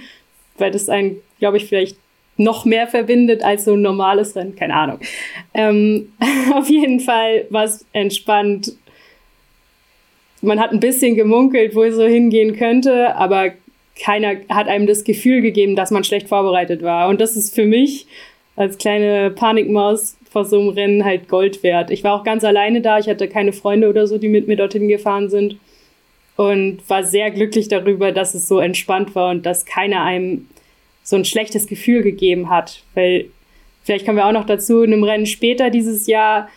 weil 0.58 0.72
das 0.72 0.88
einen, 0.88 1.18
glaube 1.38 1.58
ich, 1.58 1.66
vielleicht 1.66 1.96
noch 2.40 2.64
mehr 2.64 2.88
verbindet 2.88 3.44
als 3.44 3.66
so 3.66 3.74
ein 3.74 3.82
normales 3.82 4.34
Rennen. 4.34 4.56
Keine 4.56 4.74
Ahnung. 4.74 4.98
Ähm, 5.54 6.12
auf 6.54 6.68
jeden 6.68 7.00
Fall 7.00 7.44
war 7.50 7.64
es 7.64 7.84
entspannt. 7.92 8.72
Man 10.40 10.58
hat 10.58 10.72
ein 10.72 10.80
bisschen 10.80 11.16
gemunkelt, 11.16 11.74
wo 11.74 11.82
es 11.82 11.94
so 11.94 12.04
hingehen 12.04 12.56
könnte, 12.56 13.14
aber 13.14 13.52
keiner 14.00 14.36
hat 14.48 14.68
einem 14.68 14.86
das 14.86 15.04
Gefühl 15.04 15.42
gegeben, 15.42 15.76
dass 15.76 15.90
man 15.90 16.02
schlecht 16.02 16.28
vorbereitet 16.28 16.82
war. 16.82 17.08
Und 17.08 17.20
das 17.20 17.36
ist 17.36 17.54
für 17.54 17.66
mich 17.66 18.06
als 18.56 18.78
kleine 18.78 19.30
Panikmaus 19.30 20.16
vor 20.30 20.46
so 20.46 20.60
einem 20.60 20.70
Rennen 20.70 21.04
halt 21.04 21.28
Gold 21.28 21.62
wert. 21.62 21.90
Ich 21.90 22.04
war 22.04 22.14
auch 22.14 22.24
ganz 22.24 22.42
alleine 22.42 22.80
da. 22.80 22.98
Ich 22.98 23.08
hatte 23.08 23.28
keine 23.28 23.52
Freunde 23.52 23.90
oder 23.90 24.06
so, 24.06 24.16
die 24.16 24.28
mit 24.28 24.48
mir 24.48 24.56
dorthin 24.56 24.88
gefahren 24.88 25.28
sind. 25.28 25.56
Und 26.36 26.88
war 26.88 27.04
sehr 27.04 27.30
glücklich 27.30 27.68
darüber, 27.68 28.12
dass 28.12 28.32
es 28.32 28.48
so 28.48 28.60
entspannt 28.60 29.14
war 29.14 29.30
und 29.30 29.44
dass 29.44 29.66
keiner 29.66 30.02
einem 30.02 30.48
so 31.02 31.16
ein 31.16 31.24
schlechtes 31.24 31.66
Gefühl 31.66 32.02
gegeben 32.02 32.50
hat. 32.50 32.82
Weil, 32.94 33.26
vielleicht 33.82 34.06
kommen 34.06 34.18
wir 34.18 34.26
auch 34.26 34.32
noch 34.32 34.46
dazu, 34.46 34.82
in 34.82 34.92
einem 34.92 35.04
Rennen 35.04 35.26
später 35.26 35.70
dieses 35.70 36.06
Jahr 36.06 36.48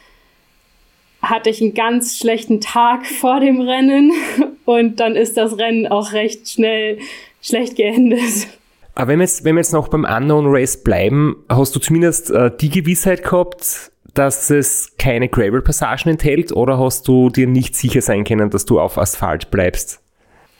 hatte 1.22 1.50
ich 1.50 1.62
einen 1.62 1.74
ganz 1.74 2.18
schlechten 2.18 2.62
Tag 2.62 3.06
vor 3.22 3.40
dem 3.40 3.62
Rennen 3.62 4.12
und 4.66 5.00
dann 5.00 5.16
ist 5.16 5.38
das 5.38 5.58
Rennen 5.58 5.88
auch 5.88 6.14
recht 6.14 6.50
schnell 6.50 7.00
schlecht 7.42 7.76
geendet. 7.76 8.48
Aber 8.96 9.08
wenn 9.08 9.20
wir 9.20 9.24
jetzt, 9.24 9.44
wenn 9.44 9.56
wir 9.56 9.62
jetzt 9.62 9.74
noch 9.74 9.88
beim 9.88 10.06
Unknown 10.06 10.46
Race 10.48 10.84
bleiben, 10.84 11.36
hast 11.50 11.76
du 11.76 11.80
zumindest 11.80 12.30
äh, 12.30 12.52
die 12.56 12.70
Gewissheit 12.70 13.24
gehabt, 13.24 13.92
dass 14.14 14.52
es 14.52 14.96
keine 14.98 15.28
Gravel-Passagen 15.28 16.12
enthält 16.12 16.52
oder 16.52 16.78
hast 16.78 17.08
du 17.08 17.30
dir 17.30 17.48
nicht 17.48 17.76
sicher 17.76 18.02
sein 18.02 18.24
können, 18.24 18.52
dass 18.52 18.66
du 18.66 18.80
auf 18.80 19.00
Asphalt 19.00 19.50
bleibst? 19.50 20.03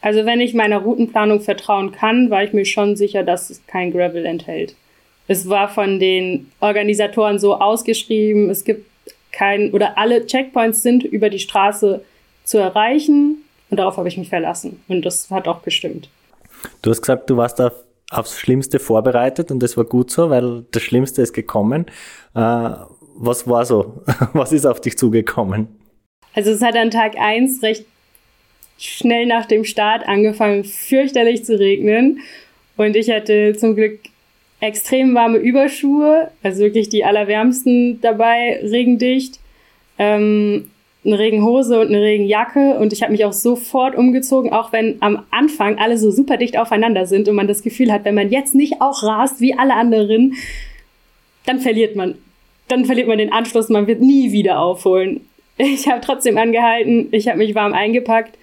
Also 0.04 0.26
wenn 0.26 0.42
ich 0.42 0.54
meiner 0.54 0.80
Routenplanung 0.80 1.40
vertrauen 1.40 1.94
kann, 1.94 2.30
war 2.30 2.44
ich 2.44 2.52
mir 2.52 2.66
schon 2.66 2.98
sicher, 2.98 3.24
dass 3.24 3.50
es 3.50 3.66
kein 3.68 3.90
Gravel 3.94 4.26
enthält. 4.26 4.76
Es 5.30 5.48
war 5.48 5.70
von 5.70 5.98
den 5.98 6.52
Organisatoren 6.60 7.40
so 7.40 7.56
ausgeschrieben, 7.56 8.50
es 8.50 8.66
gibt 8.66 8.86
kein 9.32 9.72
oder 9.72 9.98
alle 9.98 10.26
Checkpoints 10.26 10.84
sind 10.84 11.06
über 11.06 11.30
die 11.30 11.40
Straße 11.40 12.04
zu 12.44 12.58
erreichen 12.58 13.44
und 13.70 13.78
darauf 13.78 13.96
habe 13.96 14.10
ich 14.10 14.18
mich 14.18 14.28
verlassen 14.28 14.82
und 14.90 15.06
das 15.06 15.32
hat 15.32 15.48
auch 15.48 15.64
gestimmt. 15.64 16.10
Du 16.82 16.90
hast 16.90 17.02
gesagt, 17.02 17.30
du 17.30 17.38
warst 17.38 17.62
auf, 17.62 17.72
aufs 18.12 18.38
Schlimmste 18.38 18.80
vorbereitet 18.80 19.52
und 19.52 19.64
das 19.64 19.78
war 19.78 19.86
gut 19.86 20.12
so, 20.12 20.30
weil 20.30 20.66
das 20.72 20.84
Schlimmste 20.84 21.22
ist 21.22 21.32
gekommen. 21.32 21.86
Äh, 22.36 22.70
was 23.16 23.48
war 23.48 23.64
so? 23.66 24.04
Was 24.34 24.52
ist 24.52 24.66
auf 24.66 24.82
dich 24.82 24.98
zugekommen? 24.98 25.68
Also 26.36 26.52
es 26.52 26.62
hat 26.62 26.76
an 26.76 26.92
Tag 26.92 27.16
1 27.18 27.64
recht 27.64 27.86
schnell 28.84 29.26
nach 29.26 29.46
dem 29.46 29.64
Start 29.64 30.08
angefangen, 30.08 30.64
fürchterlich 30.64 31.46
zu 31.46 31.58
regnen. 31.58 32.20
Und 32.76 32.96
ich 32.96 33.10
hatte 33.10 33.56
zum 33.56 33.76
Glück 33.76 34.00
extrem 34.60 35.14
warme 35.14 35.38
Überschuhe, 35.38 36.32
also 36.42 36.62
wirklich 36.62 36.90
die 36.90 37.04
allerwärmsten 37.04 38.02
dabei, 38.02 38.60
regendicht. 38.64 39.40
Ähm, 39.98 40.70
eine 41.06 41.20
Regenhose 41.20 41.82
und 41.82 41.88
eine 41.88 42.02
Regenjacke 42.02 42.78
und 42.78 42.94
ich 42.94 43.02
habe 43.02 43.12
mich 43.12 43.26
auch 43.26 43.34
sofort 43.34 43.94
umgezogen, 43.96 44.54
auch 44.54 44.72
wenn 44.72 45.02
am 45.02 45.26
Anfang 45.32 45.78
alle 45.78 45.98
so 45.98 46.12
super 46.12 46.38
dicht 46.38 46.58
aufeinander 46.58 47.06
sind 47.06 47.28
und 47.28 47.36
man 47.36 47.48
das 47.48 47.62
Gefühl 47.62 47.92
hat, 47.92 48.06
wenn 48.06 48.16
man 48.16 48.30
jetzt 48.30 48.56
nicht 48.56 48.80
auch 48.80 49.04
rast 49.04 49.42
wie 49.42 49.54
alle 49.54 49.74
anderen, 49.74 50.36
dann 51.46 51.60
verliert 51.60 51.98
man. 51.98 52.16
Dann 52.70 52.86
verliert 52.86 53.10
man 53.10 53.18
den 53.18 53.34
Anschluss, 53.34 53.68
man 53.68 53.88
wird 53.88 54.00
nie 54.00 54.32
wieder 54.32 54.60
aufholen. 54.60 55.28
Ich 55.58 55.88
habe 55.88 56.02
trotzdem 56.02 56.38
angehalten, 56.38 57.10
ich 57.12 57.28
habe 57.28 57.38
mich 57.38 57.54
warm 57.54 57.74
eingepackt 57.74 58.38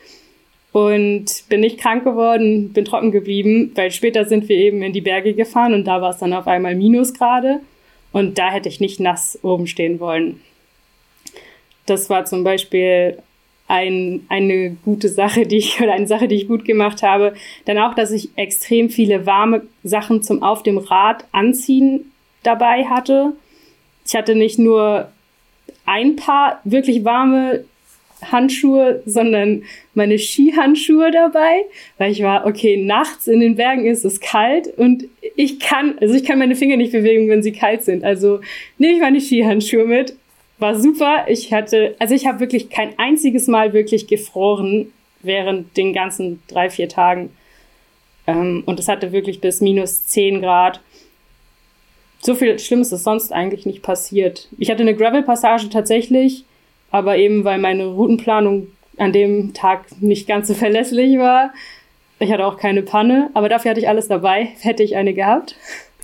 und 0.73 1.27
bin 1.49 1.61
nicht 1.61 1.79
krank 1.79 2.05
geworden, 2.05 2.73
bin 2.73 2.85
trocken 2.85 3.11
geblieben, 3.11 3.73
weil 3.75 3.91
später 3.91 4.25
sind 4.25 4.49
wir 4.49 4.57
eben 4.57 4.83
in 4.83 4.93
die 4.93 5.01
Berge 5.01 5.35
gefahren 5.35 5.75
und 5.75 5.85
da 5.85 6.01
war 6.01 6.11
es 6.11 6.18
dann 6.18 6.33
auf 6.33 6.47
einmal 6.47 6.75
Minusgrade 6.75 7.61
und 8.12 8.39
da 8.39 8.51
hätte 8.51 8.68
ich 8.68 8.81
nicht 8.81 9.01
nass 9.01 9.39
oben 9.43 9.66
stehen 9.66 10.01
wollen. 10.01 10.41
Das 11.87 12.09
war 12.09 12.25
zum 12.25 12.45
Beispiel 12.45 13.18
ein, 13.66 14.27
eine 14.29 14.77
gute 14.85 15.09
Sache, 15.09 15.47
die 15.47 15.59
ich, 15.59 15.81
oder 15.81 15.93
eine 15.93 16.07
Sache, 16.07 16.29
die 16.29 16.37
ich 16.37 16.49
gut 16.49 16.64
gemacht 16.64 17.03
habe. 17.03 17.35
Dann 17.64 17.79
auch, 17.79 17.95
dass 17.95 18.11
ich 18.11 18.31
extrem 18.37 18.91
viele 18.91 19.27
warme 19.27 19.62
Sachen 19.83 20.23
zum 20.23 20.43
auf 20.43 20.62
dem 20.62 20.79
Rad 20.79 21.25
anziehen 21.33 22.12
dabei 22.43 22.85
hatte. 22.85 23.33
Ich 24.05 24.14
hatte 24.14 24.35
nicht 24.35 24.59
nur 24.59 25.11
ein 25.87 26.16
paar 26.16 26.61
wirklich 26.64 27.05
warme 27.05 27.64
Handschuhe, 28.23 29.03
sondern 29.07 29.64
meine 29.95 30.18
Skihandschuhe 30.18 31.11
dabei, 31.11 31.64
weil 31.99 32.12
ich 32.12 32.23
war, 32.23 32.47
okay, 32.47 32.77
nachts 32.77 33.27
in 33.27 33.41
den 33.41 33.57
Bergen 33.57 33.87
ist 33.87 34.05
es 34.05 34.21
kalt 34.21 34.66
und 34.79 35.05
ich 35.37 35.61
kann, 35.61 35.99
also 36.01 36.14
ich 36.14 36.25
kann 36.25 36.39
meine 36.39 36.57
Finger 36.57 36.77
nicht 36.77 36.93
bewegen, 36.93 37.29
wenn 37.29 37.43
sie 37.43 37.53
kalt 37.53 37.85
sind. 37.85 38.05
Also 38.05 38.41
nehme 38.79 38.95
ich 38.95 39.01
meine 39.01 39.21
Skihandschuhe 39.21 39.85
mit. 39.85 40.14
War 40.59 40.79
super. 40.79 41.25
Ich 41.29 41.53
hatte, 41.53 41.95
also 41.99 42.14
ich 42.14 42.27
habe 42.27 42.41
wirklich 42.41 42.68
kein 42.68 42.99
einziges 42.99 43.47
Mal 43.47 43.73
wirklich 43.73 44.07
gefroren 44.07 44.93
während 45.23 45.77
den 45.77 45.93
ganzen 45.93 46.43
drei, 46.49 46.68
vier 46.71 46.89
Tagen. 46.89 47.31
Ähm, 48.27 48.62
und 48.66 48.79
es 48.79 48.89
hatte 48.89 49.12
wirklich 49.12 49.41
bis 49.41 49.61
minus 49.61 50.05
zehn 50.07 50.41
Grad. 50.41 50.81
So 52.21 52.35
viel 52.35 52.59
Schlimmes 52.59 52.93
ist 52.93 53.05
sonst 53.05 53.33
eigentlich 53.33 53.64
nicht 53.64 53.83
passiert. 53.83 54.49
Ich 54.59 54.71
hatte 54.71 54.83
eine 54.83 54.95
Gravel-Passage 54.95 55.71
tatsächlich, 55.71 56.45
aber 56.91 57.16
eben 57.16 57.45
weil 57.45 57.59
meine 57.59 57.86
Routenplanung 57.86 58.68
an 58.99 59.12
dem 59.12 59.55
Tag 59.55 59.86
nicht 60.01 60.28
ganz 60.28 60.49
so 60.49 60.55
verlässlich 60.55 61.18
war. 61.18 61.53
Ich 62.18 62.30
hatte 62.30 62.45
auch 62.45 62.59
keine 62.59 62.82
Panne, 62.82 63.30
aber 63.32 63.49
dafür 63.49 63.70
hatte 63.70 63.80
ich 63.80 63.88
alles 63.88 64.09
dabei. 64.09 64.49
Hätte 64.61 64.82
ich 64.82 64.97
eine 64.97 65.14
gehabt. 65.14 65.57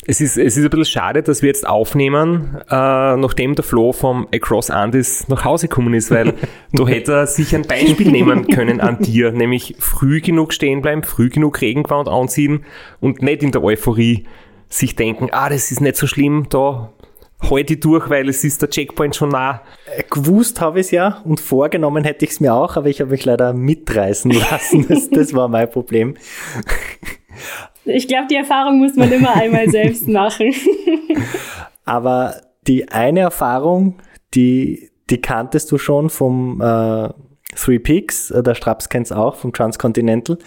Es 0.08 0.20
ist, 0.20 0.36
es 0.36 0.56
ist 0.56 0.62
ein 0.62 0.70
bisschen 0.70 0.84
schade, 0.84 1.22
dass 1.22 1.42
wir 1.42 1.48
jetzt 1.48 1.66
aufnehmen, 1.66 2.58
äh, 2.70 3.16
nachdem 3.16 3.56
der 3.56 3.64
Flo 3.64 3.92
vom 3.92 4.28
Across 4.32 4.70
Andes 4.70 5.26
nach 5.28 5.44
Hause 5.44 5.66
gekommen 5.66 5.94
ist, 5.94 6.12
weil 6.12 6.34
du 6.72 6.86
hätte 6.86 7.12
er 7.12 7.26
sich 7.26 7.54
ein 7.56 7.62
Beispiel 7.62 8.12
nehmen 8.12 8.46
können 8.46 8.80
an 8.80 8.98
dir, 9.00 9.32
nämlich 9.32 9.74
früh 9.80 10.20
genug 10.20 10.52
stehen 10.52 10.80
bleiben, 10.80 11.02
früh 11.02 11.28
genug 11.28 11.60
Regengewand 11.60 12.08
anziehen 12.08 12.64
und 13.00 13.20
nicht 13.20 13.42
in 13.42 13.50
der 13.50 13.64
Euphorie 13.64 14.26
sich 14.68 14.94
denken, 14.94 15.28
ah, 15.32 15.48
das 15.48 15.72
ist 15.72 15.80
nicht 15.80 15.96
so 15.96 16.06
schlimm, 16.06 16.46
da 16.50 16.92
halte 17.40 17.74
ich 17.74 17.80
durch, 17.80 18.08
weil 18.10 18.28
es 18.28 18.44
ist 18.44 18.62
der 18.62 18.70
Checkpoint 18.70 19.16
schon 19.16 19.30
nah. 19.30 19.62
Äh, 19.94 20.02
Gewusst 20.10 20.60
habe 20.60 20.80
ich 20.80 20.86
es 20.86 20.90
ja 20.90 21.22
und 21.24 21.40
vorgenommen 21.40 22.04
hätte 22.04 22.24
ich 22.24 22.32
es 22.32 22.40
mir 22.40 22.54
auch, 22.54 22.76
aber 22.76 22.88
ich 22.88 23.00
habe 23.00 23.10
mich 23.10 23.24
leider 23.24 23.52
mitreißen 23.52 24.30
lassen. 24.50 24.86
Das, 24.88 25.10
das 25.10 25.34
war 25.34 25.48
mein 25.48 25.70
Problem. 25.70 26.14
Ich 27.84 28.08
glaube, 28.08 28.26
die 28.28 28.36
Erfahrung 28.36 28.78
muss 28.78 28.96
man 28.96 29.12
immer 29.12 29.34
einmal 29.34 29.68
selbst 29.70 30.08
machen. 30.08 30.52
Aber 31.84 32.40
die 32.66 32.88
eine 32.88 33.20
Erfahrung, 33.20 33.98
die, 34.34 34.90
die 35.08 35.20
kanntest 35.20 35.70
du 35.70 35.78
schon 35.78 36.10
vom 36.10 36.60
äh, 36.60 37.10
Three 37.54 37.78
Peaks, 37.78 38.32
äh, 38.32 38.42
der 38.42 38.54
Straps 38.54 38.88
kennt 38.88 39.06
es 39.06 39.12
auch, 39.12 39.36
vom 39.36 39.52
Transcontinental. 39.52 40.38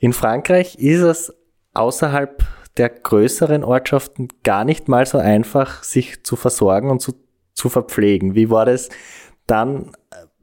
In 0.00 0.12
Frankreich 0.12 0.74
ist 0.76 1.02
es 1.02 1.32
außerhalb 1.74 2.44
der 2.76 2.88
größeren 2.88 3.64
Ortschaften 3.64 4.28
gar 4.42 4.64
nicht 4.64 4.88
mal 4.88 5.06
so 5.06 5.18
einfach, 5.18 5.82
sich 5.82 6.24
zu 6.24 6.36
versorgen 6.36 6.90
und 6.90 7.00
zu, 7.00 7.12
zu 7.54 7.68
verpflegen. 7.68 8.34
Wie 8.34 8.50
war 8.50 8.66
das 8.66 8.88
dann 9.46 9.92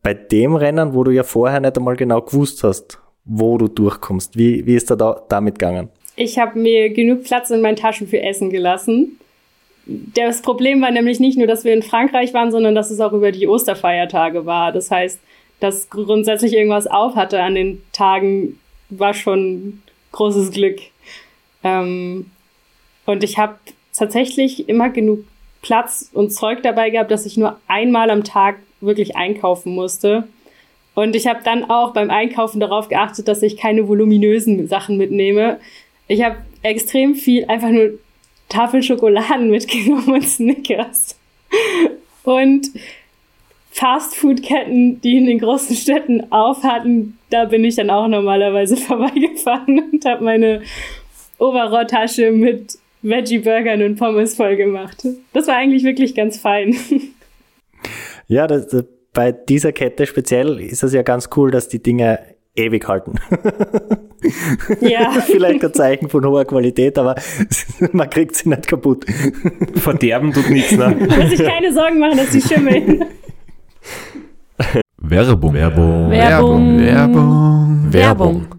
bei 0.03 0.13
dem 0.13 0.55
Rennen, 0.55 0.93
wo 0.93 1.03
du 1.03 1.11
ja 1.11 1.23
vorher 1.23 1.59
nicht 1.59 1.77
einmal 1.77 1.95
genau 1.95 2.21
gewusst 2.21 2.63
hast, 2.63 2.99
wo 3.25 3.57
du 3.57 3.67
durchkommst? 3.67 4.37
Wie, 4.37 4.65
wie 4.65 4.75
ist 4.75 4.91
da, 4.91 4.95
da 4.95 5.23
damit 5.27 5.57
gegangen? 5.57 5.89
Ich 6.15 6.37
habe 6.37 6.59
mir 6.59 6.89
genug 6.89 7.23
Platz 7.23 7.49
in 7.49 7.61
meinen 7.61 7.77
Taschen 7.77 8.07
für 8.07 8.21
Essen 8.21 8.49
gelassen. 8.49 9.19
Das 9.85 10.41
Problem 10.41 10.81
war 10.81 10.91
nämlich 10.91 11.19
nicht 11.19 11.37
nur, 11.37 11.47
dass 11.47 11.63
wir 11.63 11.73
in 11.73 11.81
Frankreich 11.81 12.33
waren, 12.33 12.51
sondern 12.51 12.75
dass 12.75 12.91
es 12.91 12.99
auch 12.99 13.13
über 13.13 13.31
die 13.31 13.47
Osterfeiertage 13.47 14.45
war. 14.45 14.71
Das 14.71 14.91
heißt, 14.91 15.19
dass 15.59 15.89
grundsätzlich 15.89 16.53
irgendwas 16.53 16.87
auf 16.87 17.15
hatte 17.15 17.41
an 17.41 17.55
den 17.55 17.81
Tagen, 17.91 18.59
war 18.89 19.13
schon 19.13 19.81
großes 20.11 20.51
Glück. 20.51 20.79
Ähm, 21.63 22.31
und 23.05 23.23
ich 23.23 23.37
habe 23.37 23.55
tatsächlich 23.93 24.69
immer 24.69 24.89
genug 24.89 25.25
Platz 25.61 26.09
und 26.13 26.31
Zeug 26.31 26.63
dabei 26.63 26.89
gehabt, 26.89 27.11
dass 27.11 27.25
ich 27.25 27.37
nur 27.37 27.59
einmal 27.67 28.09
am 28.09 28.23
Tag 28.23 28.57
wirklich 28.81 29.15
einkaufen 29.15 29.75
musste. 29.75 30.27
Und 30.95 31.15
ich 31.15 31.27
habe 31.27 31.41
dann 31.43 31.69
auch 31.69 31.93
beim 31.93 32.09
Einkaufen 32.09 32.59
darauf 32.59 32.87
geachtet, 32.87 33.27
dass 33.27 33.41
ich 33.41 33.57
keine 33.57 33.87
voluminösen 33.87 34.67
Sachen 34.67 34.97
mitnehme, 34.97 35.59
ich 36.09 36.23
habe 36.23 36.37
extrem 36.63 37.15
viel 37.15 37.45
einfach 37.45 37.69
nur 37.69 37.91
Tafel 38.49 38.83
Schokoladen 38.83 39.49
mitgenommen 39.51 40.11
und 40.11 40.27
Snickers. 40.27 41.17
Und 42.23 42.67
Fastfood-Ketten, 43.71 44.99
die 45.01 45.17
in 45.17 45.27
den 45.27 45.39
großen 45.39 45.75
Städten 45.75 46.31
auf 46.31 46.63
hatten, 46.63 47.17
da 47.29 47.45
bin 47.45 47.63
ich 47.63 47.75
dann 47.75 47.91
auch 47.91 48.07
normalerweise 48.07 48.75
vorbeigefahren 48.77 49.91
und 49.91 50.03
habe 50.03 50.23
meine 50.23 50.63
Oberrohrtasche 51.39 52.31
mit 52.31 52.77
Veggie-Burgern 53.01 53.81
und 53.81 53.95
Pommes 53.97 54.35
voll 54.35 54.55
gemacht. 54.55 55.05
Das 55.33 55.47
war 55.47 55.55
eigentlich 55.55 55.83
wirklich 55.83 56.15
ganz 56.15 56.37
fein. 56.37 56.75
Ja, 58.31 58.45
das, 58.45 58.67
das, 58.67 58.83
bei 59.11 59.31
dieser 59.31 59.71
Kette 59.71 60.05
speziell 60.05 60.59
ist 60.59 60.83
es 60.83 60.93
ja 60.93 61.01
ganz 61.01 61.29
cool, 61.35 61.49
dass 61.49 61.67
die 61.67 61.81
Dinge 61.81 62.19
ewig 62.55 62.87
halten. 62.87 63.15
Ja. 64.81 65.11
Vielleicht 65.25 65.63
ein 65.63 65.73
Zeichen 65.73 66.09
von 66.09 66.25
hoher 66.25 66.45
Qualität, 66.45 66.97
aber 66.97 67.15
man 67.93 68.09
kriegt 68.09 68.35
sie 68.35 68.49
nicht 68.49 68.67
kaputt. 68.67 69.05
Verderben 69.75 70.33
tut 70.33 70.49
nichts, 70.49 70.73
ne? 70.73 70.95
Muss 70.99 71.31
ich 71.31 71.43
keine 71.43 71.73
Sorgen 71.73 71.99
machen, 71.99 72.17
dass 72.17 72.29
die 72.31 72.41
schimmeln. 72.41 73.05
Werbung. 74.97 75.53
Werbung. 75.53 76.09
Werbung. 76.11 76.79
Werbung. 76.79 77.93
Werbung. 77.93 78.58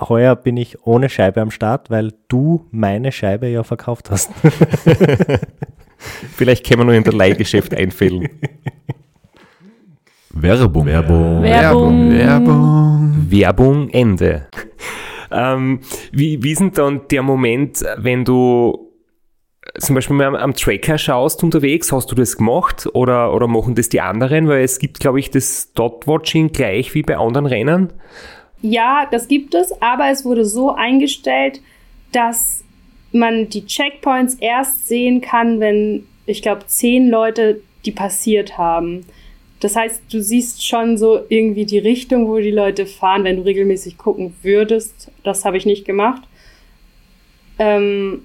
Heuer 0.00 0.36
bin 0.36 0.56
ich 0.56 0.86
ohne 0.86 1.08
Scheibe 1.08 1.40
am 1.40 1.50
Start, 1.50 1.90
weil 1.90 2.12
du 2.28 2.66
meine 2.70 3.10
Scheibe 3.12 3.48
ja 3.48 3.64
verkauft 3.64 4.10
hast. 4.10 4.30
Vielleicht 6.36 6.64
können 6.66 6.80
wir 6.80 6.84
nur 6.84 6.94
in 6.94 7.04
der 7.04 7.12
Leihgeschäft 7.12 7.74
einfällen. 7.74 8.28
Werbung. 10.30 10.86
Werbung. 10.86 11.42
Werbung. 11.42 12.10
Werbung. 12.12 13.26
Werbung 13.28 13.90
Ende. 13.90 14.46
ähm, 15.32 15.80
wie, 16.12 16.42
wie 16.42 16.52
ist 16.52 16.60
denn 16.60 16.72
dann 16.72 17.00
der 17.10 17.22
Moment, 17.22 17.84
wenn 17.96 18.24
du 18.24 18.88
zum 19.78 19.94
Beispiel 19.96 20.16
mal 20.16 20.26
am, 20.26 20.34
am 20.34 20.54
Tracker 20.54 20.96
schaust 20.96 21.42
unterwegs, 21.42 21.92
hast 21.92 22.10
du 22.10 22.14
das 22.14 22.36
gemacht 22.36 22.88
oder, 22.94 23.34
oder 23.34 23.48
machen 23.48 23.74
das 23.74 23.88
die 23.88 24.00
anderen? 24.00 24.48
Weil 24.48 24.62
es 24.62 24.78
gibt, 24.78 25.00
glaube 25.00 25.18
ich, 25.18 25.30
das 25.30 25.72
Dot-Watching 25.72 26.52
gleich 26.52 26.94
wie 26.94 27.02
bei 27.02 27.16
anderen 27.16 27.46
Rennen. 27.46 27.92
Ja, 28.62 29.06
das 29.10 29.28
gibt 29.28 29.54
es, 29.54 29.72
aber 29.80 30.10
es 30.10 30.24
wurde 30.24 30.44
so 30.44 30.72
eingestellt, 30.72 31.60
dass 32.12 32.64
man 33.12 33.48
die 33.48 33.66
Checkpoints 33.66 34.34
erst 34.34 34.88
sehen 34.88 35.20
kann, 35.20 35.60
wenn, 35.60 36.06
ich 36.26 36.42
glaube, 36.42 36.66
zehn 36.66 37.08
Leute 37.08 37.60
die 37.84 37.92
passiert 37.92 38.58
haben. 38.58 39.06
Das 39.60 39.74
heißt, 39.74 40.02
du 40.12 40.22
siehst 40.22 40.66
schon 40.66 40.98
so 40.98 41.20
irgendwie 41.28 41.64
die 41.64 41.78
Richtung, 41.78 42.28
wo 42.28 42.38
die 42.38 42.50
Leute 42.50 42.86
fahren, 42.86 43.24
wenn 43.24 43.36
du 43.36 43.42
regelmäßig 43.42 43.98
gucken 43.98 44.34
würdest. 44.42 45.10
Das 45.24 45.44
habe 45.44 45.56
ich 45.56 45.66
nicht 45.66 45.84
gemacht. 45.84 46.22
Ähm, 47.58 48.22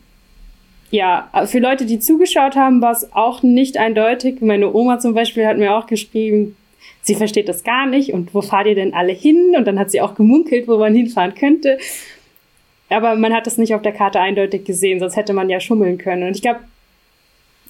ja, 0.92 1.30
für 1.46 1.60
Leute, 1.60 1.86
die 1.86 2.00
zugeschaut 2.00 2.56
haben, 2.56 2.82
war 2.82 2.92
es 2.92 3.14
auch 3.14 3.42
nicht 3.42 3.78
eindeutig. 3.78 4.42
Meine 4.42 4.74
Oma 4.74 5.00
zum 5.00 5.16
Beispiel 5.16 5.48
hat 5.48 5.58
mir 5.58 5.76
auch 5.76 5.88
geschrieben, 5.88 6.56
sie 7.04 7.16
versteht 7.16 7.48
das 7.48 7.64
gar 7.64 7.86
nicht 7.86 8.14
und 8.14 8.34
wo 8.34 8.42
fahrt 8.42 8.68
ihr 8.68 8.76
denn 8.76 8.94
alle 8.94 9.14
hin? 9.14 9.54
Und 9.56 9.66
dann 9.66 9.78
hat 9.78 9.92
sie 9.92 10.02
auch 10.02 10.16
gemunkelt, 10.16 10.68
wo 10.68 10.78
man 10.78 10.96
hinfahren 10.96 11.36
könnte. 11.36 11.78
Aber 12.90 13.16
man 13.16 13.34
hat 13.34 13.46
das 13.46 13.58
nicht 13.58 13.76
auf 13.76 13.82
der 13.82 13.92
Karte 13.92 14.20
eindeutig 14.20 14.66
gesehen, 14.66 15.00
sonst 15.00 15.16
hätte 15.16 15.34
man 15.34 15.50
ja 15.50 15.60
schummeln 15.60 15.98
können. 15.98 16.24
Und 16.24 16.36
ich 16.36 16.42
glaube, 16.42 16.62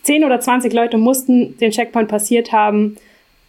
10 0.03 0.23
oder 0.23 0.39
20 0.39 0.71
Leute 0.73 0.97
mussten 0.97 1.57
den 1.57 1.71
Checkpoint 1.71 2.09
passiert 2.09 2.51
haben, 2.51 2.97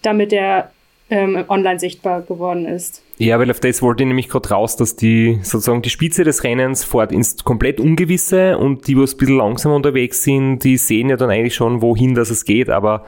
damit 0.03 0.32
er 0.32 0.70
ähm, 1.11 1.45
online 1.49 1.78
sichtbar 1.78 2.22
geworden 2.22 2.66
ist. 2.66 3.03
Ja, 3.18 3.39
weil 3.39 3.51
auf 3.51 3.61
das 3.61 3.82
wollte 3.82 4.03
ich 4.03 4.09
nämlich 4.09 4.28
gerade 4.28 4.49
raus, 4.51 4.76
dass 4.76 4.97
die 4.97 5.39
sozusagen 5.43 5.82
die 5.82 5.91
Spitze 5.91 6.24
des 6.24 6.45
Rennens 6.45 6.85
fährt 6.85 7.12
ins 7.12 7.45
komplett 7.45 7.78
Ungewisse 7.78 8.57
und 8.59 8.87
die, 8.89 8.97
was 8.97 9.14
ein 9.14 9.18
bisschen 9.18 9.37
langsamer 9.37 9.76
unterwegs 9.76 10.22
sind, 10.22 10.61
die 10.61 10.76
sehen 10.76 11.11
ja 11.11 11.16
dann 11.16 11.30
eigentlich 11.30 11.55
schon, 11.55 11.82
wohin 11.82 12.14
das 12.14 12.30
es 12.30 12.45
geht. 12.45 12.70
Aber 12.70 13.05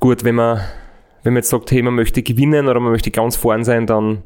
gut, 0.00 0.24
wenn 0.24 0.36
man, 0.36 0.60
wenn 1.26 1.34
man 1.34 1.40
jetzt 1.40 1.50
sagt, 1.50 1.72
hey, 1.72 1.82
man 1.82 1.94
möchte 1.94 2.22
gewinnen 2.22 2.68
oder 2.68 2.78
man 2.78 2.92
möchte 2.92 3.10
ganz 3.10 3.34
vorn 3.36 3.64
sein, 3.64 3.86
dann 3.86 4.22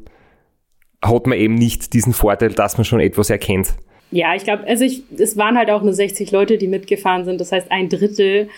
hat 1.02 1.26
man 1.26 1.38
eben 1.38 1.54
nicht 1.54 1.94
diesen 1.94 2.12
Vorteil, 2.12 2.50
dass 2.50 2.76
man 2.76 2.84
schon 2.84 3.00
etwas 3.00 3.30
erkennt. 3.30 3.74
Ja, 4.10 4.34
ich 4.34 4.44
glaube, 4.44 4.64
also 4.66 4.84
ich, 4.84 5.04
es 5.16 5.36
waren 5.38 5.56
halt 5.56 5.70
auch 5.70 5.82
nur 5.82 5.94
60 5.94 6.30
Leute, 6.30 6.58
die 6.58 6.66
mitgefahren 6.66 7.24
sind. 7.24 7.40
Das 7.40 7.52
heißt, 7.52 7.72
ein 7.72 7.88
Drittel 7.88 8.50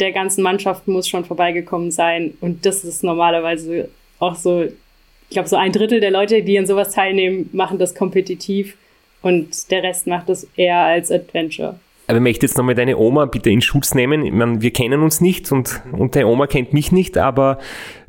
der 0.00 0.12
ganzen 0.12 0.42
Mannschaft 0.42 0.86
muss 0.86 1.08
schon 1.08 1.24
vorbeigekommen 1.24 1.90
sein. 1.90 2.34
Und 2.40 2.66
das 2.66 2.84
ist 2.84 3.02
normalerweise 3.02 3.88
auch 4.18 4.34
so, 4.34 4.64
ich 4.64 5.30
glaube, 5.30 5.48
so 5.48 5.56
ein 5.56 5.72
Drittel 5.72 6.00
der 6.00 6.10
Leute, 6.10 6.42
die 6.42 6.58
an 6.58 6.66
sowas 6.66 6.92
teilnehmen, 6.92 7.48
machen 7.52 7.78
das 7.78 7.94
kompetitiv 7.94 8.76
und 9.22 9.70
der 9.70 9.82
Rest 9.82 10.06
macht 10.06 10.28
das 10.28 10.46
eher 10.56 10.78
als 10.78 11.10
Adventure. 11.10 11.78
Aber 12.06 12.16
ich 12.16 12.22
möchte 12.22 12.46
jetzt 12.46 12.58
nochmal 12.58 12.74
deine 12.74 12.96
Oma 12.96 13.26
bitte 13.26 13.50
in 13.50 13.62
Schutz 13.62 13.94
nehmen. 13.94 14.24
Ich 14.24 14.32
meine, 14.32 14.60
wir 14.60 14.72
kennen 14.72 15.02
uns 15.02 15.20
nicht 15.20 15.52
und, 15.52 15.82
und 15.92 16.16
deine 16.16 16.26
Oma 16.26 16.46
kennt 16.46 16.72
mich 16.72 16.92
nicht, 16.92 17.16
aber 17.16 17.58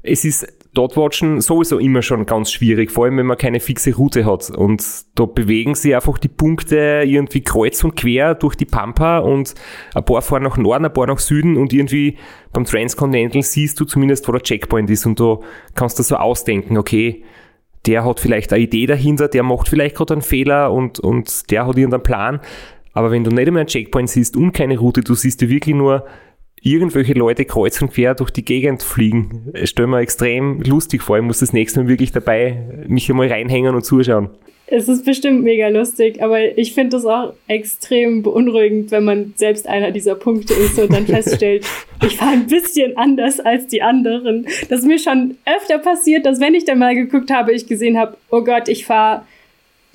es 0.01 0.25
ist 0.25 0.47
dort 0.73 0.97
watchen 0.97 1.39
sowieso 1.39 1.77
immer 1.77 2.01
schon 2.01 2.25
ganz 2.25 2.51
schwierig, 2.51 2.91
vor 2.91 3.05
allem 3.05 3.17
wenn 3.17 3.27
man 3.27 3.37
keine 3.37 3.59
fixe 3.59 3.95
Route 3.95 4.25
hat. 4.25 4.49
Und 4.49 4.83
da 5.15 5.25
bewegen 5.25 5.75
sich 5.75 5.95
einfach 5.95 6.17
die 6.17 6.27
Punkte 6.27 7.03
irgendwie 7.05 7.41
kreuz 7.41 7.83
und 7.83 7.95
quer 7.95 8.35
durch 8.35 8.55
die 8.55 8.65
Pampa 8.65 9.19
und 9.19 9.53
ein 9.93 10.03
paar 10.03 10.21
fahren 10.21 10.43
nach 10.43 10.57
Norden, 10.57 10.85
ein 10.85 10.93
paar 10.93 11.07
nach 11.07 11.19
Süden 11.19 11.57
und 11.57 11.71
irgendwie 11.71 12.17
beim 12.51 12.65
Transcontinental 12.65 13.43
siehst 13.43 13.79
du 13.79 13.85
zumindest, 13.85 14.27
wo 14.27 14.31
der 14.31 14.41
Checkpoint 14.41 14.89
ist 14.89 15.05
und 15.05 15.19
du 15.19 15.43
kannst 15.75 15.99
du 15.99 16.03
so 16.03 16.15
ausdenken, 16.15 16.77
okay, 16.77 17.23
der 17.85 18.05
hat 18.05 18.19
vielleicht 18.19 18.53
eine 18.53 18.63
Idee 18.63 18.85
dahinter, 18.85 19.27
der 19.27 19.43
macht 19.43 19.67
vielleicht 19.67 19.95
gerade 19.95 20.13
einen 20.13 20.21
Fehler 20.21 20.71
und, 20.71 20.99
und 20.99 21.51
der 21.51 21.67
hat 21.67 21.77
irgendeinen 21.77 22.03
Plan. 22.03 22.39
Aber 22.93 23.11
wenn 23.11 23.23
du 23.23 23.31
nicht 23.31 23.47
einmal 23.47 23.61
einen 23.61 23.67
Checkpoint 23.67 24.09
siehst 24.09 24.37
und 24.37 24.51
keine 24.53 24.77
Route, 24.77 25.01
du 25.01 25.15
siehst 25.15 25.41
ja 25.41 25.49
wirklich 25.49 25.75
nur 25.75 26.05
irgendwelche 26.61 27.13
Leute 27.13 27.43
kreuz 27.45 27.81
und 27.81 27.91
quer 27.91 28.15
durch 28.15 28.31
die 28.31 28.45
Gegend 28.45 28.83
fliegen. 28.83 29.49
Es 29.53 29.71
stellt 29.71 29.89
mir 29.89 29.99
extrem 29.99 30.61
lustig 30.61 31.03
vor. 31.03 31.17
Ich 31.17 31.23
muss 31.23 31.39
das 31.39 31.51
nächste 31.51 31.81
Mal 31.81 31.89
wirklich 31.89 32.13
dabei 32.13 32.85
mich 32.87 33.09
einmal 33.09 33.27
reinhängen 33.27 33.75
und 33.75 33.83
zuschauen. 33.83 34.29
Es 34.65 34.87
ist 34.87 35.05
bestimmt 35.05 35.43
mega 35.43 35.67
lustig, 35.67 36.23
aber 36.23 36.57
ich 36.57 36.73
finde 36.73 36.95
es 36.97 37.05
auch 37.05 37.33
extrem 37.47 38.23
beunruhigend, 38.23 38.91
wenn 38.91 39.03
man 39.03 39.33
selbst 39.35 39.67
einer 39.67 39.91
dieser 39.91 40.15
Punkte 40.15 40.53
ist 40.53 40.79
und 40.79 40.93
dann 40.93 41.05
feststellt, 41.05 41.65
ich 42.03 42.15
fahre 42.15 42.31
ein 42.31 42.47
bisschen 42.47 42.95
anders 42.95 43.41
als 43.41 43.67
die 43.67 43.81
anderen. 43.81 44.47
Das 44.69 44.79
ist 44.79 44.87
mir 44.87 44.99
schon 44.99 45.37
öfter 45.45 45.79
passiert, 45.79 46.25
dass 46.25 46.39
wenn 46.39 46.55
ich 46.55 46.63
dann 46.63 46.79
mal 46.79 46.95
geguckt 46.95 47.29
habe, 47.29 47.51
ich 47.51 47.67
gesehen 47.67 47.99
habe, 47.99 48.15
oh 48.31 48.41
Gott, 48.41 48.69
ich 48.69 48.85
fahre 48.85 49.23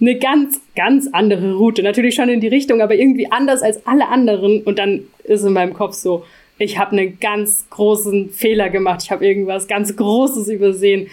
eine 0.00 0.18
ganz, 0.18 0.60
ganz 0.76 1.08
andere 1.12 1.54
Route. 1.54 1.82
Natürlich 1.82 2.14
schon 2.14 2.28
in 2.28 2.40
die 2.40 2.48
Richtung, 2.48 2.80
aber 2.80 2.94
irgendwie 2.94 3.30
anders 3.30 3.62
als 3.62 3.84
alle 3.86 4.08
anderen. 4.08 4.62
Und 4.62 4.78
dann 4.78 5.04
ist 5.24 5.44
in 5.44 5.52
meinem 5.52 5.74
Kopf 5.74 5.94
so, 5.94 6.24
ich 6.58 6.78
habe 6.78 6.92
einen 6.92 7.18
ganz 7.20 7.68
großen 7.70 8.30
Fehler 8.30 8.68
gemacht, 8.70 9.02
ich 9.04 9.10
habe 9.10 9.26
irgendwas 9.26 9.68
ganz 9.68 9.94
Großes 9.94 10.48
übersehen. 10.48 11.08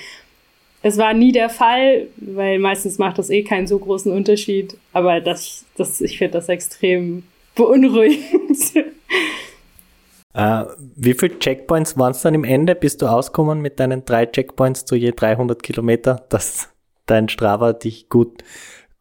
Es 0.82 0.98
war 0.98 1.14
nie 1.14 1.32
der 1.32 1.50
Fall, 1.50 2.08
weil 2.18 2.60
meistens 2.60 3.00
macht 3.00 3.18
das 3.18 3.30
eh 3.30 3.44
keinen 3.44 3.66
so 3.66 3.80
großen 3.80 4.12
Unterschied. 4.12 4.78
Aber 4.94 5.20
das, 5.20 5.66
das, 5.78 6.02
ich 6.02 6.18
finde 6.18 6.34
das 6.34 6.50
extrem 6.50 7.24
beunruhigend. 7.56 8.86
Äh, 10.36 10.66
wie 10.98 11.14
viele 11.14 11.40
Checkpoints 11.40 11.98
waren 11.98 12.12
es 12.12 12.22
dann 12.22 12.34
im 12.34 12.44
Ende? 12.44 12.76
Bist 12.76 13.02
du 13.02 13.08
ausgekommen 13.08 13.62
mit 13.62 13.80
deinen 13.80 14.04
drei 14.04 14.26
Checkpoints 14.26 14.84
zu 14.84 14.96
je 14.96 15.12
300 15.12 15.64
Kilometer, 15.64 16.26
dass 16.28 16.70
dein 17.06 17.30
Strava 17.30 17.72
dich 17.74 18.10
gut, 18.10 18.44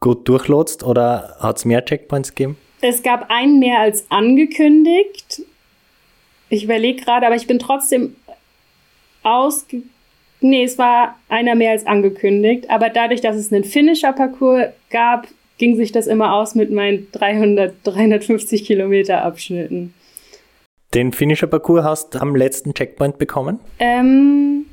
gut 0.04 0.28
durchlotst? 0.28 0.84
Oder 0.84 1.36
hat 1.40 1.56
es 1.56 1.64
mehr 1.64 1.84
Checkpoints 1.84 2.34
gegeben? 2.34 2.56
Es 2.80 3.02
gab 3.02 3.30
einen 3.30 3.58
mehr 3.58 3.80
als 3.80 4.04
angekündigt. 4.10 5.42
Ich 6.50 6.64
überlege 6.64 7.02
gerade, 7.02 7.26
aber 7.26 7.34
ich 7.34 7.48
bin 7.48 7.58
trotzdem 7.58 8.14
ausge... 9.24 9.82
Nee, 10.40 10.64
es 10.64 10.76
war 10.76 11.18
einer 11.30 11.54
mehr 11.54 11.70
als 11.70 11.86
angekündigt. 11.86 12.68
Aber 12.68 12.90
dadurch, 12.90 13.22
dass 13.22 13.34
es 13.34 13.50
einen 13.50 13.64
Finisher-Parcours 13.64 14.66
gab, 14.90 15.26
ging 15.56 15.74
sich 15.76 15.90
das 15.90 16.06
immer 16.06 16.34
aus 16.34 16.54
mit 16.54 16.70
meinen 16.70 17.08
300, 17.12 17.74
350 17.82 18.64
Kilometer 18.66 19.24
Abschnitten. 19.24 19.94
Den 20.92 21.12
Finisher-Parcours 21.12 21.82
hast 21.82 22.14
du 22.14 22.20
am 22.20 22.36
letzten 22.36 22.74
Checkpoint 22.74 23.16
bekommen? 23.16 23.58
Ähm, 23.78 24.66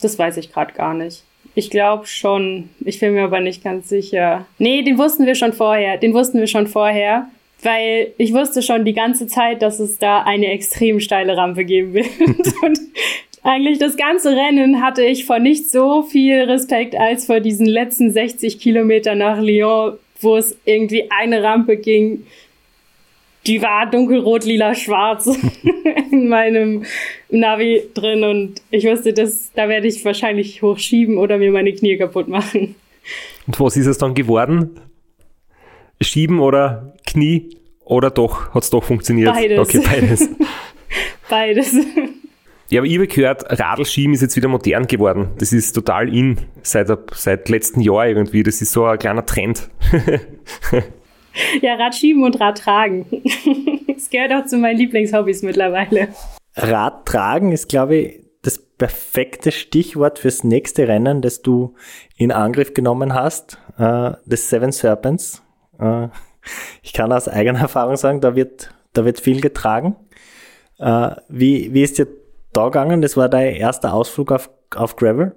das 0.00 0.18
weiß 0.18 0.38
ich 0.38 0.50
gerade 0.50 0.72
gar 0.72 0.94
nicht. 0.94 1.22
Ich 1.54 1.70
glaube 1.70 2.06
schon. 2.06 2.68
Ich 2.84 3.00
bin 3.00 3.14
mir 3.14 3.24
aber 3.24 3.40
nicht 3.40 3.64
ganz 3.64 3.88
sicher. 3.88 4.46
Nee, 4.58 4.82
den 4.82 4.98
wussten 4.98 5.26
wir 5.26 5.34
schon 5.34 5.52
vorher. 5.52 5.96
Den 5.96 6.14
wussten 6.14 6.38
wir 6.38 6.46
schon 6.46 6.66
vorher. 6.66 7.28
Weil 7.62 8.12
ich 8.16 8.32
wusste 8.32 8.62
schon 8.62 8.84
die 8.84 8.94
ganze 8.94 9.26
Zeit, 9.26 9.60
dass 9.60 9.80
es 9.80 9.98
da 9.98 10.22
eine 10.22 10.46
extrem 10.46 11.00
steile 11.00 11.36
Rampe 11.36 11.64
geben 11.64 11.92
wird. 11.94 12.08
Und 12.62 12.78
eigentlich 13.42 13.78
das 13.78 13.96
ganze 13.96 14.30
Rennen 14.30 14.82
hatte 14.82 15.02
ich 15.02 15.24
vor 15.24 15.38
nicht 15.38 15.70
so 15.70 16.02
viel 16.02 16.42
Respekt 16.42 16.94
als 16.94 17.26
vor 17.26 17.40
diesen 17.40 17.66
letzten 17.66 18.10
60 18.10 18.58
Kilometer 18.60 19.14
nach 19.14 19.40
Lyon, 19.40 19.94
wo 20.20 20.36
es 20.36 20.58
irgendwie 20.64 21.10
eine 21.10 21.42
Rampe 21.42 21.76
ging. 21.76 22.26
Die 23.46 23.62
war 23.62 23.90
dunkelrot, 23.90 24.44
lila, 24.44 24.74
schwarz 24.74 25.26
in 26.10 26.28
meinem 26.28 26.84
Navi 27.30 27.82
drin 27.94 28.22
und 28.24 28.60
ich 28.70 28.84
wusste, 28.84 29.12
dass 29.12 29.50
da 29.54 29.68
werde 29.68 29.86
ich 29.86 30.04
wahrscheinlich 30.04 30.62
hochschieben 30.62 31.16
oder 31.16 31.38
mir 31.38 31.50
meine 31.50 31.72
Knie 31.72 31.96
kaputt 31.96 32.28
machen. 32.28 32.74
Und 33.46 33.60
was 33.60 33.76
ist 33.76 33.86
es 33.86 33.98
dann 33.98 34.14
geworden? 34.14 34.78
Schieben 36.02 36.38
oder 36.40 36.94
Knie 37.06 37.56
oder 37.84 38.10
doch, 38.10 38.54
hat 38.54 38.62
es 38.62 38.70
doch 38.70 38.84
funktioniert? 38.84 39.32
Beides. 39.32 39.58
Okay, 39.58 39.82
beides. 39.84 40.28
Beides. 41.28 41.76
Ja, 42.70 42.80
aber 42.80 42.86
ich 42.86 42.94
habe 42.94 43.06
gehört, 43.06 43.44
Radlschieben 43.48 44.14
ist 44.14 44.20
jetzt 44.20 44.36
wieder 44.36 44.48
modern 44.48 44.86
geworden. 44.86 45.28
Das 45.38 45.52
ist 45.52 45.72
total 45.72 46.12
in 46.14 46.38
seit, 46.62 46.88
seit 47.14 47.48
letztem 47.48 47.82
Jahr 47.82 48.06
irgendwie. 48.06 48.42
Das 48.42 48.60
ist 48.60 48.72
so 48.72 48.84
ein 48.84 48.98
kleiner 48.98 49.26
Trend. 49.26 49.70
ja, 51.62 51.74
Radschieben 51.74 52.22
und 52.24 52.40
Radtragen. 52.40 53.06
Das 54.00 54.08
gehört 54.08 54.32
auch 54.32 54.46
zu 54.46 54.56
meinen 54.56 54.78
Lieblingshobbys 54.78 55.42
mittlerweile. 55.42 56.08
Radtragen 56.56 57.52
ist, 57.52 57.68
glaube 57.68 57.96
ich, 57.96 58.20
das 58.40 58.58
perfekte 58.58 59.52
Stichwort 59.52 60.18
fürs 60.18 60.42
nächste 60.42 60.88
Rennen, 60.88 61.20
das 61.20 61.42
du 61.42 61.74
in 62.16 62.32
Angriff 62.32 62.72
genommen 62.72 63.12
hast, 63.12 63.58
äh, 63.76 64.12
das 64.24 64.48
Seven 64.48 64.72
Serpents. 64.72 65.42
Äh, 65.78 66.08
ich 66.82 66.94
kann 66.94 67.12
aus 67.12 67.28
eigener 67.28 67.60
Erfahrung 67.60 67.96
sagen, 67.96 68.22
da 68.22 68.34
wird, 68.34 68.72
da 68.94 69.04
wird 69.04 69.20
viel 69.20 69.42
getragen. 69.42 69.96
Äh, 70.78 71.10
wie, 71.28 71.74
wie 71.74 71.82
ist 71.82 71.98
dir 71.98 72.06
da 72.54 72.64
gegangen? 72.64 73.02
Das 73.02 73.18
war 73.18 73.28
dein 73.28 73.54
erster 73.54 73.92
Ausflug 73.92 74.32
auf, 74.32 74.50
auf 74.74 74.96
Gravel? 74.96 75.36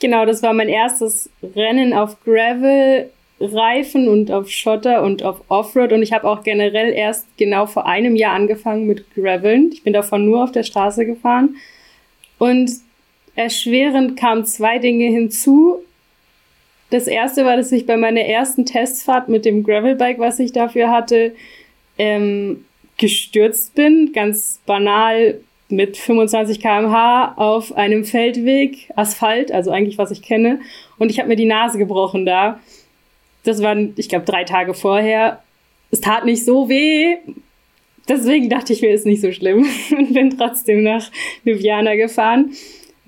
Genau, 0.00 0.24
das 0.24 0.42
war 0.42 0.54
mein 0.54 0.70
erstes 0.70 1.28
Rennen 1.54 1.92
auf 1.92 2.16
Gravel. 2.24 3.10
Reifen 3.40 4.06
und 4.08 4.30
auf 4.30 4.50
Schotter 4.50 5.02
und 5.02 5.22
auf 5.22 5.42
Offroad 5.48 5.92
und 5.92 6.02
ich 6.02 6.12
habe 6.12 6.28
auch 6.28 6.42
generell 6.42 6.92
erst 6.92 7.26
genau 7.38 7.66
vor 7.66 7.86
einem 7.86 8.14
Jahr 8.14 8.34
angefangen 8.34 8.86
mit 8.86 9.14
Graveln. 9.14 9.70
Ich 9.72 9.82
bin 9.82 9.94
davon 9.94 10.26
nur 10.26 10.44
auf 10.44 10.52
der 10.52 10.62
Straße 10.62 11.06
gefahren 11.06 11.56
und 12.38 12.70
erschwerend 13.34 14.18
kamen 14.18 14.44
zwei 14.44 14.78
Dinge 14.78 15.06
hinzu. 15.06 15.78
Das 16.90 17.06
erste 17.06 17.44
war, 17.44 17.56
dass 17.56 17.72
ich 17.72 17.86
bei 17.86 17.96
meiner 17.96 18.20
ersten 18.22 18.66
Testfahrt 18.66 19.28
mit 19.28 19.44
dem 19.44 19.62
Gravelbike, 19.62 20.18
was 20.18 20.38
ich 20.38 20.52
dafür 20.52 20.90
hatte, 20.90 21.34
ähm, 21.96 22.64
gestürzt 22.98 23.74
bin, 23.74 24.12
ganz 24.12 24.60
banal 24.66 25.40
mit 25.70 25.96
25 25.96 26.60
km/h 26.60 27.34
auf 27.36 27.74
einem 27.76 28.04
Feldweg, 28.04 28.90
Asphalt, 28.96 29.52
also 29.52 29.70
eigentlich 29.70 29.96
was 29.96 30.10
ich 30.10 30.20
kenne, 30.20 30.60
und 30.98 31.10
ich 31.10 31.18
habe 31.18 31.28
mir 31.28 31.36
die 31.36 31.46
Nase 31.46 31.78
gebrochen 31.78 32.26
da. 32.26 32.60
Das 33.50 33.62
waren, 33.62 33.94
ich 33.96 34.08
glaube, 34.08 34.24
drei 34.24 34.44
Tage 34.44 34.74
vorher. 34.74 35.42
Es 35.90 36.00
tat 36.00 36.24
nicht 36.24 36.44
so 36.44 36.68
weh. 36.68 37.16
Deswegen 38.08 38.48
dachte 38.48 38.72
ich 38.72 38.80
mir, 38.80 38.90
ist 38.90 39.06
nicht 39.06 39.20
so 39.20 39.32
schlimm 39.32 39.66
und 39.90 40.14
bin 40.14 40.30
trotzdem 40.30 40.84
nach 40.84 41.10
Ljubljana 41.44 41.96
gefahren. 41.96 42.52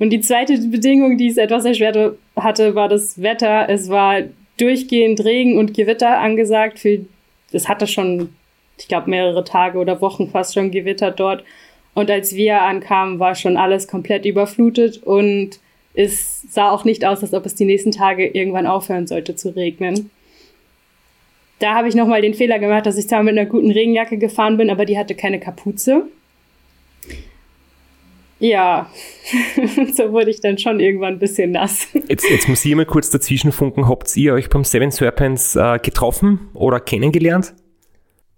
Und 0.00 0.10
die 0.10 0.20
zweite 0.20 0.58
Bedingung, 0.58 1.16
die 1.16 1.28
es 1.28 1.36
etwas 1.36 1.64
erschwert 1.64 2.16
hatte, 2.34 2.74
war 2.74 2.88
das 2.88 3.22
Wetter. 3.22 3.68
Es 3.68 3.88
war 3.88 4.22
durchgehend 4.56 5.24
Regen 5.24 5.58
und 5.58 5.74
Gewitter 5.74 6.18
angesagt. 6.18 6.84
Es 7.52 7.68
hatte 7.68 7.86
schon, 7.86 8.30
ich 8.78 8.88
glaube, 8.88 9.10
mehrere 9.10 9.44
Tage 9.44 9.78
oder 9.78 10.00
Wochen 10.00 10.28
fast 10.28 10.54
schon 10.54 10.72
gewittert 10.72 11.20
dort. 11.20 11.44
Und 11.94 12.10
als 12.10 12.34
wir 12.34 12.62
ankamen, 12.62 13.20
war 13.20 13.36
schon 13.36 13.56
alles 13.56 13.86
komplett 13.86 14.24
überflutet 14.24 15.04
und 15.04 15.60
es 15.94 16.42
sah 16.50 16.72
auch 16.72 16.84
nicht 16.84 17.04
aus, 17.04 17.22
als 17.22 17.32
ob 17.32 17.46
es 17.46 17.54
die 17.54 17.64
nächsten 17.64 17.92
Tage 17.92 18.26
irgendwann 18.26 18.66
aufhören 18.66 19.06
sollte 19.06 19.36
zu 19.36 19.54
regnen. 19.54 20.10
Da 21.62 21.74
habe 21.74 21.86
ich 21.86 21.94
nochmal 21.94 22.22
den 22.22 22.34
Fehler 22.34 22.58
gemacht, 22.58 22.86
dass 22.86 22.98
ich 22.98 23.08
zwar 23.08 23.22
mit 23.22 23.38
einer 23.38 23.48
guten 23.48 23.70
Regenjacke 23.70 24.18
gefahren 24.18 24.56
bin, 24.56 24.68
aber 24.68 24.84
die 24.84 24.98
hatte 24.98 25.14
keine 25.14 25.38
Kapuze. 25.38 26.08
Ja, 28.40 28.90
so 29.94 30.10
wurde 30.10 30.30
ich 30.30 30.40
dann 30.40 30.58
schon 30.58 30.80
irgendwann 30.80 31.14
ein 31.14 31.18
bisschen 31.20 31.52
nass. 31.52 31.86
Jetzt, 32.08 32.28
jetzt 32.28 32.48
muss 32.48 32.64
ich 32.64 32.74
mal 32.74 32.84
kurz 32.84 33.10
dazwischenfunken. 33.10 33.88
Habt 33.88 34.16
ihr 34.16 34.34
euch 34.34 34.50
beim 34.50 34.64
Seven 34.64 34.90
Serpents 34.90 35.54
äh, 35.54 35.78
getroffen 35.78 36.48
oder 36.52 36.80
kennengelernt? 36.80 37.54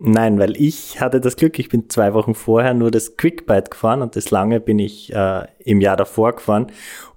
Nein, 0.07 0.39
weil 0.39 0.61
ich 0.61 1.01
hatte 1.01 1.19
das 1.19 1.37
Glück, 1.37 1.59
ich 1.59 1.71
bin 1.71 1.89
zwei 1.89 2.13
Wochen 2.13 2.35
vorher 2.35 2.75
nur 2.75 2.91
das 2.91 3.17
Quickbite 3.17 3.71
gefahren 3.71 4.03
und 4.03 4.17
das 4.17 4.31
lange 4.31 4.61
bin 4.61 4.79
ich 4.79 5.11
äh, 5.15 5.47
im 5.61 5.81
Jahr 5.81 5.97
davor 5.97 6.33
gefahren. 6.33 6.67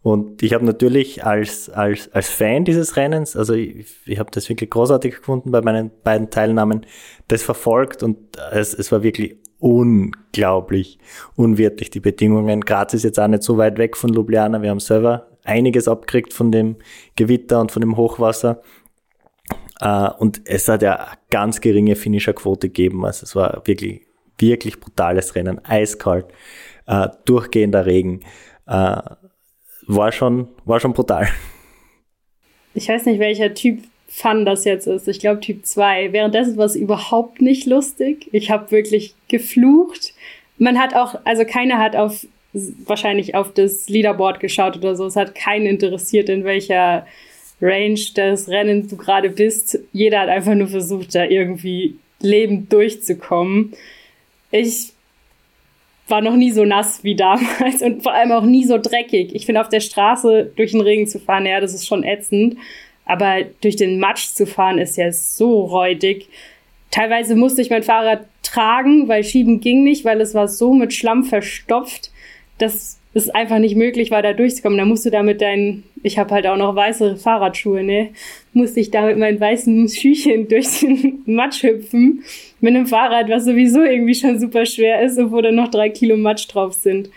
Und 0.02 0.42
ich 0.42 0.54
habe 0.54 0.64
natürlich 0.64 1.26
als, 1.26 1.70
als, 1.70 2.10
als 2.14 2.30
Fan 2.30 2.64
dieses 2.64 2.96
Rennens, 2.96 3.36
also 3.36 3.54
ich, 3.56 3.88
ich 4.06 4.20
habe 4.20 4.32
das 4.32 4.48
wirklich 4.48 4.70
großartig 4.70 5.18
gefunden 5.18 5.52
bei 5.52 5.62
meinen 5.62 5.92
beiden 6.06 6.30
Teilnahmen, 6.30 6.86
das 7.28 7.44
verfolgt 7.44 8.04
und 8.04 8.18
es, 8.52 8.74
es 8.74 8.90
war 8.94 9.04
wirklich 9.04 9.36
unglaublich 9.60 10.98
unwirtlich, 11.36 11.90
die 11.90 12.00
Bedingungen. 12.00 12.62
Graz 12.62 12.94
ist 12.94 13.04
jetzt 13.04 13.20
auch 13.20 13.28
nicht 13.28 13.44
so 13.44 13.58
weit 13.58 13.78
weg 13.80 13.98
von 13.98 14.14
Ljubljana. 14.14 14.62
Wir 14.62 14.70
haben 14.70 14.80
selber 14.80 15.28
einiges 15.44 15.90
abgekriegt 15.90 16.34
von 16.34 16.54
dem 16.54 16.78
Gewitter 17.18 17.60
und 17.60 17.74
von 17.74 17.82
dem 17.82 17.98
Hochwasser. 17.98 18.62
Uh, 19.82 20.10
und 20.18 20.42
es 20.46 20.68
hat 20.68 20.82
ja 20.82 21.12
ganz 21.30 21.62
geringe 21.62 21.96
Finisher-Quote 21.96 22.68
gegeben. 22.68 23.06
Also 23.06 23.24
es 23.24 23.36
war 23.36 23.62
wirklich, 23.66 24.02
wirklich 24.38 24.80
brutales 24.80 25.36
Rennen. 25.36 25.64
Eiskalt, 25.64 26.26
uh, 26.90 27.08
durchgehender 27.26 27.86
Regen. 27.86 28.22
Uh, 28.68 29.02
war 29.88 30.12
schon, 30.12 30.48
war 30.66 30.80
schon 30.80 30.94
brutal. 30.94 31.28
Ich 32.74 32.90
weiß 32.90 33.06
nicht, 33.06 33.20
welcher 33.20 33.54
Typ 33.54 33.80
Fun 34.10 34.46
das 34.46 34.64
jetzt 34.64 34.88
ist. 34.88 35.08
Ich 35.08 35.20
glaube 35.20 35.42
Typ 35.42 35.66
2. 35.66 36.14
Währenddessen 36.14 36.58
war 36.58 36.66
es 36.66 36.76
überhaupt 36.76 37.42
nicht 37.42 37.66
lustig. 37.66 38.30
Ich 38.32 38.50
habe 38.50 38.72
wirklich 38.72 39.16
geflucht. 39.28 40.14
Man 40.58 40.80
hat 40.80 40.96
auch, 40.96 41.20
also 41.26 41.44
keiner 41.44 41.78
hat 41.78 41.96
auf 41.96 42.26
wahrscheinlich 42.54 43.36
auf 43.36 43.54
das 43.54 43.90
Leaderboard 43.90 44.40
geschaut 44.40 44.78
oder 44.78 44.96
so. 44.96 45.06
Es 45.06 45.16
hat 45.16 45.36
keinen 45.36 45.66
interessiert, 45.66 46.30
in 46.30 46.46
welcher 46.46 47.06
Range 47.62 48.00
des 48.16 48.50
Rennens 48.50 48.90
du 48.90 48.98
gerade 48.98 49.30
bist. 49.30 49.80
Jeder 49.94 50.22
hat 50.22 50.30
einfach 50.30 50.54
nur 50.54 50.68
versucht, 50.68 51.16
da 51.16 51.26
irgendwie 51.26 51.96
lebend 52.20 52.72
durchzukommen. 52.72 53.74
Ich 54.52 54.94
war 56.08 56.22
noch 56.22 56.36
nie 56.36 56.52
so 56.52 56.64
nass 56.66 57.04
wie 57.04 57.16
damals 57.16 57.82
und 57.82 58.04
vor 58.04 58.14
allem 58.14 58.32
auch 58.32 58.44
nie 58.44 58.64
so 58.64 58.78
dreckig. 58.78 59.36
Ich 59.36 59.46
finde, 59.46 59.62
auf 59.62 59.70
der 59.70 59.82
Straße 59.82 60.52
durch 60.56 60.72
den 60.72 60.82
Regen 60.82 61.08
zu 61.08 61.20
fahren, 61.20 61.46
ja, 61.46 61.60
das 61.60 61.74
ist 61.74 61.88
schon 61.88 62.04
ätzend. 62.04 62.58
Aber 63.06 63.44
durch 63.62 63.78
den 63.78 64.00
Matsch 64.00 64.28
zu 64.28 64.46
fahren 64.46 64.80
ist 64.80 64.98
ja 64.98 65.12
so 65.12 65.62
räudig. 65.62 66.28
Teilweise 66.92 67.36
musste 67.36 67.62
ich 67.62 67.70
mein 67.70 67.84
Fahrrad 67.84 68.26
tragen, 68.44 69.08
weil 69.08 69.24
Schieben 69.24 69.60
ging 69.60 69.84
nicht, 69.84 70.06
weil 70.06 70.22
es 70.22 70.34
war 70.34 70.48
so 70.48 70.74
mit 70.74 70.94
Schlamm 70.94 71.24
verstopft, 71.24 72.12
dass 72.58 73.00
es 73.18 73.30
einfach 73.30 73.60
nicht 73.60 73.76
möglich 73.76 74.12
war, 74.12 74.22
da 74.22 74.34
durchzukommen. 74.34 74.78
Da 74.78 74.86
musst 74.86 75.06
du 75.06 75.10
da 75.10 75.24
mit 75.24 75.42
deinen, 75.42 75.84
ich 76.04 76.18
habe 76.18 76.34
halt 76.34 76.48
auch 76.48 76.58
noch 76.58 76.76
weiße 76.76 77.18
Fahrradschuhe, 77.18 77.84
ne? 77.84 78.10
Musste 78.54 78.80
ich 78.80 78.92
da 78.92 79.06
mit 79.06 79.18
meinen 79.18 79.40
weißen 79.40 79.90
Schüchen 79.90 80.48
durch 80.48 80.80
den 80.80 81.24
Matsch 81.26 81.64
hüpfen. 81.64 82.24
Mit 82.60 82.76
einem 82.76 82.88
Fahrrad, 82.88 83.30
was 83.30 83.46
sowieso 83.46 83.82
irgendwie 83.82 84.16
schon 84.16 84.40
super 84.40 84.66
schwer 84.66 85.02
ist 85.02 85.18
wo 85.18 85.42
dann 85.42 85.56
noch 85.56 85.70
drei 85.70 85.90
Kilo 85.90 86.18
Matsch 86.18 86.48
drauf 86.48 86.74
sind. 86.74 87.10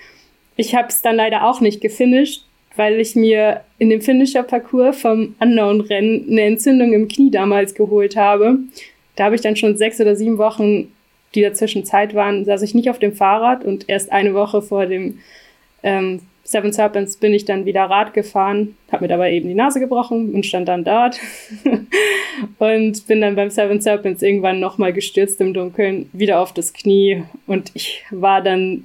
Ich 0.56 0.74
habe 0.74 0.88
es 0.88 1.00
dann 1.02 1.16
leider 1.16 1.44
auch 1.44 1.60
nicht 1.60 1.80
gefinisht, 1.80 2.44
weil 2.76 3.00
ich 3.00 3.16
mir 3.16 3.62
in 3.78 3.90
dem 3.90 4.00
Finisher-Parcours 4.00 5.00
vom 5.00 5.34
Unknown-Rennen 5.40 6.26
eine 6.30 6.42
Entzündung 6.42 6.92
im 6.92 7.08
Knie 7.08 7.30
damals 7.30 7.74
geholt 7.74 8.16
habe. 8.16 8.58
Da 9.16 9.24
habe 9.24 9.34
ich 9.34 9.40
dann 9.40 9.56
schon 9.56 9.76
sechs 9.76 10.00
oder 10.00 10.16
sieben 10.16 10.38
Wochen, 10.38 10.92
die 11.34 11.42
dazwischen 11.42 11.84
Zeit 11.84 12.14
waren, 12.14 12.44
saß 12.44 12.62
ich 12.62 12.74
nicht 12.74 12.90
auf 12.90 12.98
dem 12.98 13.12
Fahrrad 13.12 13.64
und 13.64 13.88
erst 13.88 14.12
eine 14.12 14.34
Woche 14.34 14.62
vor 14.62 14.86
dem 14.86 15.18
ähm, 15.82 16.20
Seven 16.50 16.72
Serpents 16.72 17.16
bin 17.16 17.32
ich 17.32 17.44
dann 17.44 17.64
wieder 17.64 17.84
Rad 17.84 18.12
gefahren, 18.12 18.76
habe 18.90 19.04
mir 19.04 19.08
dabei 19.08 19.32
eben 19.32 19.48
die 19.48 19.54
Nase 19.54 19.78
gebrochen 19.78 20.34
und 20.34 20.44
stand 20.44 20.68
dann 20.68 20.84
dort. 20.84 21.20
Und 22.58 23.06
bin 23.06 23.20
dann 23.20 23.36
beim 23.36 23.50
Seven 23.50 23.80
Serpents 23.80 24.22
irgendwann 24.22 24.60
nochmal 24.60 24.92
gestürzt 24.92 25.40
im 25.40 25.52
Dunkeln, 25.52 26.08
wieder 26.12 26.40
auf 26.40 26.54
das 26.54 26.72
Knie. 26.72 27.22
Und 27.46 27.70
ich 27.74 28.02
war 28.10 28.40
dann 28.40 28.84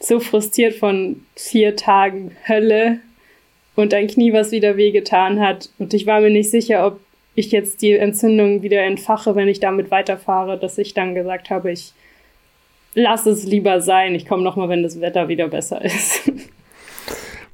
so 0.00 0.20
frustriert 0.20 0.74
von 0.74 1.22
vier 1.34 1.76
Tagen 1.76 2.32
Hölle 2.48 3.00
und 3.74 3.92
ein 3.92 4.06
Knie, 4.06 4.32
was 4.32 4.52
wieder 4.52 4.76
wehgetan 4.76 5.40
hat. 5.40 5.70
Und 5.78 5.94
ich 5.94 6.06
war 6.06 6.20
mir 6.20 6.30
nicht 6.30 6.50
sicher, 6.50 6.86
ob 6.86 7.00
ich 7.34 7.52
jetzt 7.52 7.82
die 7.82 7.92
Entzündung 7.92 8.62
wieder 8.62 8.82
entfache, 8.82 9.34
wenn 9.34 9.48
ich 9.48 9.60
damit 9.60 9.90
weiterfahre, 9.90 10.58
dass 10.58 10.78
ich 10.78 10.94
dann 10.94 11.14
gesagt 11.14 11.50
habe, 11.50 11.70
ich 11.70 11.92
lass 12.96 13.26
es 13.26 13.44
lieber 13.44 13.80
sein. 13.80 14.14
Ich 14.14 14.26
komme 14.26 14.42
nochmal, 14.42 14.68
wenn 14.68 14.82
das 14.82 15.00
Wetter 15.00 15.28
wieder 15.28 15.46
besser 15.48 15.84
ist. 15.84 16.32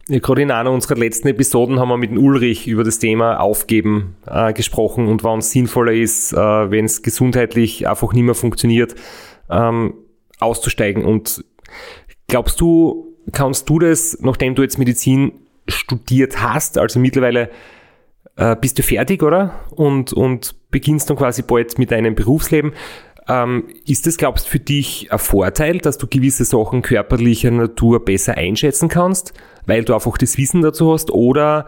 Ja, 0.08 0.18
gerade 0.18 0.42
in 0.42 0.50
einer 0.50 0.70
unserer 0.70 0.96
letzten 0.96 1.28
Episoden 1.28 1.78
haben 1.78 1.88
wir 1.88 1.96
mit 1.96 2.10
Ulrich 2.16 2.66
über 2.66 2.82
das 2.82 2.98
Thema 2.98 3.38
Aufgeben 3.38 4.16
äh, 4.26 4.52
gesprochen 4.52 5.06
und 5.06 5.22
wann 5.22 5.38
es 5.38 5.52
sinnvoller 5.52 5.92
ist, 5.92 6.32
äh, 6.32 6.36
wenn 6.36 6.86
es 6.86 7.02
gesundheitlich 7.02 7.86
einfach 7.88 8.12
nicht 8.12 8.24
mehr 8.24 8.34
funktioniert, 8.34 8.96
ähm, 9.48 9.94
auszusteigen. 10.40 11.04
Und 11.04 11.44
glaubst 12.26 12.60
du, 12.60 13.14
kannst 13.30 13.68
du 13.68 13.78
das, 13.78 14.18
nachdem 14.20 14.56
du 14.56 14.62
jetzt 14.62 14.78
Medizin 14.78 15.32
studiert 15.68 16.42
hast, 16.42 16.78
also 16.78 16.98
mittlerweile 16.98 17.50
äh, 18.36 18.56
bist 18.56 18.78
du 18.78 18.82
fertig, 18.82 19.22
oder? 19.22 19.60
Und, 19.70 20.12
und 20.12 20.56
beginnst 20.70 21.10
dann 21.10 21.16
quasi 21.16 21.42
bald 21.42 21.78
mit 21.78 21.92
deinem 21.92 22.16
Berufsleben. 22.16 22.72
Ähm, 23.28 23.68
ist 23.86 24.06
das, 24.06 24.16
glaubst 24.16 24.46
du, 24.46 24.50
für 24.50 24.58
dich 24.60 25.12
ein 25.12 25.18
Vorteil, 25.18 25.78
dass 25.78 25.98
du 25.98 26.06
gewisse 26.06 26.44
Sachen 26.44 26.82
körperlicher 26.82 27.50
Natur 27.50 28.04
besser 28.04 28.36
einschätzen 28.36 28.88
kannst? 28.88 29.32
weil 29.66 29.84
du 29.84 29.94
einfach 29.94 30.16
das 30.18 30.38
Wissen 30.38 30.62
dazu 30.62 30.92
hast 30.92 31.10
oder 31.10 31.66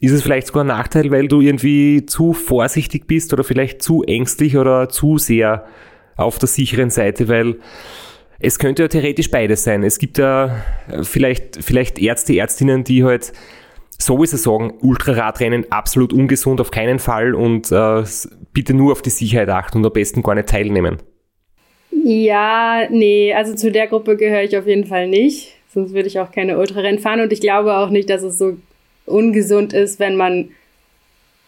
ist 0.00 0.12
es 0.12 0.22
vielleicht 0.22 0.46
sogar 0.46 0.64
ein 0.64 0.68
Nachteil, 0.68 1.10
weil 1.10 1.28
du 1.28 1.40
irgendwie 1.40 2.06
zu 2.06 2.32
vorsichtig 2.32 3.06
bist 3.06 3.32
oder 3.32 3.44
vielleicht 3.44 3.82
zu 3.82 4.02
ängstlich 4.02 4.56
oder 4.56 4.88
zu 4.88 5.18
sehr 5.18 5.66
auf 6.16 6.38
der 6.38 6.48
sicheren 6.48 6.90
Seite, 6.90 7.28
weil 7.28 7.56
es 8.38 8.58
könnte 8.58 8.82
ja 8.82 8.88
theoretisch 8.88 9.30
beides 9.30 9.64
sein. 9.64 9.82
Es 9.82 9.98
gibt 9.98 10.16
ja 10.16 10.62
vielleicht, 11.02 11.62
vielleicht 11.62 11.98
Ärzte, 11.98 12.34
Ärztinnen, 12.38 12.84
die 12.84 13.04
halt 13.04 13.32
sowieso 13.98 14.38
sagen, 14.38 14.72
Ultraradrennen 14.80 15.70
absolut 15.70 16.14
ungesund, 16.14 16.62
auf 16.62 16.70
keinen 16.70 16.98
Fall 16.98 17.34
und 17.34 17.70
äh, 17.70 18.02
bitte 18.52 18.74
nur 18.74 18.92
auf 18.92 19.02
die 19.02 19.10
Sicherheit 19.10 19.48
achten 19.48 19.78
und 19.78 19.86
am 19.86 19.92
besten 19.92 20.22
gar 20.22 20.34
nicht 20.34 20.48
teilnehmen. 20.48 20.98
Ja, 21.90 22.88
nee, 22.90 23.32
also 23.34 23.54
zu 23.54 23.70
der 23.70 23.86
Gruppe 23.86 24.16
gehöre 24.16 24.42
ich 24.42 24.56
auf 24.56 24.66
jeden 24.66 24.86
Fall 24.86 25.08
nicht. 25.08 25.52
Sonst 25.72 25.92
würde 25.92 26.08
ich 26.08 26.18
auch 26.18 26.32
keine 26.32 26.58
Ultrarennen 26.58 27.00
fahren. 27.00 27.20
Und 27.20 27.32
ich 27.32 27.40
glaube 27.40 27.76
auch 27.76 27.90
nicht, 27.90 28.10
dass 28.10 28.22
es 28.22 28.38
so 28.38 28.56
ungesund 29.06 29.72
ist, 29.72 29.98
wenn 30.00 30.16
man 30.16 30.50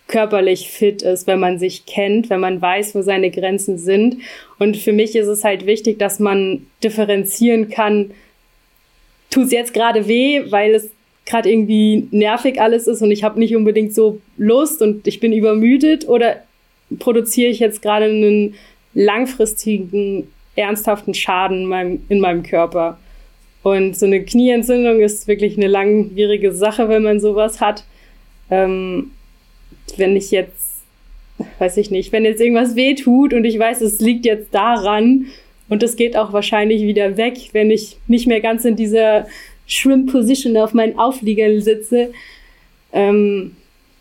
körperlich 0.08 0.68
fit 0.68 1.02
ist, 1.02 1.26
wenn 1.26 1.40
man 1.40 1.58
sich 1.58 1.86
kennt, 1.86 2.28
wenn 2.28 2.40
man 2.40 2.60
weiß, 2.60 2.94
wo 2.94 3.02
seine 3.02 3.30
Grenzen 3.30 3.78
sind. 3.78 4.18
Und 4.58 4.76
für 4.76 4.92
mich 4.92 5.16
ist 5.16 5.26
es 5.26 5.42
halt 5.42 5.64
wichtig, 5.64 5.98
dass 5.98 6.18
man 6.18 6.66
differenzieren 6.84 7.70
kann, 7.70 8.10
tut 9.30 9.46
es 9.46 9.52
jetzt 9.52 9.72
gerade 9.72 10.06
weh, 10.08 10.42
weil 10.50 10.74
es 10.74 10.90
gerade 11.24 11.50
irgendwie 11.50 12.08
nervig 12.10 12.60
alles 12.60 12.86
ist 12.86 13.00
und 13.00 13.10
ich 13.10 13.24
habe 13.24 13.38
nicht 13.38 13.56
unbedingt 13.56 13.94
so 13.94 14.20
Lust 14.36 14.82
und 14.82 15.06
ich 15.06 15.20
bin 15.20 15.32
übermüdet 15.32 16.06
oder 16.08 16.42
produziere 16.98 17.50
ich 17.50 17.58
jetzt 17.58 17.82
gerade 17.82 18.06
einen 18.06 18.54
langfristigen, 18.94 20.28
ernsthaften 20.56 21.14
Schaden 21.14 21.62
in 21.62 21.66
meinem, 21.66 22.04
in 22.08 22.20
meinem 22.20 22.42
Körper. 22.42 22.98
Und 23.62 23.96
so 23.96 24.06
eine 24.06 24.24
Knieentzündung 24.24 25.00
ist 25.00 25.28
wirklich 25.28 25.56
eine 25.56 25.68
langwierige 25.68 26.52
Sache, 26.52 26.88
wenn 26.88 27.02
man 27.02 27.20
sowas 27.20 27.60
hat. 27.60 27.84
Ähm, 28.50 29.12
wenn 29.96 30.16
ich 30.16 30.30
jetzt, 30.30 30.82
weiß 31.58 31.76
ich 31.76 31.90
nicht, 31.90 32.12
wenn 32.12 32.24
jetzt 32.24 32.40
irgendwas 32.40 32.76
weh 32.76 32.94
tut 32.94 33.32
und 33.32 33.44
ich 33.44 33.58
weiß, 33.58 33.80
es 33.80 34.00
liegt 34.00 34.26
jetzt 34.26 34.54
daran 34.54 35.26
und 35.68 35.82
es 35.82 35.96
geht 35.96 36.16
auch 36.16 36.32
wahrscheinlich 36.32 36.82
wieder 36.82 37.16
weg, 37.16 37.50
wenn 37.52 37.70
ich 37.70 37.96
nicht 38.08 38.26
mehr 38.26 38.40
ganz 38.40 38.64
in 38.64 38.76
dieser 38.76 39.26
Schwimmposition 39.66 40.56
auf 40.56 40.74
meinen 40.74 40.98
Aufliegern 40.98 41.60
sitze, 41.60 42.12
ähm, 42.92 43.56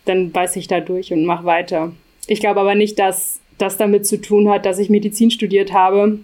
dann 0.06 0.32
beiß 0.32 0.56
ich 0.56 0.68
da 0.68 0.80
durch 0.80 1.14
und 1.14 1.26
mach 1.26 1.46
weiter. 1.46 1.94
Ich 2.28 2.39
glaube 2.39 2.59
aber 2.59 2.76
nicht, 2.76 2.99
dass 2.99 3.39
das 3.57 3.78
damit 3.78 4.07
zu 4.07 4.19
tun 4.19 4.49
hat, 4.49 4.65
dass 4.65 4.80
ich 4.80 4.89
Medizin 4.89 5.32
studiert 5.32 5.74
habe, 5.74 6.19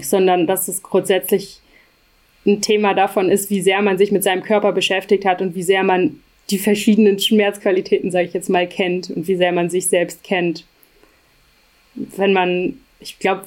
sondern 0.00 0.46
dass 0.46 0.68
es 0.68 0.82
grundsätzlich 0.82 1.60
ein 2.46 2.60
Thema 2.60 2.94
davon 2.94 3.30
ist, 3.30 3.50
wie 3.50 3.60
sehr 3.60 3.82
man 3.82 3.98
sich 3.98 4.10
mit 4.10 4.24
seinem 4.24 4.42
Körper 4.42 4.72
beschäftigt 4.72 5.24
hat 5.24 5.40
und 5.42 5.54
wie 5.54 5.62
sehr 5.62 5.82
man 5.84 6.20
die 6.50 6.58
verschiedenen 6.58 7.18
Schmerzqualitäten, 7.18 8.10
sage 8.10 8.26
ich 8.26 8.34
jetzt 8.34 8.50
mal, 8.50 8.66
kennt 8.66 9.10
und 9.10 9.28
wie 9.28 9.36
sehr 9.36 9.52
man 9.52 9.70
sich 9.70 9.86
selbst 9.86 10.24
kennt. 10.24 10.64
Wenn 11.94 12.32
man, 12.32 12.80
ich 13.00 13.18
glaube, 13.18 13.44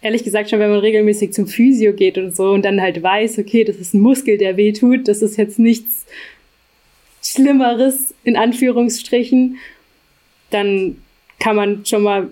ehrlich 0.00 0.22
gesagt 0.22 0.50
schon, 0.50 0.60
wenn 0.60 0.70
man 0.70 0.80
regelmäßig 0.80 1.32
zum 1.32 1.46
Physio 1.46 1.92
geht 1.92 2.18
und 2.18 2.36
so 2.36 2.50
und 2.50 2.64
dann 2.64 2.80
halt 2.80 3.02
weiß, 3.02 3.38
okay, 3.38 3.64
das 3.64 3.76
ist 3.76 3.94
ein 3.94 4.00
Muskel, 4.00 4.38
der 4.38 4.56
weh 4.56 4.72
tut, 4.72 5.08
das 5.08 5.22
ist 5.22 5.36
jetzt 5.36 5.58
nichts 5.58 6.06
Schlimmeres 7.22 8.14
in 8.22 8.36
Anführungsstrichen, 8.36 9.56
dann 10.50 10.96
kann 11.38 11.56
man 11.56 11.84
schon 11.84 12.02
mal 12.02 12.28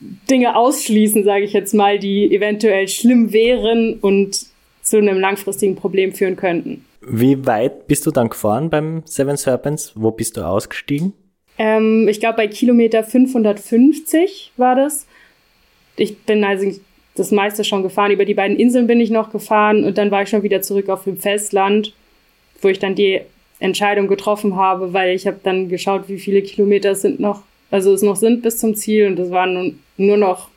Dinge 0.00 0.56
ausschließen, 0.56 1.24
sage 1.24 1.44
ich 1.44 1.52
jetzt 1.52 1.74
mal, 1.74 1.98
die 1.98 2.34
eventuell 2.34 2.86
schlimm 2.88 3.32
wären 3.32 3.94
und 4.00 4.46
zu 4.82 4.98
einem 4.98 5.18
langfristigen 5.18 5.74
Problem 5.74 6.12
führen 6.12 6.36
könnten. 6.36 6.84
Wie 7.00 7.46
weit 7.46 7.86
bist 7.86 8.06
du 8.06 8.10
dann 8.10 8.28
gefahren 8.28 8.70
beim 8.70 9.02
Seven 9.04 9.36
Serpents? 9.36 9.92
Wo 9.94 10.10
bist 10.10 10.36
du 10.36 10.42
ausgestiegen? 10.42 11.12
Ähm, 11.58 12.08
ich 12.08 12.20
glaube, 12.20 12.36
bei 12.36 12.48
Kilometer 12.48 13.02
550 13.02 14.52
war 14.56 14.74
das. 14.74 15.06
Ich 15.96 16.18
bin 16.18 16.44
also 16.44 16.70
das 17.14 17.30
meiste 17.30 17.64
schon 17.64 17.82
gefahren. 17.82 18.10
Über 18.10 18.24
die 18.24 18.34
beiden 18.34 18.56
Inseln 18.56 18.86
bin 18.86 19.00
ich 19.00 19.10
noch 19.10 19.30
gefahren 19.30 19.84
und 19.84 19.98
dann 19.98 20.10
war 20.10 20.22
ich 20.22 20.28
schon 20.28 20.42
wieder 20.42 20.62
zurück 20.62 20.88
auf 20.88 21.04
dem 21.04 21.16
Festland, 21.16 21.94
wo 22.60 22.68
ich 22.68 22.78
dann 22.78 22.94
die 22.94 23.22
Entscheidung 23.58 24.06
getroffen 24.06 24.56
habe, 24.56 24.92
weil 24.92 25.14
ich 25.14 25.26
habe 25.26 25.38
dann 25.42 25.68
geschaut, 25.68 26.08
wie 26.08 26.18
viele 26.18 26.42
Kilometer 26.42 26.94
sind 26.94 27.20
noch, 27.20 27.42
also 27.70 27.92
es 27.92 28.02
noch 28.02 28.16
sind 28.16 28.42
bis 28.42 28.58
zum 28.58 28.74
Ziel 28.74 29.06
und 29.06 29.18
es 29.18 29.30
waren 29.30 29.54
nun, 29.54 29.78
nur 29.96 30.16
noch 30.16 30.48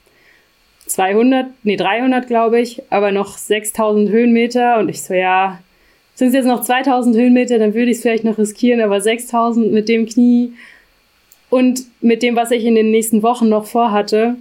200, 0.88 1.48
nee 1.64 1.76
300 1.76 2.28
glaube 2.28 2.60
ich, 2.60 2.82
aber 2.90 3.12
noch 3.12 3.38
6000 3.38 4.10
Höhenmeter 4.10 4.80
und 4.80 4.90
ich 4.90 5.02
so, 5.02 5.14
ja, 5.14 5.60
sind 6.16 6.30
es 6.30 6.34
jetzt 6.34 6.46
noch 6.46 6.62
2000 6.62 7.16
Höhenmeter, 7.16 7.60
dann 7.60 7.74
würde 7.74 7.92
ich 7.92 7.98
es 7.98 8.04
vielleicht 8.04 8.24
noch 8.24 8.38
riskieren, 8.38 8.82
aber 8.82 9.00
6000 9.00 9.72
mit 9.72 9.88
dem 9.88 10.06
Knie 10.06 10.54
und 11.50 11.82
mit 12.02 12.24
dem, 12.24 12.36
was 12.36 12.52
ich 12.52 12.66
in 12.66 12.76
den 12.76 12.92
nächsten 12.92 13.24
Wochen 13.24 13.50
noch 13.50 13.66
vorhatte, 13.66 14.36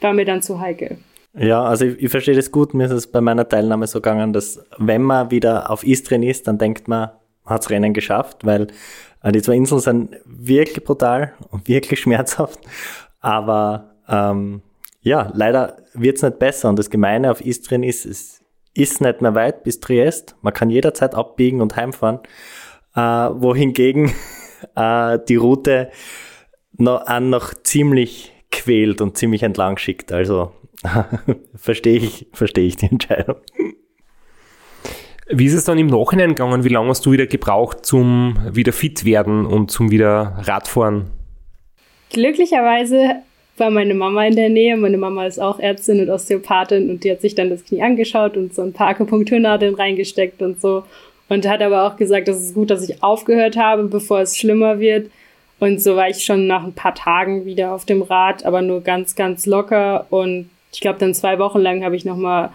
war 0.00 0.12
mir 0.12 0.24
dann 0.24 0.42
zu 0.42 0.60
heikel. 0.60 0.98
Ja, 1.38 1.64
also 1.64 1.86
ich, 1.86 2.02
ich 2.02 2.10
verstehe 2.10 2.34
das 2.34 2.52
gut. 2.52 2.74
Mir 2.74 2.84
ist 2.84 2.92
es 2.92 3.06
bei 3.06 3.20
meiner 3.20 3.48
Teilnahme 3.48 3.86
so 3.86 4.00
gegangen, 4.00 4.32
dass 4.32 4.64
wenn 4.78 5.02
man 5.02 5.30
wieder 5.30 5.70
auf 5.70 5.84
Istrien 5.84 6.22
ist, 6.22 6.46
dann 6.46 6.58
denkt 6.58 6.86
man, 6.86 7.10
man 7.44 7.54
hat's 7.54 7.70
Rennen 7.70 7.92
geschafft, 7.92 8.44
weil 8.44 8.68
äh, 9.22 9.32
die 9.32 9.42
zwei 9.42 9.54
Inseln 9.54 9.80
sind 9.80 10.16
wirklich 10.24 10.84
brutal 10.84 11.34
und 11.50 11.68
wirklich 11.68 12.00
schmerzhaft. 12.00 12.60
Aber 13.20 13.94
ähm, 14.08 14.62
ja, 15.00 15.30
leider 15.34 15.76
wird's 15.92 16.22
nicht 16.22 16.38
besser. 16.38 16.68
Und 16.68 16.78
das 16.78 16.90
Gemeine 16.90 17.30
auf 17.30 17.44
Istrien 17.44 17.82
ist, 17.82 18.06
es 18.06 18.42
ist 18.74 19.00
nicht 19.00 19.22
mehr 19.22 19.34
weit 19.34 19.62
bis 19.62 19.80
Triest. 19.80 20.36
Man 20.42 20.52
kann 20.52 20.70
jederzeit 20.70 21.14
abbiegen 21.14 21.60
und 21.60 21.76
heimfahren. 21.76 22.20
Äh, 22.94 23.00
wohingegen 23.00 24.12
äh, 24.76 25.18
die 25.28 25.36
Route 25.36 25.90
noch, 26.72 27.06
an 27.06 27.30
noch 27.30 27.54
ziemlich 27.54 28.32
quält 28.50 29.00
und 29.00 29.16
ziemlich 29.16 29.42
entlang 29.42 29.76
schickt. 29.76 30.12
Also 30.12 30.52
verstehe 31.54 31.98
ich, 31.98 32.28
verstehe 32.32 32.66
ich 32.66 32.76
die 32.76 32.86
Entscheidung. 32.86 33.36
Wie 35.28 35.46
ist 35.46 35.54
es 35.54 35.64
dann 35.64 35.78
im 35.78 35.86
Nachhinein 35.86 36.30
gegangen? 36.30 36.64
Wie 36.64 36.68
lange 36.68 36.90
hast 36.90 37.06
du 37.06 37.12
wieder 37.12 37.26
gebraucht 37.26 37.86
zum 37.86 38.36
wieder 38.52 38.72
fit 38.72 39.06
werden 39.06 39.46
und 39.46 39.70
zum 39.70 39.90
wieder 39.90 40.36
Radfahren? 40.42 41.06
Glücklicherweise 42.10 43.22
war 43.56 43.70
meine 43.70 43.94
Mama 43.94 44.26
in 44.26 44.36
der 44.36 44.50
Nähe. 44.50 44.76
Meine 44.76 44.98
Mama 44.98 45.26
ist 45.26 45.40
auch 45.40 45.58
Ärztin 45.58 46.00
und 46.00 46.10
Osteopathin 46.10 46.90
und 46.90 47.04
die 47.04 47.10
hat 47.10 47.22
sich 47.22 47.34
dann 47.34 47.48
das 47.48 47.64
Knie 47.64 47.82
angeschaut 47.82 48.36
und 48.36 48.54
so 48.54 48.62
ein 48.62 48.74
paar 48.74 48.88
Akupunkturnadeln 48.88 49.74
reingesteckt 49.74 50.42
und 50.42 50.60
so. 50.60 50.84
Und 51.30 51.48
hat 51.48 51.62
aber 51.62 51.84
auch 51.86 51.96
gesagt, 51.96 52.28
es 52.28 52.40
ist 52.40 52.54
gut, 52.54 52.70
dass 52.70 52.86
ich 52.86 53.02
aufgehört 53.02 53.56
habe, 53.56 53.84
bevor 53.84 54.20
es 54.20 54.36
schlimmer 54.36 54.78
wird. 54.78 55.10
Und 55.58 55.80
so 55.80 55.96
war 55.96 56.10
ich 56.10 56.22
schon 56.22 56.46
nach 56.46 56.64
ein 56.64 56.74
paar 56.74 56.94
Tagen 56.94 57.46
wieder 57.46 57.72
auf 57.72 57.86
dem 57.86 58.02
Rad, 58.02 58.44
aber 58.44 58.60
nur 58.60 58.82
ganz, 58.82 59.16
ganz 59.16 59.46
locker. 59.46 60.06
Und 60.10 60.50
ich 60.70 60.80
glaube, 60.80 60.98
dann 60.98 61.14
zwei 61.14 61.38
Wochen 61.38 61.60
lang 61.60 61.82
habe 61.82 61.96
ich 61.96 62.04
nochmal 62.04 62.50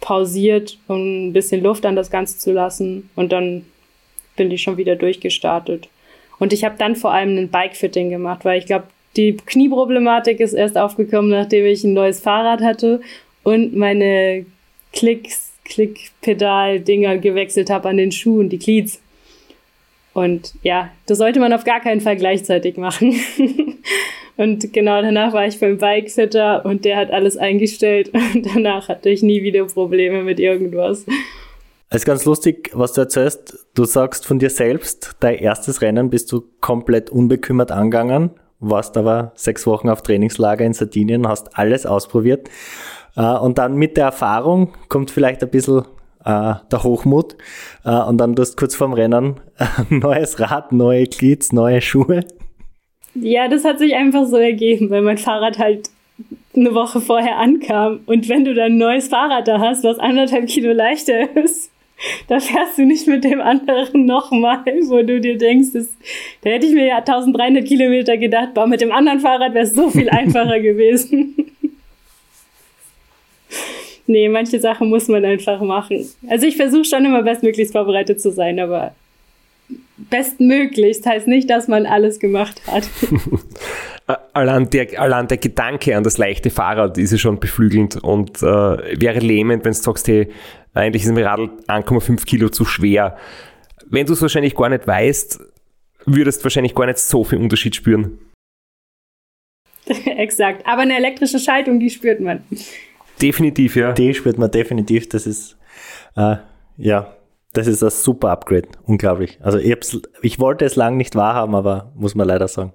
pausiert, 0.00 0.78
um 0.86 1.28
ein 1.28 1.32
bisschen 1.32 1.62
Luft 1.62 1.84
an 1.84 1.96
das 1.96 2.10
Ganze 2.10 2.38
zu 2.38 2.52
lassen. 2.52 3.10
Und 3.16 3.32
dann 3.32 3.64
bin 4.36 4.50
ich 4.50 4.62
schon 4.62 4.76
wieder 4.76 4.96
durchgestartet. 4.96 5.88
Und 6.38 6.52
ich 6.52 6.64
habe 6.64 6.76
dann 6.78 6.96
vor 6.96 7.12
allem 7.12 7.36
ein 7.36 7.48
Bike-Fitting 7.48 8.10
gemacht, 8.10 8.44
weil 8.44 8.58
ich 8.58 8.66
glaube, 8.66 8.86
die 9.16 9.36
Knieproblematik 9.36 10.38
ist 10.38 10.52
erst 10.52 10.78
aufgekommen, 10.78 11.30
nachdem 11.30 11.66
ich 11.66 11.82
ein 11.82 11.92
neues 11.92 12.20
Fahrrad 12.20 12.60
hatte 12.60 13.00
und 13.42 13.74
meine 13.74 14.46
Klicks, 14.92 15.52
Klickpedal-Dinger 15.64 17.18
gewechselt 17.18 17.70
habe 17.70 17.88
an 17.88 17.96
den 17.96 18.12
Schuhen, 18.12 18.48
die 18.48 18.58
Cleats. 18.58 19.00
Und 20.14 20.54
ja, 20.62 20.90
das 21.06 21.18
sollte 21.18 21.40
man 21.40 21.52
auf 21.52 21.64
gar 21.64 21.80
keinen 21.80 22.00
Fall 22.00 22.16
gleichzeitig 22.16 22.76
machen. 22.76 23.14
und 24.38 24.72
genau 24.72 25.02
danach 25.02 25.34
war 25.34 25.46
ich 25.46 25.60
beim 25.60 25.76
Bikefitter 25.76 26.64
und 26.64 26.86
der 26.86 26.96
hat 26.96 27.10
alles 27.10 27.36
eingestellt 27.36 28.10
und 28.34 28.46
danach 28.54 28.88
hatte 28.88 29.10
ich 29.10 29.22
nie 29.22 29.42
wieder 29.42 29.66
Probleme 29.66 30.22
mit 30.22 30.40
irgendwas. 30.40 31.04
Es 31.90 32.02
ist 32.02 32.06
ganz 32.06 32.24
lustig, 32.24 32.70
was 32.72 32.94
du 32.94 33.02
erzählst. 33.02 33.66
Du 33.74 33.84
sagst 33.84 34.26
von 34.26 34.38
dir 34.38 34.50
selbst, 34.50 35.16
dein 35.20 35.36
erstes 35.36 35.82
Rennen 35.82 36.08
bist 36.08 36.32
du 36.32 36.44
komplett 36.60 37.10
unbekümmert 37.10 37.70
angegangen 37.70 38.30
warst 38.60 38.96
aber 38.96 39.32
sechs 39.34 39.66
Wochen 39.66 39.88
auf 39.88 40.02
Trainingslager 40.02 40.64
in 40.64 40.72
Sardinien, 40.72 41.28
hast 41.28 41.56
alles 41.58 41.86
ausprobiert. 41.86 42.48
Äh, 43.16 43.22
und 43.22 43.58
dann 43.58 43.76
mit 43.76 43.96
der 43.96 44.06
Erfahrung 44.06 44.72
kommt 44.88 45.10
vielleicht 45.10 45.42
ein 45.42 45.50
bisschen 45.50 45.84
äh, 46.24 46.54
der 46.70 46.82
Hochmut. 46.82 47.36
Äh, 47.84 47.90
und 47.90 48.18
dann 48.18 48.34
du 48.34 48.42
hast 48.42 48.56
kurz 48.56 48.74
vorm 48.74 48.92
Rennen 48.92 49.40
neues 49.90 50.40
Rad, 50.40 50.72
neue 50.72 51.06
Glieds, 51.06 51.52
neue 51.52 51.80
Schuhe. 51.80 52.24
Ja, 53.20 53.48
das 53.48 53.64
hat 53.64 53.78
sich 53.78 53.94
einfach 53.94 54.26
so 54.26 54.36
ergeben, 54.36 54.90
weil 54.90 55.02
mein 55.02 55.18
Fahrrad 55.18 55.58
halt 55.58 55.90
eine 56.54 56.74
Woche 56.74 57.00
vorher 57.00 57.38
ankam. 57.38 58.00
Und 58.06 58.28
wenn 58.28 58.44
du 58.44 58.54
dann 58.54 58.72
ein 58.72 58.78
neues 58.78 59.08
Fahrrad 59.08 59.48
da 59.48 59.60
hast, 59.60 59.84
was 59.84 59.98
anderthalb 59.98 60.48
Kilo 60.48 60.72
leichter 60.72 61.36
ist, 61.36 61.70
da 62.28 62.38
fährst 62.38 62.78
du 62.78 62.84
nicht 62.84 63.06
mit 63.06 63.24
dem 63.24 63.40
anderen 63.40 64.06
nochmal, 64.06 64.62
wo 64.88 65.02
du 65.02 65.20
dir 65.20 65.36
denkst, 65.36 65.68
das, 65.72 65.88
da 66.42 66.50
hätte 66.50 66.66
ich 66.66 66.72
mir 66.72 66.86
ja 66.86 66.98
1300 66.98 67.64
Kilometer 67.66 68.16
gedacht, 68.16 68.54
boah, 68.54 68.66
mit 68.66 68.80
dem 68.80 68.92
anderen 68.92 69.20
Fahrrad 69.20 69.54
wäre 69.54 69.64
es 69.64 69.74
so 69.74 69.90
viel 69.90 70.08
einfacher 70.08 70.60
gewesen. 70.60 71.34
nee, 74.06 74.28
manche 74.28 74.60
Sachen 74.60 74.88
muss 74.88 75.08
man 75.08 75.24
einfach 75.24 75.60
machen. 75.60 76.08
Also 76.28 76.46
ich 76.46 76.56
versuche 76.56 76.84
schon 76.84 77.04
immer 77.04 77.22
bestmöglichst 77.22 77.72
vorbereitet 77.72 78.20
zu 78.20 78.30
sein, 78.30 78.60
aber 78.60 78.94
bestmöglichst 79.98 81.04
heißt 81.06 81.26
nicht, 81.26 81.50
dass 81.50 81.68
man 81.68 81.86
alles 81.86 82.18
gemacht 82.18 82.62
hat. 82.66 82.88
allein, 84.32 84.70
der, 84.70 85.00
allein 85.00 85.28
der 85.28 85.38
Gedanke 85.38 85.96
an 85.96 86.04
das 86.04 86.18
leichte 86.18 86.50
Fahrrad 86.50 86.96
ist 86.98 87.12
ja 87.12 87.18
schon 87.18 87.40
beflügelnd 87.40 88.02
und 88.02 88.42
äh, 88.42 89.00
wäre 89.00 89.18
lähmend, 89.18 89.64
wenn 89.64 89.72
du 89.72 89.78
sagst, 89.78 90.08
hey, 90.08 90.28
eigentlich 90.74 91.04
ist 91.04 91.12
mir 91.12 91.26
Radl 91.26 91.50
1,5 91.66 92.24
Kilo 92.24 92.48
zu 92.48 92.64
schwer. 92.64 93.16
Wenn 93.86 94.06
du 94.06 94.12
es 94.12 94.22
wahrscheinlich 94.22 94.54
gar 94.54 94.68
nicht 94.68 94.86
weißt, 94.86 95.40
würdest 96.06 96.40
du 96.40 96.44
wahrscheinlich 96.44 96.74
gar 96.74 96.86
nicht 96.86 96.98
so 96.98 97.24
viel 97.24 97.38
Unterschied 97.38 97.74
spüren. 97.74 98.18
Exakt. 100.04 100.66
Aber 100.66 100.82
eine 100.82 100.96
elektrische 100.96 101.38
Schaltung, 101.38 101.80
die 101.80 101.90
spürt 101.90 102.20
man. 102.20 102.44
Definitiv, 103.20 103.76
ja. 103.76 103.92
Die 103.92 104.14
spürt 104.14 104.38
man 104.38 104.50
definitiv. 104.50 105.08
Das 105.08 105.26
ist, 105.26 105.56
äh, 106.16 106.36
ja, 106.76 107.14
das 107.58 107.66
ist 107.66 107.82
ein 107.82 107.90
super 107.90 108.30
Upgrade. 108.30 108.68
Unglaublich. 108.86 109.38
Also 109.42 109.58
ich, 109.58 109.76
ich 110.22 110.38
wollte 110.38 110.64
es 110.64 110.76
lang 110.76 110.96
nicht 110.96 111.16
wahrhaben, 111.16 111.54
aber 111.54 111.92
muss 111.96 112.14
man 112.14 112.28
leider 112.28 112.46
sagen. 112.46 112.72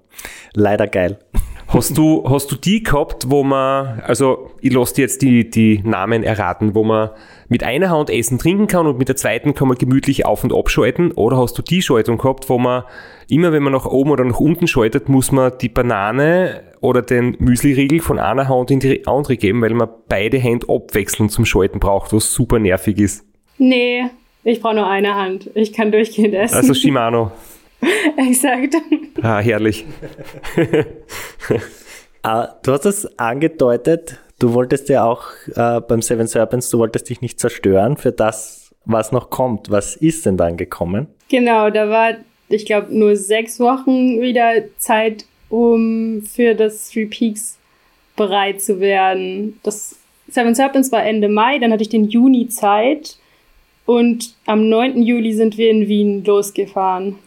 Leider 0.52 0.86
geil. 0.86 1.18
Hast 1.68 1.96
du, 1.96 2.28
hast 2.28 2.52
du 2.52 2.56
die 2.56 2.82
gehabt, 2.82 3.30
wo 3.30 3.42
man, 3.42 4.00
also 4.00 4.50
ich 4.60 4.72
lasse 4.72 4.96
dir 4.96 5.00
jetzt 5.02 5.22
die, 5.22 5.48
die 5.48 5.80
Namen 5.82 6.22
erraten, 6.22 6.74
wo 6.74 6.84
man 6.84 7.10
mit 7.48 7.64
einer 7.64 7.88
Hand 7.88 8.10
essen, 8.10 8.38
trinken 8.38 8.66
kann 8.66 8.86
und 8.86 8.98
mit 8.98 9.08
der 9.08 9.16
zweiten 9.16 9.54
kann 9.54 9.68
man 9.68 9.78
gemütlich 9.78 10.26
auf- 10.26 10.44
und 10.44 10.54
abschalten? 10.54 11.12
Oder 11.12 11.38
hast 11.38 11.56
du 11.56 11.62
die 11.62 11.80
Schaltung 11.80 12.18
gehabt, 12.18 12.50
wo 12.50 12.58
man 12.58 12.84
immer, 13.28 13.52
wenn 13.52 13.62
man 13.62 13.72
nach 13.72 13.86
oben 13.86 14.10
oder 14.10 14.24
nach 14.24 14.38
unten 14.38 14.66
schaltet, 14.66 15.08
muss 15.08 15.32
man 15.32 15.52
die 15.58 15.70
Banane 15.70 16.62
oder 16.80 17.00
den 17.00 17.36
Müsliriegel 17.38 18.00
von 18.00 18.18
einer 18.18 18.48
Hand 18.48 18.70
in 18.70 18.80
die 18.80 19.06
andere 19.06 19.38
geben, 19.38 19.62
weil 19.62 19.72
man 19.72 19.88
beide 20.08 20.36
Hände 20.36 20.66
abwechselnd 20.68 21.32
zum 21.32 21.46
Schalten 21.46 21.80
braucht, 21.80 22.12
was 22.12 22.34
super 22.34 22.58
nervig 22.58 22.98
ist? 22.98 23.24
Nee, 23.56 24.10
ich 24.44 24.60
brauche 24.60 24.74
nur 24.74 24.86
eine 24.86 25.14
Hand. 25.14 25.50
Ich 25.54 25.72
kann 25.72 25.90
durchgehend 25.90 26.34
essen. 26.34 26.54
Also 26.54 26.74
Shimano. 26.74 27.32
Exakt. 28.16 28.76
Ah, 29.22 29.40
herrlich. 29.40 29.84
ah, 32.22 32.48
du 32.62 32.72
hast 32.72 32.84
es 32.84 33.18
angedeutet, 33.18 34.20
du 34.38 34.52
wolltest 34.52 34.88
ja 34.88 35.04
auch 35.04 35.24
äh, 35.54 35.80
beim 35.80 36.02
Seven 36.02 36.26
Serpents, 36.26 36.70
du 36.70 36.78
wolltest 36.78 37.08
dich 37.08 37.20
nicht 37.20 37.40
zerstören 37.40 37.96
für 37.96 38.12
das, 38.12 38.74
was 38.84 39.12
noch 39.12 39.30
kommt. 39.30 39.70
Was 39.70 39.96
ist 39.96 40.26
denn 40.26 40.36
dann 40.36 40.56
gekommen? 40.56 41.08
Genau, 41.28 41.70
da 41.70 41.88
war, 41.88 42.14
ich 42.48 42.66
glaube, 42.66 42.94
nur 42.96 43.16
sechs 43.16 43.58
Wochen 43.60 44.20
wieder 44.20 44.52
Zeit, 44.76 45.24
um 45.48 46.22
für 46.22 46.54
das 46.54 46.90
Three 46.90 47.06
Peaks 47.06 47.58
bereit 48.16 48.60
zu 48.60 48.80
werden. 48.80 49.58
Das 49.62 49.96
Seven 50.28 50.54
Serpents 50.54 50.92
war 50.92 51.04
Ende 51.04 51.28
Mai, 51.28 51.58
dann 51.58 51.72
hatte 51.72 51.82
ich 51.82 51.88
den 51.88 52.04
Juni 52.04 52.48
Zeit 52.48 53.18
und 53.86 54.34
am 54.46 54.68
9. 54.68 55.02
Juli 55.02 55.32
sind 55.32 55.58
wir 55.58 55.70
in 55.70 55.88
Wien 55.88 56.24
losgefahren. 56.24 57.18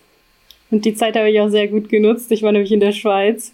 Und 0.71 0.85
die 0.85 0.95
Zeit 0.95 1.15
habe 1.15 1.29
ich 1.29 1.39
auch 1.39 1.49
sehr 1.49 1.67
gut 1.67 1.89
genutzt. 1.89 2.31
Ich 2.31 2.43
war 2.43 2.51
nämlich 2.51 2.71
in 2.71 2.79
der 2.79 2.91
Schweiz, 2.91 3.53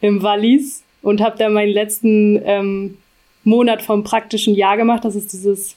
im 0.00 0.22
Wallis 0.22 0.82
und 1.02 1.20
habe 1.20 1.38
da 1.38 1.48
meinen 1.48 1.72
letzten 1.72 2.40
ähm, 2.44 2.96
Monat 3.44 3.82
vom 3.82 4.04
praktischen 4.04 4.54
Jahr 4.54 4.76
gemacht. 4.76 5.04
Das 5.04 5.14
ist 5.14 5.32
dieses 5.32 5.76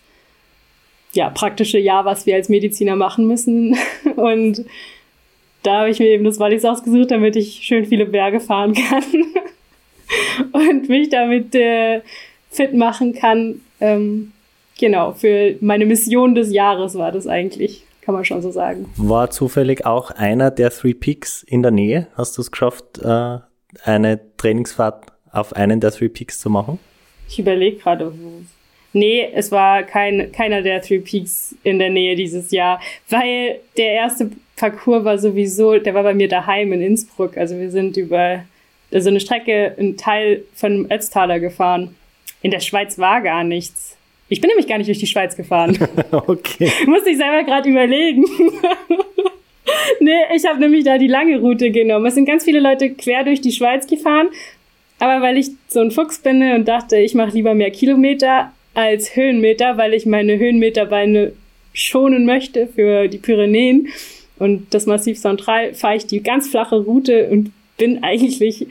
ja, 1.14 1.30
praktische 1.30 1.80
Jahr, 1.80 2.06
was 2.06 2.26
wir 2.26 2.36
als 2.36 2.50
Mediziner 2.50 2.96
machen 2.96 3.28
müssen. 3.28 3.78
Und 4.16 4.66
da 5.62 5.80
habe 5.80 5.90
ich 5.90 6.00
mir 6.00 6.08
eben 6.08 6.26
das 6.26 6.40
Wallis 6.40 6.66
ausgesucht, 6.66 7.12
damit 7.12 7.36
ich 7.36 7.62
schön 7.64 7.86
viele 7.86 8.06
Berge 8.06 8.40
fahren 8.42 8.74
kann 8.74 9.04
und 10.52 10.90
mich 10.90 11.08
damit 11.10 11.56
äh, 11.56 12.02
fit 12.50 12.74
machen 12.74 13.14
kann. 13.14 13.62
Ähm, 13.80 14.33
genau, 14.84 15.14
für 15.14 15.56
meine 15.62 15.86
Mission 15.86 16.36
des 16.36 16.52
Jahres 16.52 16.96
war 16.96 17.14
das 17.14 17.26
eigentlich 17.26 17.86
kann 18.02 18.16
man 18.16 18.26
schon 18.26 18.42
so 18.42 18.52
sagen. 18.52 18.92
War 18.98 19.30
zufällig 19.30 19.86
auch 19.86 20.12
einer 20.12 20.52
der 20.52 20.72
Three 20.72 20.94
Peaks 20.94 21.42
in 21.42 21.62
der 21.62 21.72
Nähe? 21.72 22.08
Hast 22.18 22.38
du 22.38 22.42
es 22.42 22.52
geschafft, 22.52 23.00
äh, 23.02 23.38
eine 23.86 24.20
Trainingsfahrt 24.36 25.06
auf 25.32 25.56
einen 25.56 25.80
der 25.80 25.92
Three 25.92 26.10
Peaks 26.10 26.38
zu 26.38 26.50
machen? 26.50 26.80
Ich 27.30 27.40
überlege 27.40 27.78
gerade, 27.78 28.12
Nee, 28.92 29.28
es 29.34 29.52
war 29.52 29.84
kein, 29.84 30.34
keiner 30.34 30.62
der 30.62 30.82
Three 30.82 31.00
Peaks 31.00 31.56
in 31.64 31.80
der 31.80 31.90
Nähe 31.90 32.18
dieses 32.18 32.52
Jahr, 32.52 32.82
weil 33.10 33.62
der 33.78 33.94
erste 33.94 34.32
Parcours 34.58 35.06
war 35.06 35.18
sowieso, 35.18 35.80
der 35.80 35.94
war 35.94 36.04
bei 36.04 36.14
mir 36.14 36.28
daheim 36.28 36.74
in 36.74 36.82
Innsbruck. 36.82 37.38
Also 37.38 37.58
wir 37.58 37.72
sind 37.72 37.96
über 37.96 38.44
so 38.92 38.98
also 38.98 39.10
eine 39.10 39.20
Strecke, 39.22 39.76
einen 39.80 39.98
Teil 39.98 40.44
von 40.54 40.92
Ötztaler 40.92 41.40
gefahren. 41.40 41.96
In 42.42 42.52
der 42.52 42.60
Schweiz 42.60 43.00
war 43.00 43.22
gar 43.22 43.44
nichts. 43.44 43.98
Ich 44.34 44.42
bin 44.42 44.48
nämlich 44.48 44.66
gar 44.66 44.80
nicht 44.80 44.88
durch 44.88 44.98
die 44.98 45.06
Schweiz 45.06 45.36
gefahren. 45.36 45.78
okay. 46.12 46.72
Musste 46.88 47.12
ich 47.12 47.18
selber 47.18 47.44
gerade 47.44 47.70
überlegen. 47.70 48.26
nee, 50.00 50.12
ich 50.36 50.44
habe 50.48 50.60
nämlich 50.60 50.84
da 50.84 50.98
die 50.98 51.06
lange 51.06 51.38
Route 51.38 51.70
genommen. 51.70 52.08
Es 52.08 52.16
sind 52.16 52.26
ganz 52.26 52.44
viele 52.44 52.60
Leute 52.60 52.90
quer 52.90 53.24
durch 53.24 53.42
die 53.42 53.52
Schweiz 53.52 53.86
gefahren. 53.86 54.30
Aber 54.98 55.22
weil 55.22 55.38
ich 55.38 55.52
so 55.68 55.82
ein 55.82 55.92
Fuchs 55.92 56.18
bin 56.18 56.42
und 56.42 56.68
dachte, 56.68 56.98
ich 56.98 57.14
mache 57.14 57.36
lieber 57.36 57.54
mehr 57.54 57.70
Kilometer 57.70 58.52
als 58.74 59.16
Höhenmeter, 59.16 59.78
weil 59.78 59.94
ich 59.94 60.08
meine 60.08 60.40
Höhenmeterbeine 60.40 61.34
schonen 61.72 62.26
möchte 62.26 62.66
für 62.66 63.08
die 63.10 63.20
Pyrenäen 63.20 63.90
und 64.40 64.74
das 64.74 64.88
Massiv 64.88 65.20
Central, 65.20 65.76
fahre 65.76 65.98
ich 65.98 66.08
die 66.08 66.24
ganz 66.24 66.48
flache 66.48 66.78
Route 66.78 67.30
und 67.30 67.52
bin 67.78 68.04
eigentlich 68.04 68.66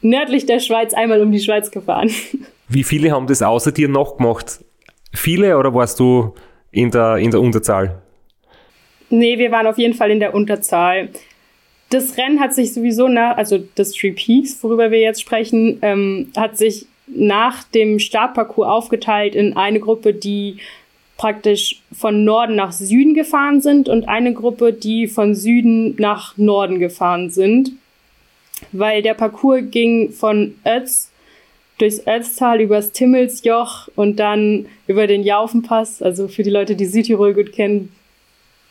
nördlich 0.00 0.46
der 0.46 0.60
Schweiz 0.60 0.94
einmal 0.94 1.20
um 1.20 1.32
die 1.32 1.40
Schweiz 1.40 1.70
gefahren. 1.70 2.10
Wie 2.68 2.82
viele 2.82 3.10
haben 3.10 3.26
das 3.26 3.42
außer 3.42 3.72
dir 3.72 3.88
noch 3.88 4.16
gemacht? 4.16 4.60
Viele 5.12 5.56
oder 5.58 5.74
warst 5.74 6.00
du 6.00 6.34
in 6.70 6.90
der, 6.90 7.16
in 7.16 7.30
der 7.30 7.40
Unterzahl? 7.40 8.02
Nee, 9.10 9.38
wir 9.38 9.50
waren 9.52 9.66
auf 9.66 9.78
jeden 9.78 9.94
Fall 9.94 10.10
in 10.10 10.20
der 10.20 10.34
Unterzahl. 10.34 11.10
Das 11.90 12.16
Rennen 12.16 12.40
hat 12.40 12.54
sich 12.54 12.72
sowieso 12.72 13.08
nach, 13.08 13.36
also 13.36 13.58
das 13.74 13.92
Three 13.92 14.12
Peaks, 14.12 14.62
worüber 14.62 14.90
wir 14.90 15.00
jetzt 15.00 15.20
sprechen, 15.20 15.78
ähm, 15.82 16.32
hat 16.34 16.56
sich 16.56 16.86
nach 17.06 17.64
dem 17.64 17.98
Startparcours 17.98 18.66
aufgeteilt 18.66 19.34
in 19.34 19.54
eine 19.54 19.80
Gruppe, 19.80 20.14
die 20.14 20.56
praktisch 21.18 21.82
von 21.92 22.24
Norden 22.24 22.56
nach 22.56 22.72
Süden 22.72 23.14
gefahren 23.14 23.60
sind 23.60 23.88
und 23.88 24.08
eine 24.08 24.32
Gruppe, 24.32 24.72
die 24.72 25.06
von 25.06 25.34
Süden 25.34 25.94
nach 25.98 26.36
Norden 26.38 26.78
gefahren 26.78 27.30
sind. 27.30 27.72
Weil 28.72 29.02
der 29.02 29.14
Parcours 29.14 29.62
ging 29.70 30.10
von 30.10 30.54
Ötz 30.64 31.11
durchs 31.82 32.06
Ötztal, 32.06 32.60
übers 32.60 32.92
Timmelsjoch 32.92 33.88
und 33.96 34.20
dann 34.20 34.66
über 34.86 35.08
den 35.08 35.24
Jaufenpass. 35.24 36.00
Also 36.00 36.28
für 36.28 36.44
die 36.44 36.50
Leute, 36.50 36.76
die 36.76 36.86
Südtirol 36.86 37.34
gut 37.34 37.52
kennen, 37.52 37.92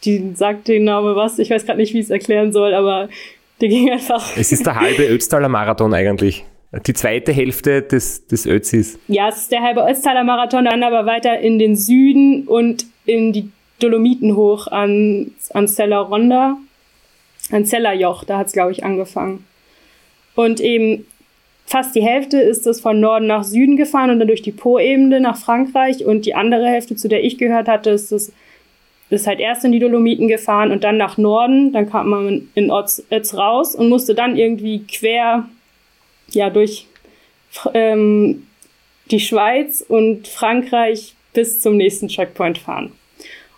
die 0.05 0.31
sagt 0.33 0.69
den 0.69 0.85
Namen 0.85 1.15
was. 1.15 1.37
Ich 1.37 1.49
weiß 1.49 1.65
gerade 1.65 1.79
nicht, 1.79 1.93
wie 1.93 1.99
ich 1.99 2.05
es 2.05 2.09
erklären 2.09 2.53
soll, 2.53 2.73
aber 2.73 3.09
der 3.59 3.69
ging 3.69 3.91
einfach. 3.91 4.35
Es 4.37 4.51
ist 4.51 4.65
der 4.65 4.79
halbe 4.79 5.03
Ötztaler 5.03 5.49
Marathon 5.49 5.93
eigentlich. 5.93 6.45
Die 6.87 6.93
zweite 6.93 7.33
Hälfte 7.33 7.81
des, 7.81 8.27
des 8.27 8.45
Özis. 8.45 8.97
Ja, 9.09 9.27
es 9.27 9.39
ist 9.39 9.51
der 9.51 9.61
halbe 9.61 9.81
Ötztaler 9.81 10.23
Marathon, 10.23 10.63
dann 10.63 10.81
aber 10.81 11.05
weiter 11.05 11.37
in 11.37 11.59
den 11.59 11.75
Süden 11.75 12.47
und 12.47 12.85
in 13.05 13.33
die 13.33 13.51
Dolomiten 13.79 14.37
hoch 14.37 14.67
an, 14.67 15.31
an 15.53 15.67
Cella 15.67 15.99
Ronda, 15.99 16.57
an 17.51 17.65
Zellerjoch, 17.65 18.23
da 18.23 18.37
hat 18.37 18.47
es, 18.47 18.53
glaube 18.53 18.71
ich, 18.71 18.85
angefangen. 18.85 19.45
Und 20.35 20.61
eben 20.61 21.05
fast 21.71 21.95
die 21.95 22.03
Hälfte 22.03 22.37
ist 22.37 22.67
es 22.67 22.81
von 22.81 22.99
Norden 22.99 23.27
nach 23.27 23.45
Süden 23.45 23.77
gefahren 23.77 24.09
und 24.09 24.19
dann 24.19 24.27
durch 24.27 24.41
die 24.41 24.51
Po-Ebene 24.51 25.21
nach 25.21 25.37
Frankreich 25.37 26.03
und 26.05 26.25
die 26.25 26.35
andere 26.35 26.67
Hälfte, 26.67 26.97
zu 26.97 27.07
der 27.07 27.23
ich 27.23 27.37
gehört 27.37 27.69
hatte, 27.69 27.91
ist 27.91 28.11
es 28.11 28.33
ist 29.09 29.27
halt 29.27 29.39
erst 29.39 29.65
in 29.65 29.71
die 29.73 29.79
Dolomiten 29.79 30.27
gefahren 30.27 30.71
und 30.71 30.83
dann 30.85 30.95
nach 30.95 31.17
Norden, 31.17 31.73
dann 31.73 31.89
kam 31.89 32.09
man 32.09 32.49
in 32.55 32.71
Ötz 32.71 33.33
raus 33.33 33.75
und 33.75 33.89
musste 33.89 34.15
dann 34.15 34.37
irgendwie 34.37 34.85
quer 34.85 35.49
ja 36.31 36.49
durch 36.49 36.87
ähm, 37.73 38.47
die 39.09 39.19
Schweiz 39.19 39.83
und 39.85 40.29
Frankreich 40.29 41.15
bis 41.33 41.59
zum 41.59 41.75
nächsten 41.75 42.07
Checkpoint 42.07 42.57
fahren. 42.57 42.93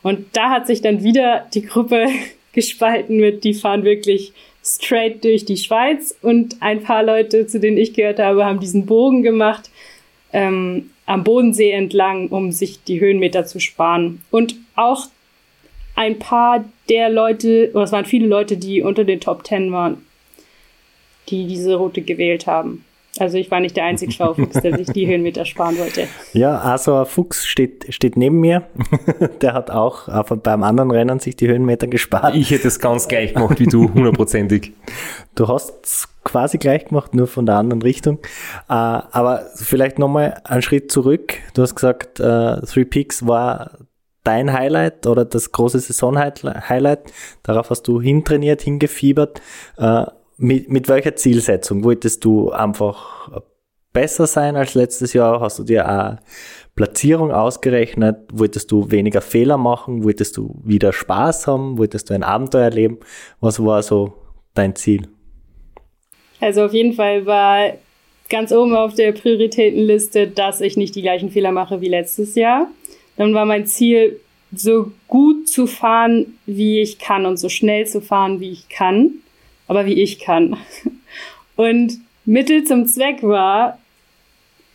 Und 0.01 0.25
da 0.33 0.49
hat 0.49 0.65
sich 0.65 0.81
dann 0.81 1.03
wieder 1.03 1.47
die 1.53 1.63
Gruppe 1.63 2.07
gespalten 2.53 3.17
mit, 3.17 3.43
die 3.43 3.53
fahren 3.53 3.83
wirklich 3.83 4.33
straight 4.63 5.23
durch 5.23 5.45
die 5.45 5.57
Schweiz 5.57 6.15
und 6.21 6.61
ein 6.61 6.83
paar 6.83 7.03
Leute, 7.03 7.47
zu 7.47 7.59
denen 7.59 7.77
ich 7.77 7.93
gehört 7.93 8.19
habe, 8.19 8.45
haben 8.45 8.59
diesen 8.59 8.85
Bogen 8.85 9.21
gemacht 9.21 9.69
ähm, 10.31 10.89
am 11.05 11.23
Bodensee 11.23 11.71
entlang, 11.71 12.29
um 12.29 12.51
sich 12.51 12.83
die 12.83 12.99
Höhenmeter 12.99 13.45
zu 13.45 13.59
sparen. 13.59 14.21
Und 14.31 14.55
auch 14.75 15.07
ein 15.95 16.17
paar 16.17 16.65
der 16.89 17.09
Leute, 17.09 17.71
oder 17.73 17.83
es 17.83 17.91
waren 17.91 18.05
viele 18.05 18.27
Leute, 18.27 18.57
die 18.57 18.81
unter 18.81 19.03
den 19.03 19.19
Top 19.19 19.43
Ten 19.43 19.71
waren, 19.71 20.05
die 21.29 21.45
diese 21.47 21.75
Route 21.75 22.01
gewählt 22.01 22.47
haben. 22.47 22.85
Also 23.19 23.37
ich 23.37 23.51
war 23.51 23.59
nicht 23.59 23.77
der 23.77 23.85
einzige 23.85 24.11
Schlaufuchs, 24.11 24.59
der 24.61 24.75
sich 24.75 24.87
die 24.87 25.05
Höhenmeter 25.05 25.45
sparen 25.45 25.77
wollte. 25.77 26.07
Ja, 26.33 26.59
also 26.59 26.95
ein 26.95 27.05
Fuchs 27.05 27.45
steht, 27.45 27.93
steht 27.93 28.17
neben 28.17 28.39
mir. 28.39 28.63
der 29.41 29.53
hat 29.53 29.69
auch 29.69 30.07
äh, 30.07 30.35
beim 30.35 30.63
anderen 30.63 30.89
Rennen 30.89 31.19
sich 31.19 31.35
die 31.35 31.47
Höhenmeter 31.47 31.85
gespart. 31.85 32.35
Ich 32.35 32.49
hätte 32.49 32.67
es 32.67 32.79
ganz 32.79 33.07
gleich 33.07 33.35
gemacht 33.35 33.59
wie 33.59 33.67
du, 33.67 33.87
hundertprozentig. 33.93 34.73
Du 35.35 35.47
hast 35.47 35.85
es 35.85 36.09
quasi 36.23 36.57
gleich 36.57 36.85
gemacht, 36.85 37.13
nur 37.13 37.27
von 37.27 37.45
der 37.45 37.55
anderen 37.55 37.83
Richtung. 37.83 38.17
Äh, 38.67 38.73
aber 38.73 39.45
vielleicht 39.55 39.99
nochmal 39.99 40.41
einen 40.43 40.63
Schritt 40.63 40.91
zurück. 40.91 41.35
Du 41.53 41.61
hast 41.61 41.75
gesagt, 41.75 42.19
äh, 42.19 42.61
Three 42.61 42.85
Peaks 42.85 43.27
war 43.27 43.77
dein 44.23 44.53
Highlight 44.53 45.05
oder 45.05 45.23
das 45.25 45.51
große 45.51 45.79
Saison-Highlight. 45.79 47.13
Darauf 47.43 47.69
hast 47.69 47.83
du 47.83 48.01
hintrainiert, 48.01 48.61
hingefiebert. 48.61 49.41
Mit, 50.43 50.69
mit 50.69 50.89
welcher 50.89 51.15
Zielsetzung? 51.15 51.85
Wolltest 51.85 52.25
du 52.25 52.51
einfach 52.51 53.41
besser 53.93 54.27
sein 54.27 54.57
als 54.57 54.73
letztes 54.73 55.13
Jahr? 55.13 55.39
Hast 55.39 55.57
du 55.57 55.63
dir 55.63 55.87
eine 55.87 56.19
Platzierung 56.75 57.31
ausgerechnet? 57.31 58.17
Wolltest 58.33 58.69
du 58.69 58.91
weniger 58.91 59.21
Fehler 59.21 59.57
machen? 59.57 60.03
Wolltest 60.03 60.35
du 60.35 60.59
wieder 60.61 60.91
Spaß 60.91 61.47
haben? 61.47 61.77
Wolltest 61.77 62.09
du 62.09 62.13
ein 62.13 62.23
Abenteuer 62.23 62.63
erleben? 62.63 62.97
Was 63.39 63.63
war 63.63 63.81
so 63.83 64.15
dein 64.53 64.75
Ziel? 64.75 65.07
Also 66.41 66.65
auf 66.65 66.73
jeden 66.73 66.91
Fall 66.91 67.25
war 67.25 67.75
ganz 68.29 68.51
oben 68.51 68.75
auf 68.75 68.95
der 68.95 69.13
Prioritätenliste, 69.13 70.27
dass 70.27 70.59
ich 70.59 70.75
nicht 70.75 70.93
die 70.93 71.03
gleichen 71.03 71.31
Fehler 71.31 71.53
mache 71.53 71.79
wie 71.79 71.87
letztes 71.87 72.35
Jahr. 72.35 72.67
Dann 73.15 73.33
war 73.33 73.45
mein 73.45 73.65
Ziel, 73.65 74.19
so 74.53 74.91
gut 75.07 75.47
zu 75.47 75.67
fahren, 75.67 76.37
wie 76.45 76.81
ich 76.81 76.99
kann 76.99 77.25
und 77.25 77.37
so 77.37 77.47
schnell 77.47 77.87
zu 77.87 78.01
fahren, 78.01 78.41
wie 78.41 78.51
ich 78.51 78.67
kann 78.67 79.23
aber 79.67 79.85
wie 79.85 80.01
ich 80.01 80.19
kann. 80.19 80.57
Und 81.55 81.99
Mittel 82.25 82.63
zum 82.63 82.85
Zweck 82.87 83.21
war, 83.23 83.79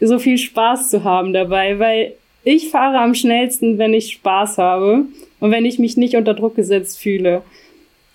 so 0.01 0.19
viel 0.19 0.39
Spaß 0.39 0.91
zu 0.91 1.05
haben 1.05 1.33
dabei, 1.33 1.79
weil 1.79 2.15
ich 2.45 2.71
fahre 2.71 2.99
am 2.99 3.15
schnellsten, 3.15 3.79
wenn 3.79 3.95
ich 3.95 4.13
Spaß 4.13 4.59
habe 4.59 5.07
und 5.41 5.51
wenn 5.51 5.65
ich 5.65 5.79
mich 5.79 5.97
nicht 5.97 6.15
unter 6.15 6.35
Druck 6.35 6.55
gesetzt 6.55 6.99
fühle. 6.99 7.43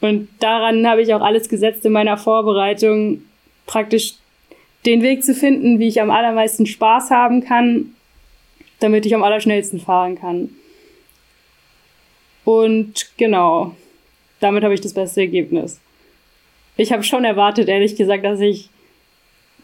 Und 0.01 0.29
daran 0.39 0.87
habe 0.87 1.01
ich 1.01 1.13
auch 1.13 1.21
alles 1.21 1.49
gesetzt 1.49 1.85
in 1.85 1.91
meiner 1.91 2.17
Vorbereitung, 2.17 3.23
praktisch 3.65 4.15
den 4.85 5.01
Weg 5.01 5.23
zu 5.23 5.33
finden, 5.33 5.79
wie 5.79 5.87
ich 5.87 6.01
am 6.01 6.11
allermeisten 6.11 6.65
Spaß 6.65 7.09
haben 7.09 7.43
kann, 7.43 7.95
damit 8.79 9.05
ich 9.05 9.15
am 9.15 9.23
allerschnellsten 9.23 9.79
fahren 9.79 10.15
kann. 10.15 10.49
Und 12.43 13.11
genau, 13.17 13.75
damit 14.41 14.63
habe 14.63 14.73
ich 14.73 14.81
das 14.81 14.93
beste 14.93 15.21
Ergebnis 15.21 15.79
ich 16.77 16.91
habe 16.91 17.03
schon 17.03 17.25
erwartet, 17.25 17.69
ehrlich 17.69 17.95
gesagt, 17.95 18.25
dass 18.25 18.39
ich 18.39 18.69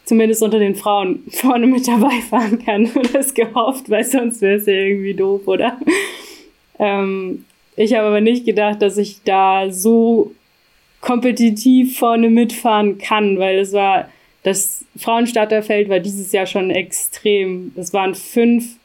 zumindest 0.05 0.41
unter 0.41 0.59
den 0.59 0.75
Frauen 0.75 1.23
vorne 1.29 1.67
mit 1.67 1.87
dabei 1.87 2.19
fahren 2.29 2.63
kann. 2.63 2.85
Und 2.95 3.13
das 3.13 3.33
gehofft, 3.33 3.89
weil 3.89 4.03
sonst 4.03 4.41
wäre 4.41 4.55
es 4.55 4.65
ja 4.65 4.73
irgendwie 4.73 5.13
doof, 5.13 5.47
oder? 5.47 5.79
Ähm, 6.79 7.45
ich 7.75 7.93
habe 7.93 8.07
aber 8.07 8.21
nicht 8.21 8.45
gedacht, 8.45 8.81
dass 8.81 8.97
ich 8.97 9.21
da 9.23 9.71
so 9.71 10.31
kompetitiv 11.01 11.97
vorne 11.97 12.29
mitfahren 12.29 12.97
kann, 12.97 13.39
weil 13.39 13.59
es 13.59 13.71
war, 13.71 14.09
das 14.43 14.83
Frauenstarterfeld 14.97 15.89
war 15.89 15.99
dieses 15.99 16.31
Jahr 16.31 16.45
schon 16.45 16.71
extrem. 16.71 17.71
Es 17.75 17.93
waren 17.93 18.15
fünf 18.15 18.75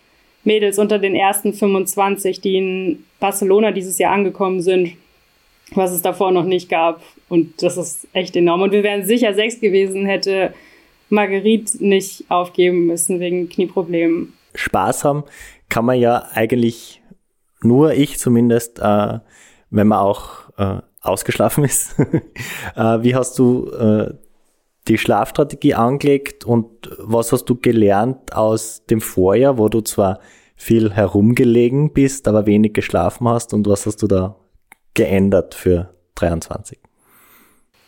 Mädels 0.44 0.78
unter 0.78 0.98
den 0.98 1.16
ersten 1.16 1.52
25, 1.54 2.40
die 2.40 2.56
in 2.56 3.04
Barcelona 3.18 3.72
dieses 3.72 3.98
Jahr 3.98 4.12
angekommen 4.12 4.60
sind 4.60 4.92
was 5.74 5.92
es 5.92 6.02
davor 6.02 6.30
noch 6.30 6.44
nicht 6.44 6.68
gab. 6.68 7.02
Und 7.28 7.62
das 7.62 7.76
ist 7.76 8.06
echt 8.12 8.36
enorm. 8.36 8.62
Und 8.62 8.72
wir 8.72 8.82
wären 8.82 9.04
sicher 9.04 9.34
sechs 9.34 9.60
gewesen, 9.60 10.06
hätte 10.06 10.54
Marguerite 11.08 11.84
nicht 11.84 12.24
aufgeben 12.28 12.86
müssen 12.86 13.20
wegen 13.20 13.48
Knieproblemen. 13.48 14.34
Spaß 14.54 15.04
haben 15.04 15.24
kann 15.68 15.84
man 15.84 15.98
ja 15.98 16.28
eigentlich 16.32 17.02
nur 17.62 17.94
ich 17.94 18.18
zumindest, 18.18 18.78
äh, 18.78 19.18
wenn 19.70 19.88
man 19.88 19.98
auch 19.98 20.50
äh, 20.58 20.82
ausgeschlafen 21.00 21.64
ist. 21.64 21.98
äh, 22.76 23.02
wie 23.02 23.14
hast 23.14 23.38
du 23.38 23.70
äh, 23.70 24.14
die 24.86 24.98
Schlafstrategie 24.98 25.74
angelegt 25.74 26.44
und 26.44 26.90
was 26.98 27.32
hast 27.32 27.46
du 27.46 27.56
gelernt 27.56 28.34
aus 28.36 28.84
dem 28.86 29.00
Vorjahr, 29.00 29.56
wo 29.56 29.68
du 29.68 29.80
zwar 29.80 30.20
viel 30.56 30.92
herumgelegen 30.92 31.92
bist, 31.92 32.28
aber 32.28 32.46
wenig 32.46 32.74
geschlafen 32.74 33.26
hast 33.28 33.54
und 33.54 33.66
was 33.66 33.86
hast 33.86 34.02
du 34.02 34.06
da 34.06 34.36
geändert 34.94 35.54
für 35.54 35.90
23? 36.14 36.78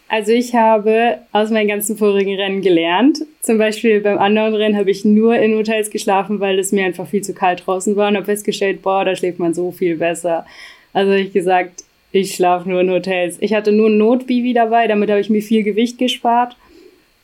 Also 0.08 0.30
ich 0.30 0.54
habe 0.54 1.18
aus 1.32 1.50
meinen 1.50 1.68
ganzen 1.68 1.96
vorigen 1.96 2.36
Rennen 2.36 2.62
gelernt. 2.62 3.18
Zum 3.40 3.58
Beispiel 3.58 4.00
beim 4.00 4.18
anderen 4.18 4.54
Rennen 4.54 4.76
habe 4.76 4.90
ich 4.90 5.04
nur 5.04 5.36
in 5.36 5.56
Hotels 5.56 5.90
geschlafen, 5.90 6.38
weil 6.38 6.58
es 6.58 6.70
mir 6.70 6.84
einfach 6.84 7.08
viel 7.08 7.22
zu 7.22 7.34
kalt 7.34 7.66
draußen 7.66 7.96
war 7.96 8.08
und 8.08 8.16
habe 8.16 8.26
festgestellt, 8.26 8.82
boah, 8.82 9.04
da 9.04 9.16
schläft 9.16 9.40
man 9.40 9.52
so 9.52 9.72
viel 9.72 9.96
besser. 9.96 10.46
Also 10.92 11.10
habe 11.10 11.22
ich 11.22 11.32
gesagt, 11.32 11.82
ich 12.12 12.34
schlafe 12.34 12.68
nur 12.68 12.80
in 12.82 12.90
Hotels. 12.90 13.36
Ich 13.40 13.52
hatte 13.52 13.72
nur 13.72 13.88
ein 13.88 13.98
Notbivi 13.98 14.52
dabei, 14.52 14.86
damit 14.86 15.10
habe 15.10 15.20
ich 15.20 15.28
mir 15.28 15.42
viel 15.42 15.64
Gewicht 15.64 15.98
gespart 15.98 16.56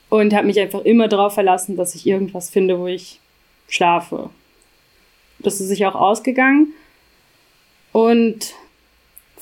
und 0.09 0.35
habe 0.35 0.47
mich 0.47 0.59
einfach 0.59 0.85
immer 0.85 1.07
darauf 1.07 1.35
verlassen, 1.35 1.76
dass 1.76 1.95
ich 1.95 2.07
irgendwas 2.07 2.51
finde, 2.51 2.78
wo 2.80 2.89
ich 2.89 3.20
schlafe. 3.68 4.28
Das 5.39 5.61
ist 5.61 5.68
sich 5.68 5.87
auch 5.87 5.95
ausgegangen. 5.95 6.74
Und 7.93 8.55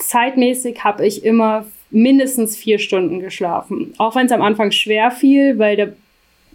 zeitmäßig 0.01 0.85
habe 0.85 1.07
ich 1.07 1.25
immer 1.25 1.67
mindestens 1.91 2.57
vier 2.57 2.79
Stunden 2.79 3.21
geschlafen. 3.21 3.95
Auch 3.99 4.15
wenn 4.15 4.27
es 4.27 4.33
am 4.33 4.43
Anfang 4.43 4.73
schwer 4.73 5.11
fiel, 5.11 5.59
weil 5.59 5.77
da 5.77 5.87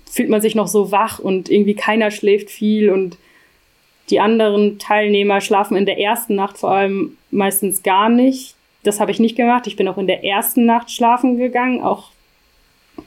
fühlt 0.09 0.29
man 0.29 0.41
sich 0.41 0.55
noch 0.55 0.67
so 0.67 0.91
wach 0.91 1.19
und 1.19 1.49
irgendwie 1.49 1.75
keiner 1.75 2.11
schläft 2.11 2.49
viel 2.49 2.89
und 2.89 3.17
die 4.09 4.19
anderen 4.19 4.77
Teilnehmer 4.77 5.41
schlafen 5.41 5.75
in 5.75 5.85
der 5.85 5.99
ersten 5.99 6.35
Nacht 6.35 6.57
vor 6.57 6.71
allem 6.71 7.17
meistens 7.31 7.83
gar 7.83 8.09
nicht. 8.09 8.55
Das 8.83 8.99
habe 8.99 9.11
ich 9.11 9.19
nicht 9.19 9.35
gemacht. 9.35 9.67
Ich 9.67 9.75
bin 9.75 9.87
auch 9.87 9.97
in 9.97 10.07
der 10.07 10.23
ersten 10.23 10.65
Nacht 10.65 10.91
schlafen 10.91 11.37
gegangen, 11.37 11.81
auch 11.81 12.11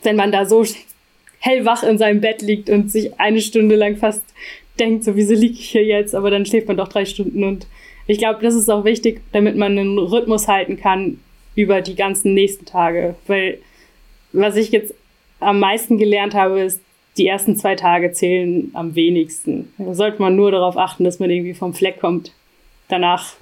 wenn 0.03 0.17
man 0.17 0.33
da 0.33 0.45
so 0.45 0.65
hellwach 1.39 1.85
in 1.85 1.99
seinem 1.99 2.21
Bett 2.21 2.43
liegt 2.43 2.69
und 2.69 2.91
sich 2.91 3.19
eine 3.21 3.41
Stunde 3.41 3.77
lang 3.77 3.97
fast 3.97 4.25
denkt, 4.79 5.05
so 5.05 5.17
wieso 5.17 5.35
liege 5.35 5.55
ich 5.55 5.71
hier 5.71 5.85
jetzt, 5.85 6.15
aber 6.15 6.31
dann 6.31 6.47
schläft 6.47 6.69
man 6.69 6.77
doch 6.77 6.89
drei 6.89 7.05
Stunden 7.05 7.45
und 7.45 7.67
ich 8.09 8.19
glaube, 8.19 8.41
das 8.43 8.55
ist 8.55 8.71
auch 8.71 8.85
wichtig, 8.85 9.21
damit 9.33 9.55
man 9.55 9.79
einen 9.79 9.99
Rhythmus 9.99 10.49
halten 10.49 10.79
kann 10.79 11.21
über 11.55 11.83
die 11.83 11.95
ganzen 11.95 12.35
nächsten 12.35 12.65
Tage. 12.65 13.15
Weil 13.27 13.59
was 14.33 14.57
ich 14.57 14.71
jetzt 14.71 14.95
am 15.41 15.61
meisten 15.61 15.99
gelernt 15.99 16.35
habe, 16.35 16.61
ist, 16.61 16.81
die 17.19 17.27
ersten 17.27 17.57
zwei 17.57 17.75
Tage 17.75 18.13
zählen 18.13 18.71
am 18.73 18.95
wenigsten. 18.95 19.73
Da 19.77 19.93
sollte 19.93 20.23
man 20.23 20.37
nur 20.37 20.51
darauf 20.51 20.77
achten, 20.77 21.05
dass 21.05 21.19
man 21.19 21.31
irgendwie 21.31 21.55
vom 21.55 21.75
Fleck 21.75 22.01
kommt. 22.01 22.33
Danach 22.89 23.35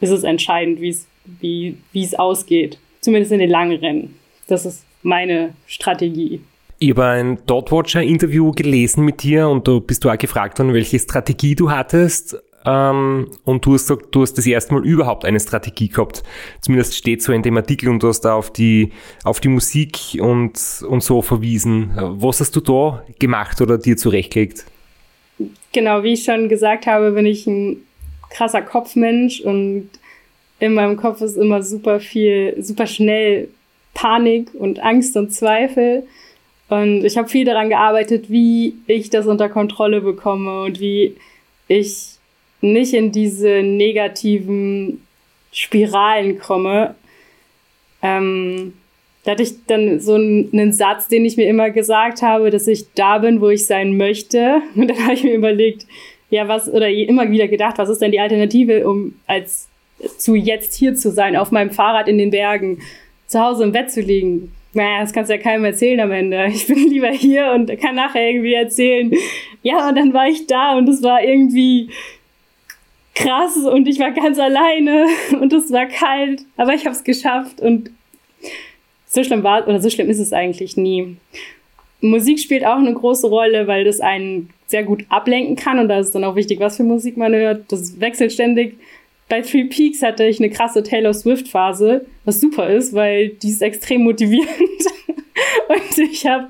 ist 0.00 0.10
es 0.10 0.22
entscheidend, 0.22 0.80
wie's, 0.80 1.06
wie 1.40 1.76
es 1.94 2.14
ausgeht. 2.14 2.78
Zumindest 3.00 3.32
in 3.32 3.40
den 3.40 3.50
langen 3.50 3.78
Rennen. 3.78 4.16
Das 4.46 4.64
ist 4.64 4.86
meine 5.02 5.54
Strategie. 5.66 6.40
Ich 6.78 6.90
habe 6.90 7.04
ein 7.04 7.38
Dotwatcher-Interview 7.46 8.52
gelesen 8.52 9.04
mit 9.04 9.22
dir 9.22 9.48
und 9.48 9.68
da 9.68 9.78
bist 9.78 10.04
du 10.04 10.10
auch 10.10 10.18
gefragt 10.18 10.58
worden, 10.58 10.74
welche 10.74 10.98
Strategie 10.98 11.54
du 11.54 11.70
hattest. 11.70 12.36
Ähm, 12.66 13.30
und 13.44 13.66
du 13.66 13.74
hast 13.74 13.90
du 13.90 14.22
hast 14.22 14.38
das 14.38 14.46
erste 14.46 14.74
Mal 14.74 14.84
überhaupt 14.84 15.24
eine 15.24 15.40
Strategie 15.40 15.88
gehabt. 15.88 16.22
Zumindest 16.60 16.96
steht 16.96 17.22
so 17.22 17.32
in 17.32 17.42
dem 17.42 17.56
Artikel 17.56 17.88
und 17.88 18.02
du 18.02 18.08
hast 18.08 18.22
da 18.22 18.34
auf 18.34 18.52
die, 18.52 18.92
auf 19.22 19.40
die 19.40 19.48
Musik 19.48 20.18
und, 20.18 20.58
und 20.88 21.02
so 21.02 21.22
verwiesen. 21.22 21.92
Was 21.96 22.40
hast 22.40 22.56
du 22.56 22.60
da 22.60 23.04
gemacht 23.18 23.60
oder 23.60 23.78
dir 23.78 23.96
zurechtgelegt? 23.96 24.64
Genau, 25.72 26.02
wie 26.02 26.12
ich 26.12 26.24
schon 26.24 26.48
gesagt 26.48 26.86
habe, 26.86 27.12
bin 27.12 27.26
ich 27.26 27.46
ein 27.46 27.78
krasser 28.30 28.62
Kopfmensch 28.62 29.40
und 29.40 29.90
in 30.60 30.74
meinem 30.74 30.96
Kopf 30.96 31.20
ist 31.20 31.36
immer 31.36 31.62
super 31.62 32.00
viel, 32.00 32.56
super 32.62 32.86
schnell 32.86 33.48
Panik 33.92 34.50
und 34.54 34.80
Angst 34.80 35.16
und 35.16 35.32
Zweifel. 35.32 36.04
Und 36.68 37.04
ich 37.04 37.18
habe 37.18 37.28
viel 37.28 37.44
daran 37.44 37.68
gearbeitet, 37.68 38.30
wie 38.30 38.74
ich 38.86 39.10
das 39.10 39.26
unter 39.26 39.48
Kontrolle 39.48 40.00
bekomme 40.00 40.62
und 40.62 40.80
wie 40.80 41.16
ich 41.68 42.13
nicht 42.72 42.94
in 42.94 43.12
diese 43.12 43.62
negativen 43.62 45.02
Spiralen 45.52 46.38
komme. 46.38 46.94
Ähm, 48.02 48.74
da 49.24 49.32
hatte 49.32 49.42
ich 49.42 49.64
dann 49.66 50.00
so 50.00 50.14
einen 50.14 50.72
Satz, 50.72 51.08
den 51.08 51.24
ich 51.24 51.36
mir 51.36 51.48
immer 51.48 51.70
gesagt 51.70 52.22
habe, 52.22 52.50
dass 52.50 52.66
ich 52.66 52.92
da 52.94 53.18
bin, 53.18 53.40
wo 53.40 53.48
ich 53.48 53.66
sein 53.66 53.96
möchte. 53.96 54.62
Und 54.74 54.88
dann 54.88 55.02
habe 55.04 55.14
ich 55.14 55.24
mir 55.24 55.34
überlegt, 55.34 55.86
ja, 56.30 56.48
was, 56.48 56.68
oder 56.68 56.88
immer 56.88 57.30
wieder 57.30 57.48
gedacht, 57.48 57.78
was 57.78 57.88
ist 57.88 58.00
denn 58.00 58.12
die 58.12 58.20
Alternative, 58.20 58.88
um 58.88 59.14
als 59.26 59.68
zu 60.18 60.34
jetzt 60.34 60.74
hier 60.74 60.94
zu 60.96 61.10
sein, 61.10 61.36
auf 61.36 61.52
meinem 61.52 61.70
Fahrrad 61.70 62.08
in 62.08 62.18
den 62.18 62.30
Bergen, 62.30 62.80
zu 63.26 63.40
Hause 63.40 63.64
im 63.64 63.72
Bett 63.72 63.90
zu 63.90 64.00
liegen? 64.00 64.52
naja, 64.74 65.00
das 65.00 65.12
kannst 65.12 65.30
du 65.30 65.34
ja 65.34 65.40
keinem 65.40 65.64
erzählen 65.64 66.00
am 66.00 66.12
Ende. 66.12 66.46
Ich 66.48 66.66
bin 66.66 66.90
lieber 66.90 67.10
hier 67.10 67.52
und 67.52 67.78
kann 67.80 67.94
nachher 67.94 68.28
irgendwie 68.28 68.54
erzählen, 68.54 69.12
ja, 69.62 69.88
und 69.88 69.96
dann 69.96 70.12
war 70.12 70.28
ich 70.28 70.46
da 70.46 70.76
und 70.76 70.88
es 70.88 71.02
war 71.02 71.22
irgendwie 71.22 71.88
krass 73.14 73.56
und 73.56 73.86
ich 73.88 73.98
war 73.98 74.10
ganz 74.12 74.38
alleine 74.38 75.06
und 75.40 75.52
es 75.52 75.70
war 75.72 75.86
kalt, 75.86 76.42
aber 76.56 76.74
ich 76.74 76.84
habe 76.84 76.94
es 76.94 77.04
geschafft 77.04 77.60
und 77.60 77.90
so 79.06 79.22
schlimm 79.22 79.42
war 79.42 79.66
oder 79.66 79.80
so 79.80 79.90
schlimm 79.90 80.10
ist 80.10 80.18
es 80.18 80.32
eigentlich 80.32 80.76
nie. 80.76 81.16
Musik 82.00 82.38
spielt 82.38 82.66
auch 82.66 82.76
eine 82.76 82.92
große 82.92 83.28
Rolle, 83.28 83.66
weil 83.66 83.84
das 83.84 84.00
einen 84.00 84.50
sehr 84.66 84.82
gut 84.82 85.04
ablenken 85.08 85.56
kann 85.56 85.78
und 85.78 85.88
da 85.88 86.00
ist 86.00 86.14
dann 86.14 86.24
auch 86.24 86.36
wichtig, 86.36 86.60
was 86.60 86.76
für 86.76 86.82
Musik 86.82 87.16
man 87.16 87.32
hört. 87.34 87.70
Das 87.70 88.00
wechselt 88.00 88.32
ständig 88.32 88.76
bei 89.28 89.40
Three 89.40 89.64
Peaks 89.64 90.02
hatte 90.02 90.24
ich 90.26 90.38
eine 90.38 90.50
krasse 90.50 90.82
Taylor 90.82 91.14
Swift-Phase, 91.14 92.06
was 92.24 92.40
super 92.40 92.68
ist, 92.68 92.92
weil 92.92 93.30
die 93.30 93.50
ist 93.50 93.62
extrem 93.62 94.02
motivierend. 94.02 94.48
Und 95.68 95.98
ich 95.98 96.26
habe 96.26 96.48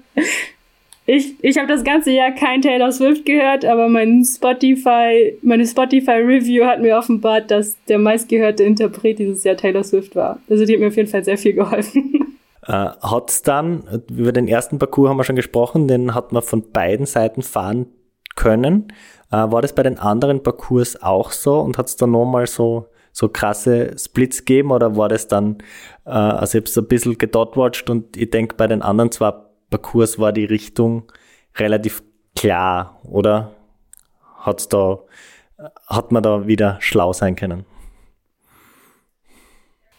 ich, 1.07 1.34
ich 1.42 1.59
hab 1.59 1.68
das 1.68 1.84
ganze 1.84 2.11
Jahr 2.11 2.32
kein 2.32 2.62
Taylor 2.62 2.90
Swift 2.90 3.26
gehört, 3.26 3.64
aber 3.64 3.88
mein 3.88 4.24
Spotify, 4.24 5.36
meine 5.42 5.66
Spotify-Review 5.66 6.64
hat 6.64 6.80
mir 6.80 6.96
offenbart, 6.96 7.50
dass 7.50 7.76
der 7.88 7.98
meistgehörte 7.98 8.64
Interpret 8.64 9.18
dieses 9.18 9.44
Jahr 9.44 9.57
Taylor 9.57 9.84
Swift 9.84 10.16
war. 10.16 10.40
Also 10.48 10.64
die 10.64 10.72
hat 10.72 10.80
mir 10.80 10.88
auf 10.88 10.96
jeden 10.96 11.11
Fall 11.11 11.24
sehr 11.24 11.38
viel 11.38 11.55
geholfen. 11.55 12.20
Äh, 12.66 12.88
hat's 13.02 13.42
dann, 13.42 14.02
über 14.11 14.32
den 14.32 14.48
ersten 14.48 14.78
Parcours 14.78 15.11
haben 15.11 15.18
wir 15.18 15.24
schon 15.24 15.36
gesprochen, 15.36 15.86
den 15.86 16.14
hat 16.14 16.32
man 16.32 16.42
von 16.42 16.70
beiden 16.70 17.05
Seiten 17.05 17.42
fahren 17.42 17.84
können. 18.36 18.88
Äh, 19.30 19.36
war 19.36 19.61
das 19.61 19.74
bei 19.74 19.82
den 19.82 19.98
anderen 19.98 20.42
Parcours 20.42 21.02
auch 21.02 21.30
so 21.32 21.61
und 21.61 21.76
hat 21.76 21.88
es 21.88 21.96
da 21.96 22.07
nochmal 22.07 22.46
so, 22.46 22.86
so 23.12 23.28
krasse 23.28 23.94
Splits 23.98 24.46
gegeben 24.46 24.70
oder 24.70 24.96
war 24.96 25.11
das 25.11 25.28
dann, 25.28 25.59
äh, 26.07 26.11
also 26.11 26.57
ich 26.57 26.64
habe 26.64 26.86
ein 26.86 26.88
bisschen 26.88 27.18
gedotwatcht 27.18 27.90
und 27.90 28.16
ich 28.16 28.30
denke, 28.30 28.55
bei 28.57 28.66
den 28.66 28.80
anderen 28.80 29.11
Parcours 29.75 30.20
war 30.20 30.31
die 30.31 30.45
Richtung 30.45 31.03
relativ 31.57 32.05
klar, 32.37 33.01
oder? 33.11 33.57
Hat's 34.39 34.68
da, 34.68 35.01
hat 35.89 36.12
man 36.12 36.22
da 36.22 36.47
wieder 36.47 36.77
schlau 36.81 37.12
sein 37.12 37.35
können? 37.35 37.64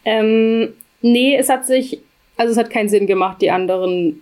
Ähm, 0.06 0.74
nee, 1.02 1.36
es 1.36 1.50
hat 1.50 1.66
sich, 1.66 2.00
also 2.38 2.54
es 2.54 2.58
hat 2.58 2.70
keinen 2.70 2.88
Sinn 2.88 3.06
gemacht, 3.06 3.42
die 3.42 3.52
anderen 3.52 4.22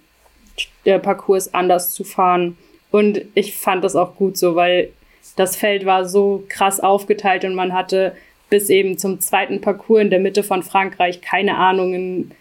der 0.85 0.97
Parcours 0.97 1.53
anders 1.53 1.93
zu 1.93 2.03
fahren. 2.03 2.57
Und 2.89 3.21
ich 3.35 3.55
fand 3.55 3.83
das 3.83 3.95
auch 3.95 4.15
gut 4.15 4.37
so, 4.37 4.55
weil 4.55 4.91
das 5.35 5.55
Feld 5.55 5.85
war 5.85 6.07
so 6.07 6.43
krass 6.49 6.79
aufgeteilt 6.79 7.45
und 7.45 7.53
man 7.53 7.73
hatte 7.73 8.15
bis 8.49 8.71
eben 8.71 8.97
zum 8.97 9.19
zweiten 9.19 9.61
Parcours 9.61 10.01
in 10.01 10.09
der 10.09 10.19
Mitte 10.19 10.41
von 10.41 10.63
Frankreich 10.63 11.21
keine 11.21 11.57
Ahnung, 11.57 11.93
in 11.93 12.31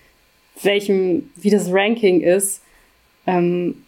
welchem, 0.63 1.31
wie 1.37 1.51
das 1.51 1.71
Ranking 1.71 2.23
ist. 2.23 2.62
Ähm, 3.27 3.85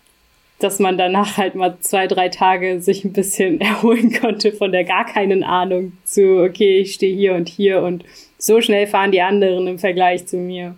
dass 0.60 0.78
man 0.78 0.96
danach 0.96 1.36
halt 1.36 1.56
mal 1.56 1.76
zwei, 1.80 2.06
drei 2.06 2.28
Tage 2.28 2.80
sich 2.80 3.04
ein 3.04 3.12
bisschen 3.12 3.60
erholen 3.60 4.12
konnte 4.18 4.52
von 4.52 4.72
der 4.72 4.84
gar 4.84 5.04
keinen 5.04 5.44
Ahnung 5.44 5.92
zu, 6.04 6.42
okay, 6.42 6.78
ich 6.78 6.94
stehe 6.94 7.14
hier 7.14 7.34
und 7.34 7.48
hier 7.48 7.82
und 7.82 8.04
so 8.38 8.60
schnell 8.60 8.86
fahren 8.86 9.12
die 9.12 9.20
anderen 9.20 9.66
im 9.66 9.78
Vergleich 9.78 10.26
zu 10.26 10.36
mir. 10.36 10.76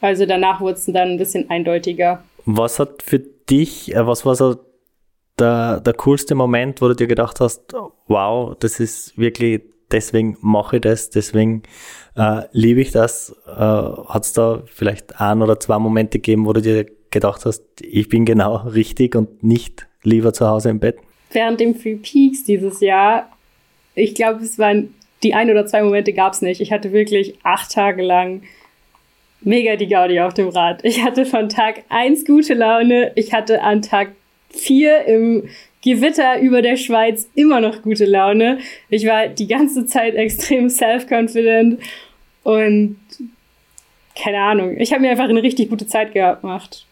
Also 0.00 0.24
danach 0.24 0.60
wurde 0.60 0.74
es 0.74 0.86
dann 0.86 1.10
ein 1.10 1.18
bisschen 1.18 1.50
eindeutiger. 1.50 2.24
Was 2.46 2.78
hat 2.78 3.02
für 3.02 3.18
dich, 3.18 3.94
äh, 3.94 4.06
was 4.06 4.24
war 4.24 4.34
so 4.34 4.56
der, 5.38 5.80
der 5.80 5.94
coolste 5.94 6.34
Moment, 6.34 6.80
wo 6.80 6.88
du 6.88 6.94
dir 6.94 7.06
gedacht 7.06 7.40
hast, 7.40 7.74
wow, 8.06 8.56
das 8.58 8.80
ist 8.80 9.16
wirklich, 9.18 9.62
deswegen 9.90 10.36
mache 10.40 10.76
ich 10.76 10.82
das, 10.82 11.10
deswegen 11.10 11.62
äh, 12.20 12.42
liebe 12.52 12.82
ich 12.82 12.90
das? 12.90 13.34
Äh, 13.46 13.50
Hat 13.50 14.24
es 14.24 14.34
da 14.34 14.62
vielleicht 14.66 15.20
ein 15.20 15.40
oder 15.40 15.58
zwei 15.58 15.78
Momente 15.78 16.18
gegeben, 16.18 16.44
wo 16.44 16.52
du 16.52 16.60
dir 16.60 16.86
gedacht 17.10 17.46
hast, 17.46 17.62
ich 17.80 18.08
bin 18.08 18.26
genau 18.26 18.56
richtig 18.56 19.16
und 19.16 19.42
nicht 19.42 19.86
lieber 20.02 20.32
zu 20.32 20.46
Hause 20.46 20.68
im 20.68 20.80
Bett? 20.80 20.98
Während 21.32 21.60
dem 21.60 21.74
Free 21.74 21.96
Peaks 21.96 22.44
dieses 22.44 22.80
Jahr, 22.80 23.30
ich 23.94 24.14
glaube, 24.14 24.44
es 24.44 24.58
waren 24.58 24.94
die 25.22 25.34
ein 25.34 25.50
oder 25.50 25.66
zwei 25.66 25.82
Momente 25.82 26.12
gab 26.12 26.34
es 26.34 26.42
nicht. 26.42 26.60
Ich 26.60 26.72
hatte 26.72 26.92
wirklich 26.92 27.38
acht 27.42 27.72
Tage 27.72 28.02
lang 28.02 28.42
mega 29.40 29.76
die 29.76 29.88
Gaudi 29.88 30.20
auf 30.20 30.34
dem 30.34 30.48
Rad. 30.48 30.84
Ich 30.84 31.02
hatte 31.02 31.24
von 31.24 31.48
Tag 31.48 31.84
eins 31.88 32.26
gute 32.26 32.54
Laune. 32.54 33.12
Ich 33.14 33.32
hatte 33.32 33.62
an 33.62 33.80
Tag 33.80 34.12
vier 34.50 35.04
im 35.06 35.48
Gewitter 35.82 36.40
über 36.40 36.60
der 36.60 36.76
Schweiz 36.76 37.28
immer 37.34 37.60
noch 37.60 37.82
gute 37.82 38.04
Laune. 38.04 38.58
Ich 38.90 39.06
war 39.06 39.28
die 39.28 39.46
ganze 39.46 39.86
Zeit 39.86 40.14
extrem 40.16 40.68
self-confident 40.68 41.80
und 42.42 42.96
keine 44.14 44.40
Ahnung. 44.40 44.76
Ich 44.78 44.92
habe 44.92 45.02
mir 45.02 45.10
einfach 45.10 45.28
eine 45.28 45.42
richtig 45.42 45.70
gute 45.70 45.86
Zeit 45.86 46.12
gemacht. 46.12 46.86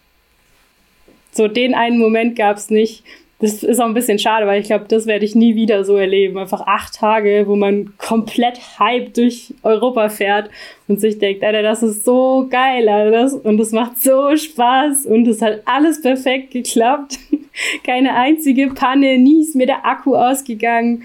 So 1.32 1.48
den 1.48 1.74
einen 1.74 1.98
Moment 1.98 2.36
gab 2.36 2.56
es 2.56 2.70
nicht, 2.70 3.04
das 3.40 3.62
ist 3.62 3.78
auch 3.80 3.86
ein 3.86 3.94
bisschen 3.94 4.18
schade, 4.18 4.46
weil 4.46 4.60
ich 4.60 4.66
glaube, 4.66 4.86
das 4.88 5.06
werde 5.06 5.24
ich 5.24 5.36
nie 5.36 5.54
wieder 5.54 5.84
so 5.84 5.96
erleben. 5.96 6.38
Einfach 6.38 6.62
acht 6.66 6.94
Tage, 6.94 7.44
wo 7.46 7.54
man 7.54 7.92
komplett 7.96 8.58
hype 8.80 9.14
durch 9.14 9.54
Europa 9.62 10.08
fährt 10.08 10.50
und 10.88 11.00
sich 11.00 11.18
denkt, 11.18 11.44
Alter, 11.44 11.62
das 11.62 11.84
ist 11.84 12.04
so 12.04 12.48
geil, 12.50 12.88
Alter, 12.88 13.44
und 13.44 13.60
es 13.60 13.70
macht 13.70 14.02
so 14.02 14.36
Spaß 14.36 15.06
und 15.06 15.28
es 15.28 15.40
hat 15.40 15.62
alles 15.66 16.02
perfekt 16.02 16.50
geklappt. 16.50 17.18
Keine 17.84 18.14
einzige 18.14 18.68
Panne, 18.68 19.18
nie 19.18 19.42
ist 19.42 19.54
mir 19.54 19.66
der 19.66 19.86
Akku 19.86 20.16
ausgegangen. 20.16 21.04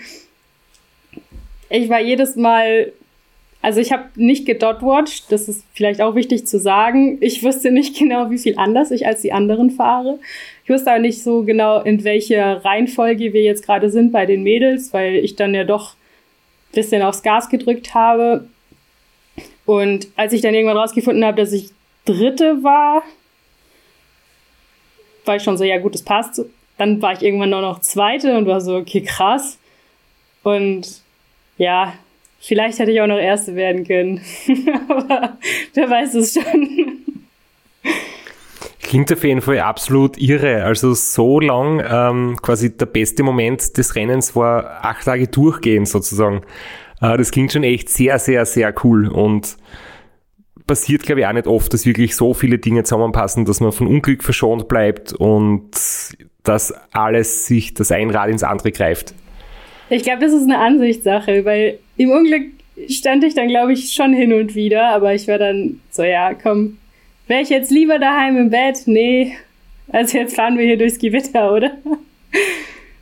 Ich 1.70 1.88
war 1.89 2.02
jedes 2.02 2.36
Mal 2.36 2.94
also 3.64 3.80
ich 3.80 3.93
habe 3.93 4.09
nicht 4.16 4.45
gedotwatcht, 4.45 5.32
das 5.32 5.47
ist 5.47 5.66
vielleicht 5.74 6.01
auch 6.01 6.16
wichtig 6.16 6.45
zu 6.45 6.59
sagen. 6.59 7.18
Ich 7.22 7.43
wusste 7.43 7.72
nicht 7.72 7.97
genau, 7.97 8.30
wie 8.30 8.38
viel 8.38 8.57
anders 8.57 8.91
ich 8.91 9.07
als 9.07 9.22
die 9.22 9.32
anderen 9.32 9.72
fahre. 9.72 10.20
Ich 10.66 10.70
wusste 10.70 10.93
auch 10.93 10.99
nicht 10.99 11.24
so 11.24 11.43
genau, 11.43 11.80
in 11.82 12.03
welcher 12.03 12.64
Reihenfolge 12.66 13.32
wir 13.32 13.41
jetzt 13.41 13.66
gerade 13.66 13.89
sind 13.89 14.11
bei 14.11 14.26
den 14.26 14.43
Mädels, 14.43 14.91
weil 14.91 15.16
ich 15.16 15.38
dann 15.38 15.53
ja 15.53 15.64
doch 15.64 15.93
ein 15.93 16.76
bisschen 16.76 17.01
aufs 17.01 17.24
Gas 17.24 17.47
gedrückt 17.47 17.93
habe. 17.93 18.49
Und 19.66 20.09
als 20.18 20.34
ich 20.34 20.41
dann 20.41 20.53
irgendwann 20.53 20.78
rausgefunden 20.78 21.24
habe, 21.24 21.38
dass 21.38 21.53
ich 21.53 21.70
Dritte 22.03 22.64
war, 22.64 23.01
war 25.24 25.38
ich 25.38 25.43
schon 25.43 25.57
so, 25.57 25.64
ja 25.64 25.78
gut, 25.78 25.93
das 25.93 26.03
passt. 26.03 26.41
Dann 26.78 27.01
war 27.01 27.14
ich 27.14 27.22
irgendwann 27.22 27.51
nur 27.51 27.61
noch 27.61 27.80
Zweite 27.80 28.38
und 28.38 28.45
war 28.45 28.59
so, 28.59 28.76
okay, 28.76 29.03
krass. 29.03 29.57
Und 30.43 31.01
ja, 31.57 31.93
Vielleicht 32.46 32.78
hätte 32.80 32.91
ich 32.91 33.00
auch 33.00 33.08
noch 33.08 33.20
Erste 33.20 33.56
werden 33.56 33.88
können. 33.88 34.20
Aber 34.89 35.38
wer 35.74 35.89
weiß 35.89 36.14
es 36.16 36.34
schon. 36.34 37.06
Klingt 38.82 39.14
auf 39.14 39.24
jeden 39.24 39.39
Fall 39.39 39.60
absolut 39.60 40.18
irre. 40.18 40.66
Also 40.66 40.94
so 40.94 41.39
lang, 41.39 41.82
ähm, 41.89 42.36
quasi 42.41 42.76
der 42.76 42.86
beste 42.88 43.24
Moment 43.24 43.78
des 43.78 43.96
Rennens 43.96 44.36
war 44.36 44.84
acht 44.84 45.06
Tage 45.06 45.30
durchgehen 45.30 45.86
sozusagen. 45.86 46.41
Äh, 47.00 47.16
das 47.16 47.32
klingt 47.32 47.54
schon 47.54 47.64
echt 47.64 47.88
sehr, 47.88 48.20
sehr, 48.20 48.46
sehr 48.46 48.76
cool 48.84 49.08
und 49.08 49.56
passiert, 50.68 51.04
glaube 51.04 51.22
ich, 51.22 51.28
auch 51.28 51.34
nicht 51.34 51.48
oft, 51.48 51.74
dass 51.74 51.86
wirklich 51.86 52.14
so 52.14 52.34
viele 52.34 52.58
Dinge 52.58 52.84
zusammenpassen, 52.84 53.46
dass 53.46 53.62
man 53.62 53.72
von 53.72 53.88
Unglück 53.88 54.22
verschont 54.22 54.68
bleibt 54.68 55.14
und 55.14 55.72
dass 56.44 56.74
alles 56.92 57.46
sich 57.46 57.74
das 57.74 57.89
ein 57.93 58.09
Rad 58.09 58.30
ins 58.30 58.43
andere 58.43 58.74
greift. 58.74 59.13
Ich 59.89 60.04
glaube, 60.04 60.20
das 60.20 60.34
ist 60.34 60.43
eine 60.43 60.59
Ansichtssache, 60.59 61.46
weil 61.46 61.80
im 61.97 62.11
Unglück 62.11 62.51
stand 62.89 63.24
ich 63.24 63.36
dann, 63.36 63.47
glaube 63.47 63.74
ich, 63.74 63.93
schon 63.93 64.13
hin 64.13 64.33
und 64.33 64.55
wieder, 64.55 64.89
aber 64.89 65.13
ich 65.13 65.28
war 65.28 65.37
dann 65.37 65.79
so, 65.91 66.03
ja, 66.03 66.33
komm, 66.33 66.78
wäre 67.28 67.41
ich 67.41 67.49
jetzt 67.49 67.71
lieber 67.71 67.99
daheim 67.99 68.37
im 68.37 68.49
Bett? 68.49 68.83
Nee, 68.86 69.33
also 69.89 70.17
jetzt 70.17 70.36
fahren 70.36 70.57
wir 70.57 70.65
hier 70.65 70.78
durchs 70.78 70.97
Gewitter, 70.97 71.53
oder? 71.53 71.71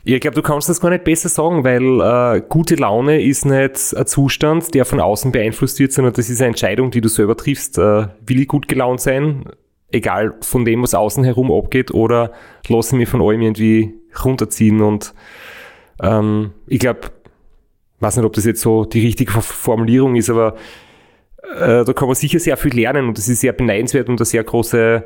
Ich 0.04 0.20
glaube, 0.20 0.34
du 0.34 0.42
kannst 0.42 0.68
das 0.68 0.80
gar 0.80 0.90
nicht 0.90 1.04
besser 1.04 1.28
sagen, 1.28 1.62
weil 1.62 2.00
äh, 2.00 2.42
gute 2.48 2.74
Laune 2.74 3.22
ist 3.22 3.44
nicht 3.44 3.94
ein 3.94 4.06
Zustand, 4.06 4.74
der 4.74 4.84
von 4.84 5.00
außen 5.00 5.30
beeinflusst 5.30 5.78
wird, 5.78 5.92
sondern 5.92 6.12
das 6.12 6.28
ist 6.28 6.40
eine 6.40 6.48
Entscheidung, 6.48 6.90
die 6.90 7.00
du 7.00 7.08
selber 7.08 7.36
triffst. 7.36 7.78
Äh, 7.78 8.08
will 8.26 8.40
ich 8.40 8.48
gut 8.48 8.66
gelaunt 8.66 9.00
sein, 9.00 9.44
egal 9.92 10.34
von 10.40 10.64
dem, 10.64 10.82
was 10.82 10.94
außen 10.94 11.22
herum 11.22 11.52
abgeht, 11.52 11.94
oder 11.94 12.32
lasse 12.66 12.96
ich 12.96 12.98
mich 12.98 13.08
von 13.08 13.22
allem 13.22 13.42
irgendwie 13.42 13.94
runterziehen 14.24 14.80
und 14.82 15.14
ähm, 16.02 16.50
ich 16.66 16.80
glaube, 16.80 17.12
weiß 18.02 18.16
nicht, 18.16 18.26
ob 18.26 18.32
das 18.32 18.44
jetzt 18.44 18.60
so 18.60 18.84
die 18.84 19.00
richtige 19.00 19.32
Formulierung 19.32 20.16
ist, 20.16 20.28
aber 20.28 20.56
äh, 21.42 21.84
da 21.84 21.92
kann 21.92 22.08
man 22.08 22.14
sicher 22.14 22.38
sehr 22.38 22.56
viel 22.56 22.74
lernen 22.74 23.08
und 23.08 23.18
das 23.18 23.28
ist 23.28 23.40
sehr 23.40 23.52
beneidenswert 23.52 24.08
und 24.08 24.20
eine 24.20 24.26
sehr 24.26 24.44
große, 24.44 25.04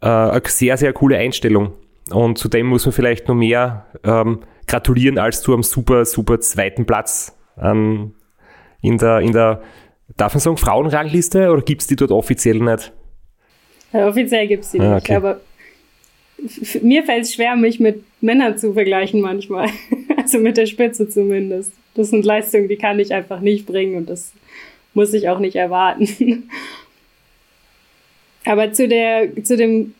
äh, 0.00 0.06
eine 0.06 0.42
sehr, 0.46 0.76
sehr 0.76 0.92
coole 0.92 1.18
Einstellung. 1.18 1.72
Und 2.10 2.38
zudem 2.38 2.66
muss 2.66 2.84
man 2.84 2.92
vielleicht 2.92 3.28
noch 3.28 3.34
mehr 3.34 3.86
ähm, 4.04 4.40
gratulieren 4.66 5.18
als 5.18 5.42
zu 5.42 5.52
einem 5.52 5.62
super, 5.62 6.04
super 6.04 6.40
zweiten 6.40 6.84
Platz 6.86 7.36
ähm, 7.60 8.14
in 8.82 8.98
der, 8.98 9.20
in 9.20 9.32
der, 9.32 9.62
darf 10.16 10.34
man 10.34 10.40
sagen, 10.40 10.56
Frauenrangliste 10.56 11.50
oder 11.50 11.62
gibt 11.62 11.82
es 11.82 11.86
die 11.86 11.96
dort 11.96 12.10
offiziell 12.10 12.58
nicht? 12.58 12.92
Ja, 13.92 14.08
offiziell 14.08 14.46
gibt 14.48 14.64
es 14.64 14.72
die 14.72 14.80
ah, 14.80 14.96
okay. 14.96 15.12
nicht, 15.12 15.12
aber 15.12 15.40
mir 16.82 17.04
fällt 17.04 17.24
es 17.24 17.34
schwer, 17.34 17.56
mich 17.56 17.80
mit 17.80 18.04
Männern 18.20 18.58
zu 18.58 18.72
vergleichen 18.72 19.20
manchmal. 19.20 19.68
Also 20.16 20.38
mit 20.38 20.56
der 20.56 20.64
Spitze 20.64 21.06
zumindest. 21.06 21.70
Das 21.94 22.10
sind 22.10 22.24
Leistungen, 22.24 22.68
die 22.68 22.76
kann 22.76 22.98
ich 22.98 23.14
einfach 23.14 23.40
nicht 23.40 23.66
bringen 23.66 23.96
und 23.96 24.10
das 24.10 24.32
muss 24.94 25.14
ich 25.14 25.28
auch 25.28 25.38
nicht 25.38 25.56
erwarten. 25.56 26.48
Aber 28.44 28.72
zu 28.72 28.88
der, 28.88 29.28
zu 29.42 29.56
dem 29.56 29.94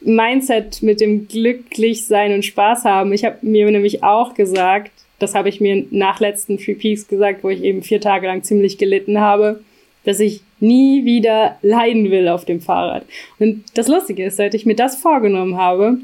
Mindset 0.00 0.82
mit 0.82 1.00
dem 1.00 1.28
glücklich 1.28 2.06
sein 2.06 2.32
und 2.32 2.44
Spaß 2.44 2.84
haben. 2.84 3.12
Ich 3.12 3.24
habe 3.24 3.38
mir 3.42 3.70
nämlich 3.70 4.02
auch 4.02 4.34
gesagt, 4.34 4.92
das 5.18 5.34
habe 5.34 5.48
ich 5.48 5.60
mir 5.60 5.86
nach 5.90 6.20
letzten 6.20 6.58
Free 6.58 6.74
Peaks 6.74 7.08
gesagt, 7.08 7.42
wo 7.42 7.48
ich 7.48 7.62
eben 7.62 7.82
vier 7.82 8.00
Tage 8.00 8.26
lang 8.26 8.42
ziemlich 8.42 8.76
gelitten 8.76 9.18
habe, 9.18 9.60
dass 10.04 10.20
ich 10.20 10.42
nie 10.60 11.04
wieder 11.04 11.58
leiden 11.62 12.10
will 12.10 12.28
auf 12.28 12.44
dem 12.44 12.60
Fahrrad. 12.60 13.04
Und 13.38 13.64
das 13.74 13.88
Lustige 13.88 14.26
ist, 14.26 14.36
seit 14.36 14.54
ich 14.54 14.66
mir 14.66 14.76
das 14.76 14.96
vorgenommen 14.96 15.56
habe, 15.56 15.98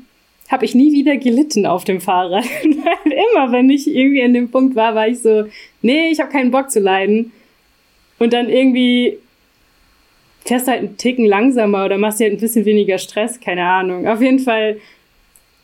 habe 0.52 0.64
ich 0.64 0.74
nie 0.74 0.92
wieder 0.92 1.16
gelitten 1.16 1.66
auf 1.66 1.84
dem 1.84 2.00
Fahrrad. 2.00 2.44
Weil 2.62 3.12
immer, 3.12 3.50
wenn 3.50 3.70
ich 3.70 3.88
irgendwie 3.88 4.22
an 4.22 4.34
dem 4.34 4.50
Punkt 4.50 4.76
war, 4.76 4.94
war 4.94 5.08
ich 5.08 5.20
so, 5.20 5.46
nee, 5.80 6.10
ich 6.10 6.20
habe 6.20 6.30
keinen 6.30 6.50
Bock 6.50 6.70
zu 6.70 6.78
leiden. 6.78 7.32
Und 8.18 8.32
dann 8.32 8.48
irgendwie 8.48 9.18
fährst 10.44 10.66
du 10.66 10.72
halt 10.72 10.80
einen 10.80 10.96
Ticken 10.96 11.24
langsamer 11.24 11.84
oder 11.84 11.98
machst 11.98 12.20
dir 12.20 12.24
halt 12.24 12.34
ein 12.34 12.40
bisschen 12.40 12.64
weniger 12.64 12.98
Stress, 12.98 13.40
keine 13.40 13.64
Ahnung. 13.64 14.06
Auf 14.06 14.20
jeden 14.20 14.38
Fall 14.38 14.78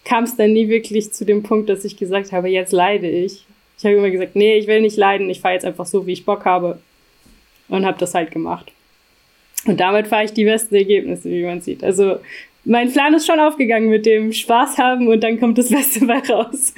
kam 0.04 0.24
es 0.24 0.36
dann 0.36 0.54
nie 0.54 0.68
wirklich 0.68 1.12
zu 1.12 1.24
dem 1.24 1.42
Punkt, 1.42 1.68
dass 1.68 1.84
ich 1.84 1.96
gesagt 1.96 2.32
habe, 2.32 2.48
jetzt 2.48 2.72
leide 2.72 3.08
ich. 3.08 3.44
Ich 3.76 3.84
habe 3.84 3.96
immer 3.96 4.10
gesagt, 4.10 4.34
nee, 4.34 4.56
ich 4.56 4.66
will 4.66 4.80
nicht 4.80 4.96
leiden, 4.96 5.28
ich 5.30 5.40
fahre 5.40 5.54
jetzt 5.54 5.64
einfach 5.64 5.86
so, 5.86 6.06
wie 6.06 6.12
ich 6.12 6.24
Bock 6.24 6.44
habe. 6.44 6.80
Und 7.68 7.84
habe 7.84 7.98
das 7.98 8.14
halt 8.14 8.30
gemacht. 8.30 8.72
Und 9.66 9.78
damit 9.80 10.06
fahre 10.06 10.24
ich 10.24 10.32
die 10.32 10.44
besten 10.44 10.74
Ergebnisse, 10.74 11.28
wie 11.30 11.44
man 11.44 11.60
sieht. 11.60 11.84
Also 11.84 12.18
mein 12.68 12.92
Plan 12.92 13.14
ist 13.14 13.26
schon 13.26 13.40
aufgegangen 13.40 13.88
mit 13.88 14.06
dem 14.06 14.32
Spaß 14.32 14.78
haben 14.78 15.08
und 15.08 15.24
dann 15.24 15.40
kommt 15.40 15.58
das 15.58 15.68
Beste 15.70 16.06
bei 16.06 16.18
raus. 16.18 16.74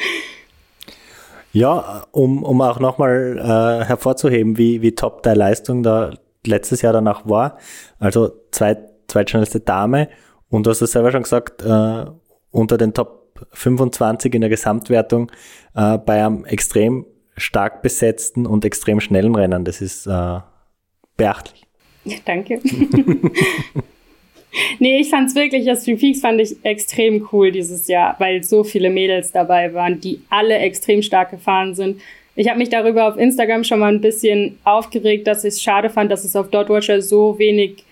Ja, 1.53 2.07
um, 2.13 2.45
um 2.45 2.61
auch 2.61 2.79
nochmal 2.79 3.39
äh, 3.39 3.85
hervorzuheben, 3.85 4.57
wie, 4.57 4.83
wie 4.83 4.95
top 4.95 5.25
deine 5.25 5.41
Leistung 5.41 5.83
da 5.83 6.15
letztes 6.47 6.83
Jahr 6.83 6.93
danach 6.93 7.29
war. 7.29 7.59
Also 7.99 8.31
zweit, 8.53 8.79
zweitschnellste 9.09 9.61
Dame. 9.61 10.09
Und 10.49 10.67
du 10.67 10.71
hast 10.71 10.81
es 10.81 10.93
selber 10.93 11.11
schon 11.11 11.25
gesagt, 11.25 11.63
äh, 11.63 12.05
unter 12.53 12.79
den 12.79 12.95
Top 12.95 13.41
25 13.53 14.35
in 14.35 14.43
der 14.43 14.51
Gesamtwertung 14.51 15.31
äh, 15.75 15.99
bei 15.99 16.25
einem 16.25 16.45
extrem 16.45 17.05
stark 17.37 17.83
besetzten 17.83 18.47
und 18.47 18.65
extrem 18.65 19.01
schnellen 19.01 19.35
Rennen. 19.35 19.65
Das 19.65 19.81
ist 19.81 20.07
äh, 20.07 20.39
beachtlich. 21.17 21.67
Ja, 22.05 22.19
danke. 22.25 22.61
nee, 24.79 25.01
ich 25.01 25.11
fand's 25.11 25.35
wirklich, 25.35 25.65
das 25.65 25.85
Three 25.85 25.97
Peaks 25.97 26.21
fand 26.21 26.41
ich 26.41 26.57
extrem 26.63 27.29
cool 27.33 27.53
dieses 27.53 27.89
Jahr, 27.89 28.17
weil 28.19 28.43
so 28.43 28.65
viele 28.65 28.91
Mädels 28.91 29.33
dabei 29.33 29.73
waren, 29.75 30.01
die 30.01 30.21
alle 30.29 30.59
extrem 30.59 31.03
stark 31.03 31.31
gefahren 31.31 31.75
sind. 31.75 32.01
Ich 32.37 32.49
habe 32.49 32.59
mich 32.59 32.69
darüber 32.69 33.09
auf 33.09 33.17
Instagram 33.17 33.65
schon 33.65 33.81
mal 33.81 33.93
ein 33.93 34.01
bisschen 34.01 34.59
aufgeregt, 34.65 35.27
dass 35.27 35.45
ich 35.45 35.55
es 35.55 35.63
schade 35.63 35.91
fand, 35.91 36.11
dass 36.11 36.25
es 36.25 36.37
auf 36.37 36.51
Dotwatcher 36.51 37.03
so 37.03 37.39
wenig 37.39 37.85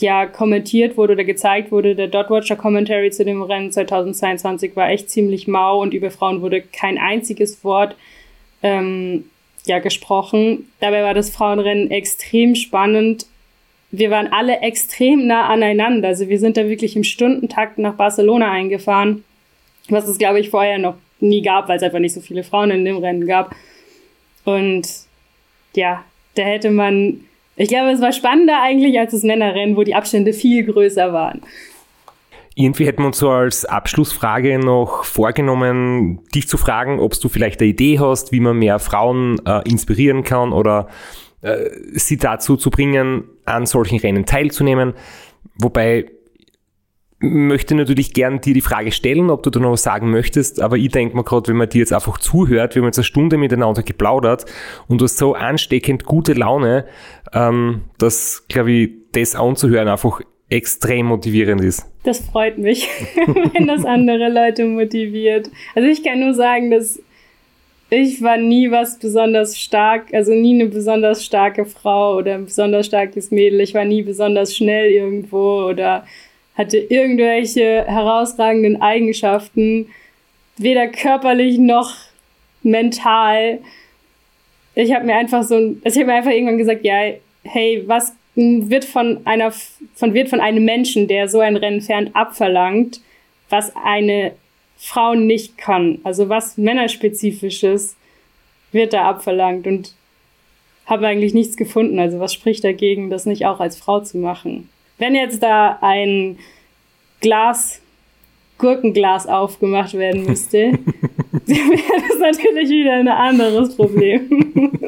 ja, 0.00 0.26
kommentiert 0.26 0.96
wurde 0.96 1.12
oder 1.14 1.24
gezeigt 1.24 1.70
wurde. 1.70 1.94
Der 1.94 2.08
Dotwatcher 2.08 2.56
Commentary 2.56 3.10
zu 3.10 3.24
dem 3.24 3.42
Rennen 3.42 3.70
2022 3.70 4.74
war 4.76 4.90
echt 4.90 5.10
ziemlich 5.10 5.46
mau 5.46 5.80
und 5.80 5.94
über 5.94 6.10
Frauen 6.10 6.42
wurde 6.42 6.60
kein 6.60 6.98
einziges 6.98 7.62
Wort 7.64 7.96
ähm, 8.62 9.26
ja, 9.66 9.78
gesprochen. 9.78 10.70
Dabei 10.80 11.02
war 11.02 11.14
das 11.14 11.30
Frauenrennen 11.30 11.90
extrem 11.90 12.54
spannend. 12.54 13.26
Wir 13.96 14.10
waren 14.10 14.32
alle 14.32 14.60
extrem 14.60 15.26
nah 15.26 15.46
aneinander. 15.46 16.08
Also 16.08 16.28
wir 16.28 16.38
sind 16.38 16.56
da 16.56 16.68
wirklich 16.68 16.96
im 16.96 17.04
Stundentakt 17.04 17.78
nach 17.78 17.94
Barcelona 17.94 18.50
eingefahren, 18.50 19.24
was 19.88 20.08
es, 20.08 20.18
glaube 20.18 20.40
ich, 20.40 20.50
vorher 20.50 20.78
noch 20.78 20.96
nie 21.20 21.42
gab, 21.42 21.68
weil 21.68 21.76
es 21.76 21.82
einfach 21.82 22.00
nicht 22.00 22.14
so 22.14 22.20
viele 22.20 22.42
Frauen 22.42 22.70
in 22.72 22.84
dem 22.84 22.98
Rennen 22.98 23.26
gab. 23.26 23.54
Und 24.44 24.88
ja, 25.76 26.04
da 26.34 26.42
hätte 26.42 26.70
man, 26.70 27.20
ich 27.56 27.68
glaube, 27.68 27.90
es 27.90 28.00
war 28.00 28.12
spannender 28.12 28.60
eigentlich 28.62 28.98
als 28.98 29.12
das 29.12 29.22
Männerrennen, 29.22 29.76
wo 29.76 29.84
die 29.84 29.94
Abstände 29.94 30.32
viel 30.32 30.64
größer 30.64 31.12
waren. 31.12 31.42
Irgendwie 32.56 32.86
hätten 32.86 33.02
wir 33.02 33.06
uns 33.06 33.18
so 33.18 33.30
als 33.30 33.64
Abschlussfrage 33.64 34.58
noch 34.58 35.04
vorgenommen, 35.04 36.20
dich 36.34 36.48
zu 36.48 36.56
fragen, 36.56 37.00
ob 37.00 37.18
du 37.18 37.28
vielleicht 37.28 37.60
eine 37.60 37.70
Idee 37.70 37.98
hast, 37.98 38.30
wie 38.30 38.40
man 38.40 38.58
mehr 38.58 38.78
Frauen 38.78 39.40
äh, 39.44 39.68
inspirieren 39.68 40.22
kann 40.22 40.52
oder 40.52 40.88
äh, 41.44 41.70
sie 41.92 42.16
dazu 42.16 42.56
zu 42.56 42.70
bringen, 42.70 43.24
an 43.44 43.66
solchen 43.66 43.98
Rennen 43.98 44.24
teilzunehmen. 44.24 44.94
Wobei 45.56 46.06
möchte 47.20 47.74
natürlich 47.74 48.12
gern 48.12 48.40
dir 48.40 48.54
die 48.54 48.60
Frage 48.60 48.92
stellen, 48.92 49.30
ob 49.30 49.42
du 49.42 49.50
da 49.50 49.60
noch 49.60 49.72
was 49.72 49.82
sagen 49.82 50.10
möchtest, 50.10 50.60
aber 50.60 50.76
ich 50.76 50.90
denke 50.90 51.16
mir 51.16 51.24
gerade, 51.24 51.48
wenn 51.48 51.56
man 51.56 51.68
dir 51.68 51.78
jetzt 51.78 51.92
einfach 51.92 52.18
zuhört, 52.18 52.74
wir 52.74 52.82
haben 52.82 52.88
jetzt 52.88 52.98
eine 52.98 53.04
Stunde 53.04 53.36
miteinander 53.36 53.82
geplaudert 53.82 54.46
und 54.88 55.00
du 55.00 55.04
hast 55.04 55.16
so 55.16 55.34
ansteckend 55.34 56.04
gute 56.04 56.32
Laune, 56.32 56.86
ähm, 57.32 57.82
dass, 57.98 58.46
glaube 58.48 58.72
ich, 58.72 58.90
das 59.12 59.34
anzuhören 59.34 59.88
einfach 59.88 60.20
extrem 60.50 61.06
motivierend 61.06 61.62
ist. 61.62 61.86
Das 62.04 62.20
freut 62.20 62.58
mich, 62.58 62.88
wenn 63.54 63.66
das 63.66 63.84
andere 63.84 64.30
Leute 64.30 64.66
motiviert. 64.66 65.50
Also 65.74 65.88
ich 65.88 66.02
kann 66.02 66.20
nur 66.20 66.34
sagen, 66.34 66.70
dass 66.70 67.00
ich 67.94 68.22
war 68.22 68.36
nie 68.36 68.70
was 68.70 68.98
besonders 68.98 69.58
stark, 69.58 70.12
also 70.12 70.32
nie 70.32 70.54
eine 70.54 70.70
besonders 70.70 71.24
starke 71.24 71.64
Frau 71.64 72.16
oder 72.16 72.34
ein 72.34 72.44
besonders 72.44 72.86
starkes 72.86 73.30
Mädel. 73.30 73.60
Ich 73.60 73.74
war 73.74 73.84
nie 73.84 74.02
besonders 74.02 74.56
schnell 74.56 74.90
irgendwo 74.90 75.64
oder 75.68 76.06
hatte 76.56 76.78
irgendwelche 76.78 77.84
herausragenden 77.84 78.80
Eigenschaften, 78.80 79.88
weder 80.56 80.88
körperlich 80.88 81.58
noch 81.58 81.94
mental. 82.62 83.58
Ich 84.74 84.94
habe 84.94 85.04
mir 85.04 85.16
einfach 85.16 85.42
so, 85.42 85.56
also 85.56 85.78
ich 85.84 85.96
habe 85.96 86.06
mir 86.06 86.14
einfach 86.14 86.30
irgendwann 86.30 86.58
gesagt, 86.58 86.84
ja, 86.84 87.12
hey, 87.42 87.82
was 87.86 88.14
wird 88.36 88.84
von 88.84 89.20
einer, 89.24 89.52
von 89.94 90.14
wird 90.14 90.28
von 90.28 90.40
einem 90.40 90.64
Menschen, 90.64 91.06
der 91.06 91.28
so 91.28 91.40
ein 91.40 91.56
Rennen 91.56 91.80
fährt, 91.80 92.10
abverlangt, 92.14 93.00
was 93.48 93.72
eine 93.76 94.32
Frau 94.76 95.14
nicht 95.14 95.56
kann. 95.58 95.98
Also 96.04 96.28
was 96.28 96.56
männerspezifisches 96.58 97.96
wird 98.72 98.92
da 98.92 99.08
abverlangt 99.08 99.66
und 99.66 99.94
habe 100.86 101.06
eigentlich 101.06 101.34
nichts 101.34 101.56
gefunden. 101.56 101.98
Also 101.98 102.20
was 102.20 102.34
spricht 102.34 102.64
dagegen, 102.64 103.10
das 103.10 103.26
nicht 103.26 103.46
auch 103.46 103.60
als 103.60 103.76
Frau 103.76 104.00
zu 104.00 104.18
machen? 104.18 104.68
Wenn 104.98 105.14
jetzt 105.14 105.42
da 105.42 105.78
ein 105.80 106.38
Glas, 107.20 107.80
Gurkenglas 108.58 109.26
aufgemacht 109.26 109.94
werden 109.94 110.24
müsste, 110.26 110.56
wäre 111.46 112.02
das 112.08 112.18
natürlich 112.20 112.68
wieder 112.70 112.94
ein 112.94 113.08
anderes 113.08 113.74
Problem. 113.74 114.72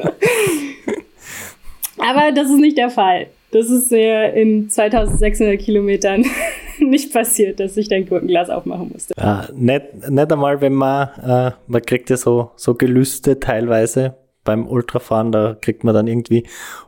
Aber 1.97 2.31
das 2.31 2.49
ist 2.49 2.59
nicht 2.59 2.77
der 2.77 2.89
Fall. 2.89 3.27
Das 3.57 3.71
ist 3.71 3.89
ja 3.89 4.25
in 4.25 4.69
2600 4.69 5.59
Kilometern 5.59 6.23
nicht 6.79 7.11
passiert, 7.11 7.59
dass 7.59 7.75
ich 7.75 7.87
dein 7.89 8.05
Gurkenglas 8.05 8.51
aufmachen 8.51 8.91
musste. 8.93 9.15
Ja, 9.17 9.47
nicht, 9.55 10.07
nicht 10.09 10.31
einmal, 10.31 10.61
wenn 10.61 10.75
man, 10.75 11.09
äh, 11.23 11.51
man 11.65 11.81
kriegt 11.81 12.11
ja 12.11 12.17
so, 12.17 12.51
so 12.55 12.75
Gelüste 12.75 13.39
teilweise 13.39 14.15
beim 14.43 14.67
Ultrafahren, 14.67 15.31
da 15.31 15.57
kriegt 15.59 15.83
man 15.83 15.95
dann 15.95 16.05
irgendwie 16.05 16.45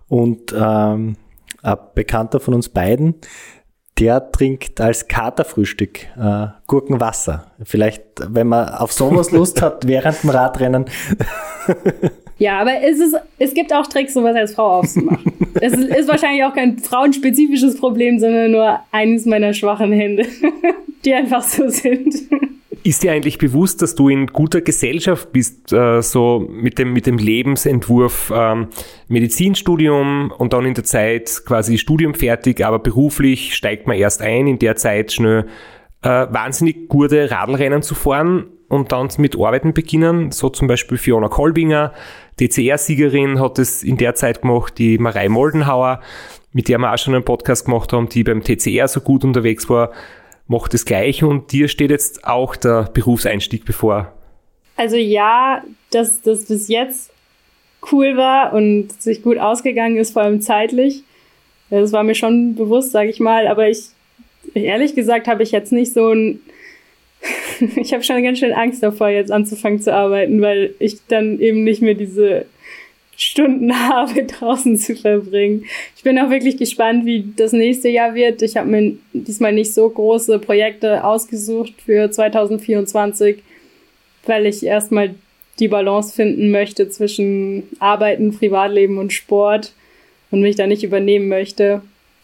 und 0.07 0.53
ähm, 0.53 1.15
ein 1.63 1.77
Bekannter 1.95 2.39
von 2.39 2.53
uns 2.53 2.69
beiden, 2.69 3.15
der 3.97 4.31
trinkt 4.31 4.79
als 4.79 5.07
Katerfrühstück 5.07 6.05
äh, 6.17 6.47
Gurkenwasser. 6.67 7.51
Vielleicht, 7.63 8.03
wenn 8.27 8.47
man 8.47 8.69
auf 8.69 8.93
sowas 8.93 9.31
Lust 9.31 9.63
hat 9.63 9.87
während 9.87 10.21
dem 10.21 10.29
Radrennen. 10.29 10.85
ja, 12.39 12.59
aber 12.59 12.81
es, 12.81 12.99
ist, 12.99 13.15
es 13.37 13.53
gibt 13.53 13.73
auch 13.73 13.85
Tricks, 13.87 14.13
sowas 14.13 14.35
als 14.35 14.53
Frau 14.55 14.79
aufzumachen. 14.79 15.33
es 15.61 15.73
ist, 15.73 15.89
ist 15.89 16.09
wahrscheinlich 16.09 16.43
auch 16.45 16.53
kein 16.53 16.79
frauenspezifisches 16.79 17.77
Problem, 17.77 18.17
sondern 18.17 18.51
nur 18.51 18.79
eines 18.91 19.25
meiner 19.25 19.53
schwachen 19.53 19.91
Hände, 19.91 20.25
die 21.05 21.13
einfach 21.13 21.43
so 21.43 21.67
sind. 21.67 22.15
Ist 22.83 23.03
dir 23.03 23.11
eigentlich 23.11 23.37
bewusst, 23.37 23.81
dass 23.81 23.93
du 23.93 24.07
in 24.07 24.27
guter 24.27 24.61
Gesellschaft 24.61 25.33
bist, 25.33 25.73
äh, 25.73 26.01
so 26.01 26.47
mit 26.49 26.79
dem, 26.79 26.93
mit 26.93 27.07
dem 27.07 27.17
Lebensentwurf 27.17 28.31
ähm, 28.33 28.67
Medizinstudium 29.09 30.31
und 30.37 30.53
dann 30.53 30.65
in 30.65 30.75
der 30.75 30.85
Zeit 30.85 31.41
quasi 31.45 31.77
Studium 31.77 32.13
fertig, 32.13 32.65
aber 32.65 32.79
beruflich 32.79 33.53
steigt 33.53 33.85
man 33.85 33.97
erst 33.97 34.21
ein, 34.21 34.47
in 34.47 34.59
der 34.59 34.77
Zeit 34.77 35.11
schnell 35.11 35.45
äh, 36.03 36.07
wahnsinnig 36.07 36.87
gute 36.87 37.29
Radlrennen 37.29 37.81
zu 37.81 37.95
fahren 37.95 38.45
und 38.69 38.91
dann 38.91 39.09
mit 39.17 39.35
Arbeiten 39.35 39.73
beginnen, 39.73 40.31
so 40.31 40.49
zum 40.49 40.67
Beispiel 40.67 40.97
Fiona 40.97 41.27
Kolbinger, 41.27 41.91
DCR-Siegerin 42.39 43.39
hat 43.39 43.59
es 43.59 43.83
in 43.83 43.97
der 43.97 44.15
Zeit 44.15 44.41
gemacht, 44.41 44.77
die 44.77 44.97
Marei 44.97 45.29
Moldenhauer, 45.29 46.01
mit 46.53 46.67
der 46.67 46.77
wir 46.79 46.93
auch 46.93 46.97
schon 46.97 47.13
einen 47.13 47.25
Podcast 47.25 47.65
gemacht 47.65 47.93
haben, 47.93 48.09
die 48.09 48.23
beim 48.23 48.43
TCR 48.43 48.87
so 48.87 49.01
gut 49.01 49.23
unterwegs 49.23 49.69
war 49.69 49.91
macht 50.49 50.73
das 50.73 50.83
Gleiche 50.83 51.27
und 51.27 51.51
dir 51.51 51.67
steht 51.67 51.91
jetzt 51.91 52.25
auch 52.25 52.55
der 52.55 52.89
Berufseinstieg 52.91 53.65
bevor. 53.65 54.11
Also 54.75 54.97
ja, 54.97 55.63
dass 55.91 56.21
das 56.21 56.45
bis 56.45 56.67
jetzt 56.67 57.11
cool 57.91 58.17
war 58.17 58.53
und 58.53 58.91
sich 58.99 59.21
gut 59.21 59.37
ausgegangen 59.37 59.97
ist, 59.97 60.11
vor 60.11 60.23
allem 60.23 60.41
zeitlich. 60.41 61.03
Das 61.69 61.93
war 61.93 62.03
mir 62.03 62.15
schon 62.15 62.55
bewusst, 62.55 62.91
sage 62.91 63.09
ich 63.09 63.19
mal, 63.19 63.47
aber 63.47 63.69
ich 63.69 63.89
ehrlich 64.55 64.95
gesagt 64.95 65.27
habe 65.27 65.43
ich 65.43 65.51
jetzt 65.51 65.71
nicht 65.71 65.93
so 65.93 66.11
ein 66.11 66.41
ich 67.76 67.94
habe 67.94 68.03
schon 68.03 68.23
ganz 68.23 68.40
schön 68.40 68.53
Angst 68.53 68.84
davor, 68.84 69.10
jetzt 69.10 69.31
anzufangen 69.31 69.81
zu 69.81 69.94
arbeiten, 69.94 70.41
weil 70.41 70.73
ich 70.80 70.98
dann 71.07 71.40
eben 71.40 71.64
nicht 71.64 71.81
mehr 71.81 71.94
diese 71.94 72.45
Stunden 73.18 73.73
habe, 73.90 74.23
draußen 74.23 74.77
zu 74.77 74.95
verbringen. 74.95 75.65
Ich 75.95 76.03
bin 76.03 76.18
auch 76.19 76.30
wirklich 76.30 76.57
gespannt, 76.57 77.06
wie 77.06 77.34
das 77.36 77.52
nächste 77.52 77.90
Jahr 77.90 78.15
wird. 78.15 78.41
Ich 78.41 78.57
habe 78.57 78.69
mir 78.69 78.98
diesmal 79.14 79.53
nicht 79.53 79.73
so 79.73 79.90
große 79.90 80.40
Projekte 80.40 81.03
ausgesucht 81.03 81.73
für 81.86 82.10
2024, 82.10 83.38
weil 84.26 84.45
ich 84.45 84.65
erstmal 84.65 85.15
die 85.60 85.68
Balance 85.68 86.14
finden 86.14 86.52
möchte 86.52 86.90
zwischen 86.90 87.64
Arbeiten, 87.80 88.31
Privatleben 88.31 88.98
und 88.98 89.11
Sport 89.11 89.73
und 90.31 90.41
mich 90.41 90.56
da 90.56 90.68
nicht 90.68 90.84
übernehmen 90.84 91.27
möchte. 91.27 91.81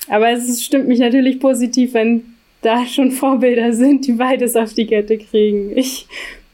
Aber 0.08 0.32
es 0.32 0.64
stimmt 0.64 0.88
mich 0.88 1.00
natürlich 1.00 1.40
positiv, 1.40 1.94
wenn 1.94 2.35
da 2.66 2.86
schon 2.86 3.12
Vorbilder 3.12 3.74
sind, 3.74 4.08
die 4.08 4.14
beides 4.14 4.56
auf 4.56 4.74
die 4.74 4.88
Kette 4.88 5.18
kriegen. 5.18 5.78
Ich 5.78 6.08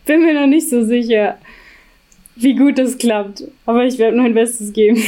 bin 0.05 0.21
mir 0.21 0.33
noch 0.33 0.47
nicht 0.47 0.69
so 0.69 0.83
sicher, 0.83 1.38
wie 2.35 2.55
gut 2.55 2.77
das 2.77 2.97
klappt. 2.97 3.43
Aber 3.65 3.85
ich 3.85 3.97
werde 3.97 4.17
mein 4.17 4.33
Bestes 4.33 4.73
geben. 4.73 5.01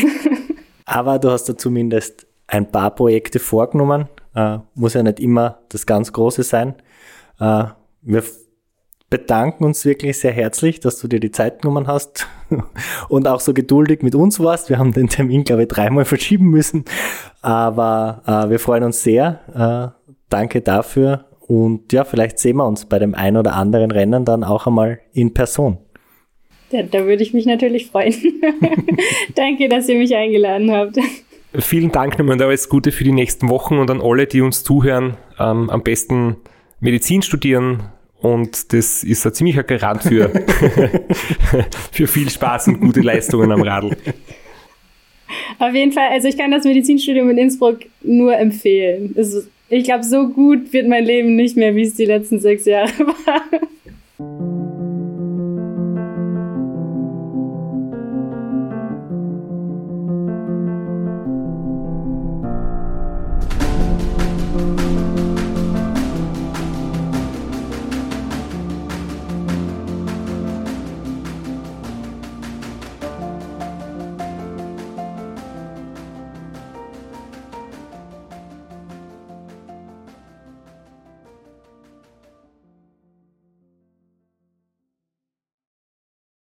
Aber 0.86 1.20
du 1.20 1.30
hast 1.30 1.46
da 1.46 1.58
zumindest 1.58 2.26
ein 2.48 2.72
paar 2.72 2.96
Projekte 2.96 3.40
vorgenommen. 3.40 4.08
Äh, 4.36 4.60
muss 4.76 4.94
ja 4.94 5.04
nicht 5.04 5.20
immer 5.20 5.60
das 5.70 5.86
ganz 5.86 6.14
Große 6.14 6.44
sein. 6.44 6.76
Äh, 7.40 7.66
wir 8.02 8.24
bedanken 9.10 9.64
uns 9.64 9.86
wirklich 9.86 10.18
sehr 10.18 10.32
herzlich, 10.32 10.80
dass 10.80 11.00
du 11.00 11.08
dir 11.08 11.20
die 11.20 11.32
Zeit 11.32 11.62
genommen 11.62 11.88
hast 11.88 12.28
und 13.10 13.28
auch 13.28 13.40
so 13.40 13.54
geduldig 13.54 14.02
mit 14.02 14.16
uns 14.16 14.40
warst. 14.40 14.70
Wir 14.70 14.80
haben 14.80 14.92
den 14.92 15.08
Termin, 15.08 15.44
glaube 15.44 15.64
ich, 15.64 15.68
dreimal 15.68 16.06
verschieben 16.06 16.50
müssen. 16.50 16.86
Aber 17.42 18.24
äh, 18.26 18.50
wir 18.50 18.60
freuen 18.60 18.84
uns 18.84 19.04
sehr. 19.04 19.94
Danke 20.34 20.62
dafür. 20.62 21.26
Und 21.40 21.94
ja, 21.94 22.06
vielleicht 22.06 22.40
sehen 22.40 22.58
wir 22.58 22.66
uns 22.66 22.86
bei 22.86 22.98
dem 22.98 23.14
ein 23.14 23.38
oder 23.38 23.54
anderen 23.54 23.92
Rennen 23.92 24.26
dann 24.26 24.44
auch 24.44 24.66
einmal 24.66 25.00
in 25.14 25.36
Person. 25.36 25.78
Ja, 26.72 26.82
da 26.82 27.06
würde 27.06 27.22
ich 27.22 27.36
mich 27.36 27.46
natürlich 27.46 27.92
freuen. 27.92 28.16
Danke, 29.36 29.70
dass 29.70 29.88
ihr 29.88 29.98
mich 30.00 30.16
eingeladen 30.16 30.72
habt. 30.72 30.98
Vielen 31.60 31.92
Dank 31.92 32.18
nochmal 32.18 32.34
und 32.34 32.42
alles 32.42 32.68
Gute 32.68 32.92
für 32.92 33.04
die 33.04 33.12
nächsten 33.12 33.48
Wochen 33.48 33.78
und 33.78 33.92
an 33.92 34.02
alle, 34.02 34.26
die 34.26 34.42
uns 34.42 34.64
zuhören. 34.64 35.18
Ähm, 35.38 35.70
am 35.70 35.84
besten 35.84 36.38
Medizin 36.80 37.22
studieren 37.22 37.84
und 38.20 38.74
das 38.74 39.04
ist 39.04 39.28
ein 39.28 39.34
ziemlicher 39.36 39.62
Garant 39.62 40.02
für, 40.02 40.30
für 41.92 42.08
viel 42.08 42.32
Spaß 42.32 42.70
und 42.70 42.80
gute 42.80 43.02
Leistungen 43.02 43.52
am 43.52 43.62
Radl. 43.62 43.96
Auf 45.60 45.74
jeden 45.74 45.92
Fall, 45.92 46.10
also 46.10 46.28
ich 46.28 46.38
kann 46.38 46.52
das 46.52 46.64
Medizinstudium 46.64 47.30
in 47.30 47.38
Innsbruck 47.38 47.80
nur 48.02 48.36
empfehlen. 48.38 49.16
ich 49.70 49.84
glaube, 49.84 50.04
so 50.04 50.28
gut 50.28 50.72
wird 50.74 50.88
mein 50.88 51.06
Leben 51.06 51.36
nicht 51.36 51.58
mehr, 51.58 51.76
wie 51.76 51.84
es 51.84 51.96
die 51.96 52.06
letzten 52.06 52.40
sechs 52.40 52.66
Jahre 52.66 52.92
war. 53.26 54.53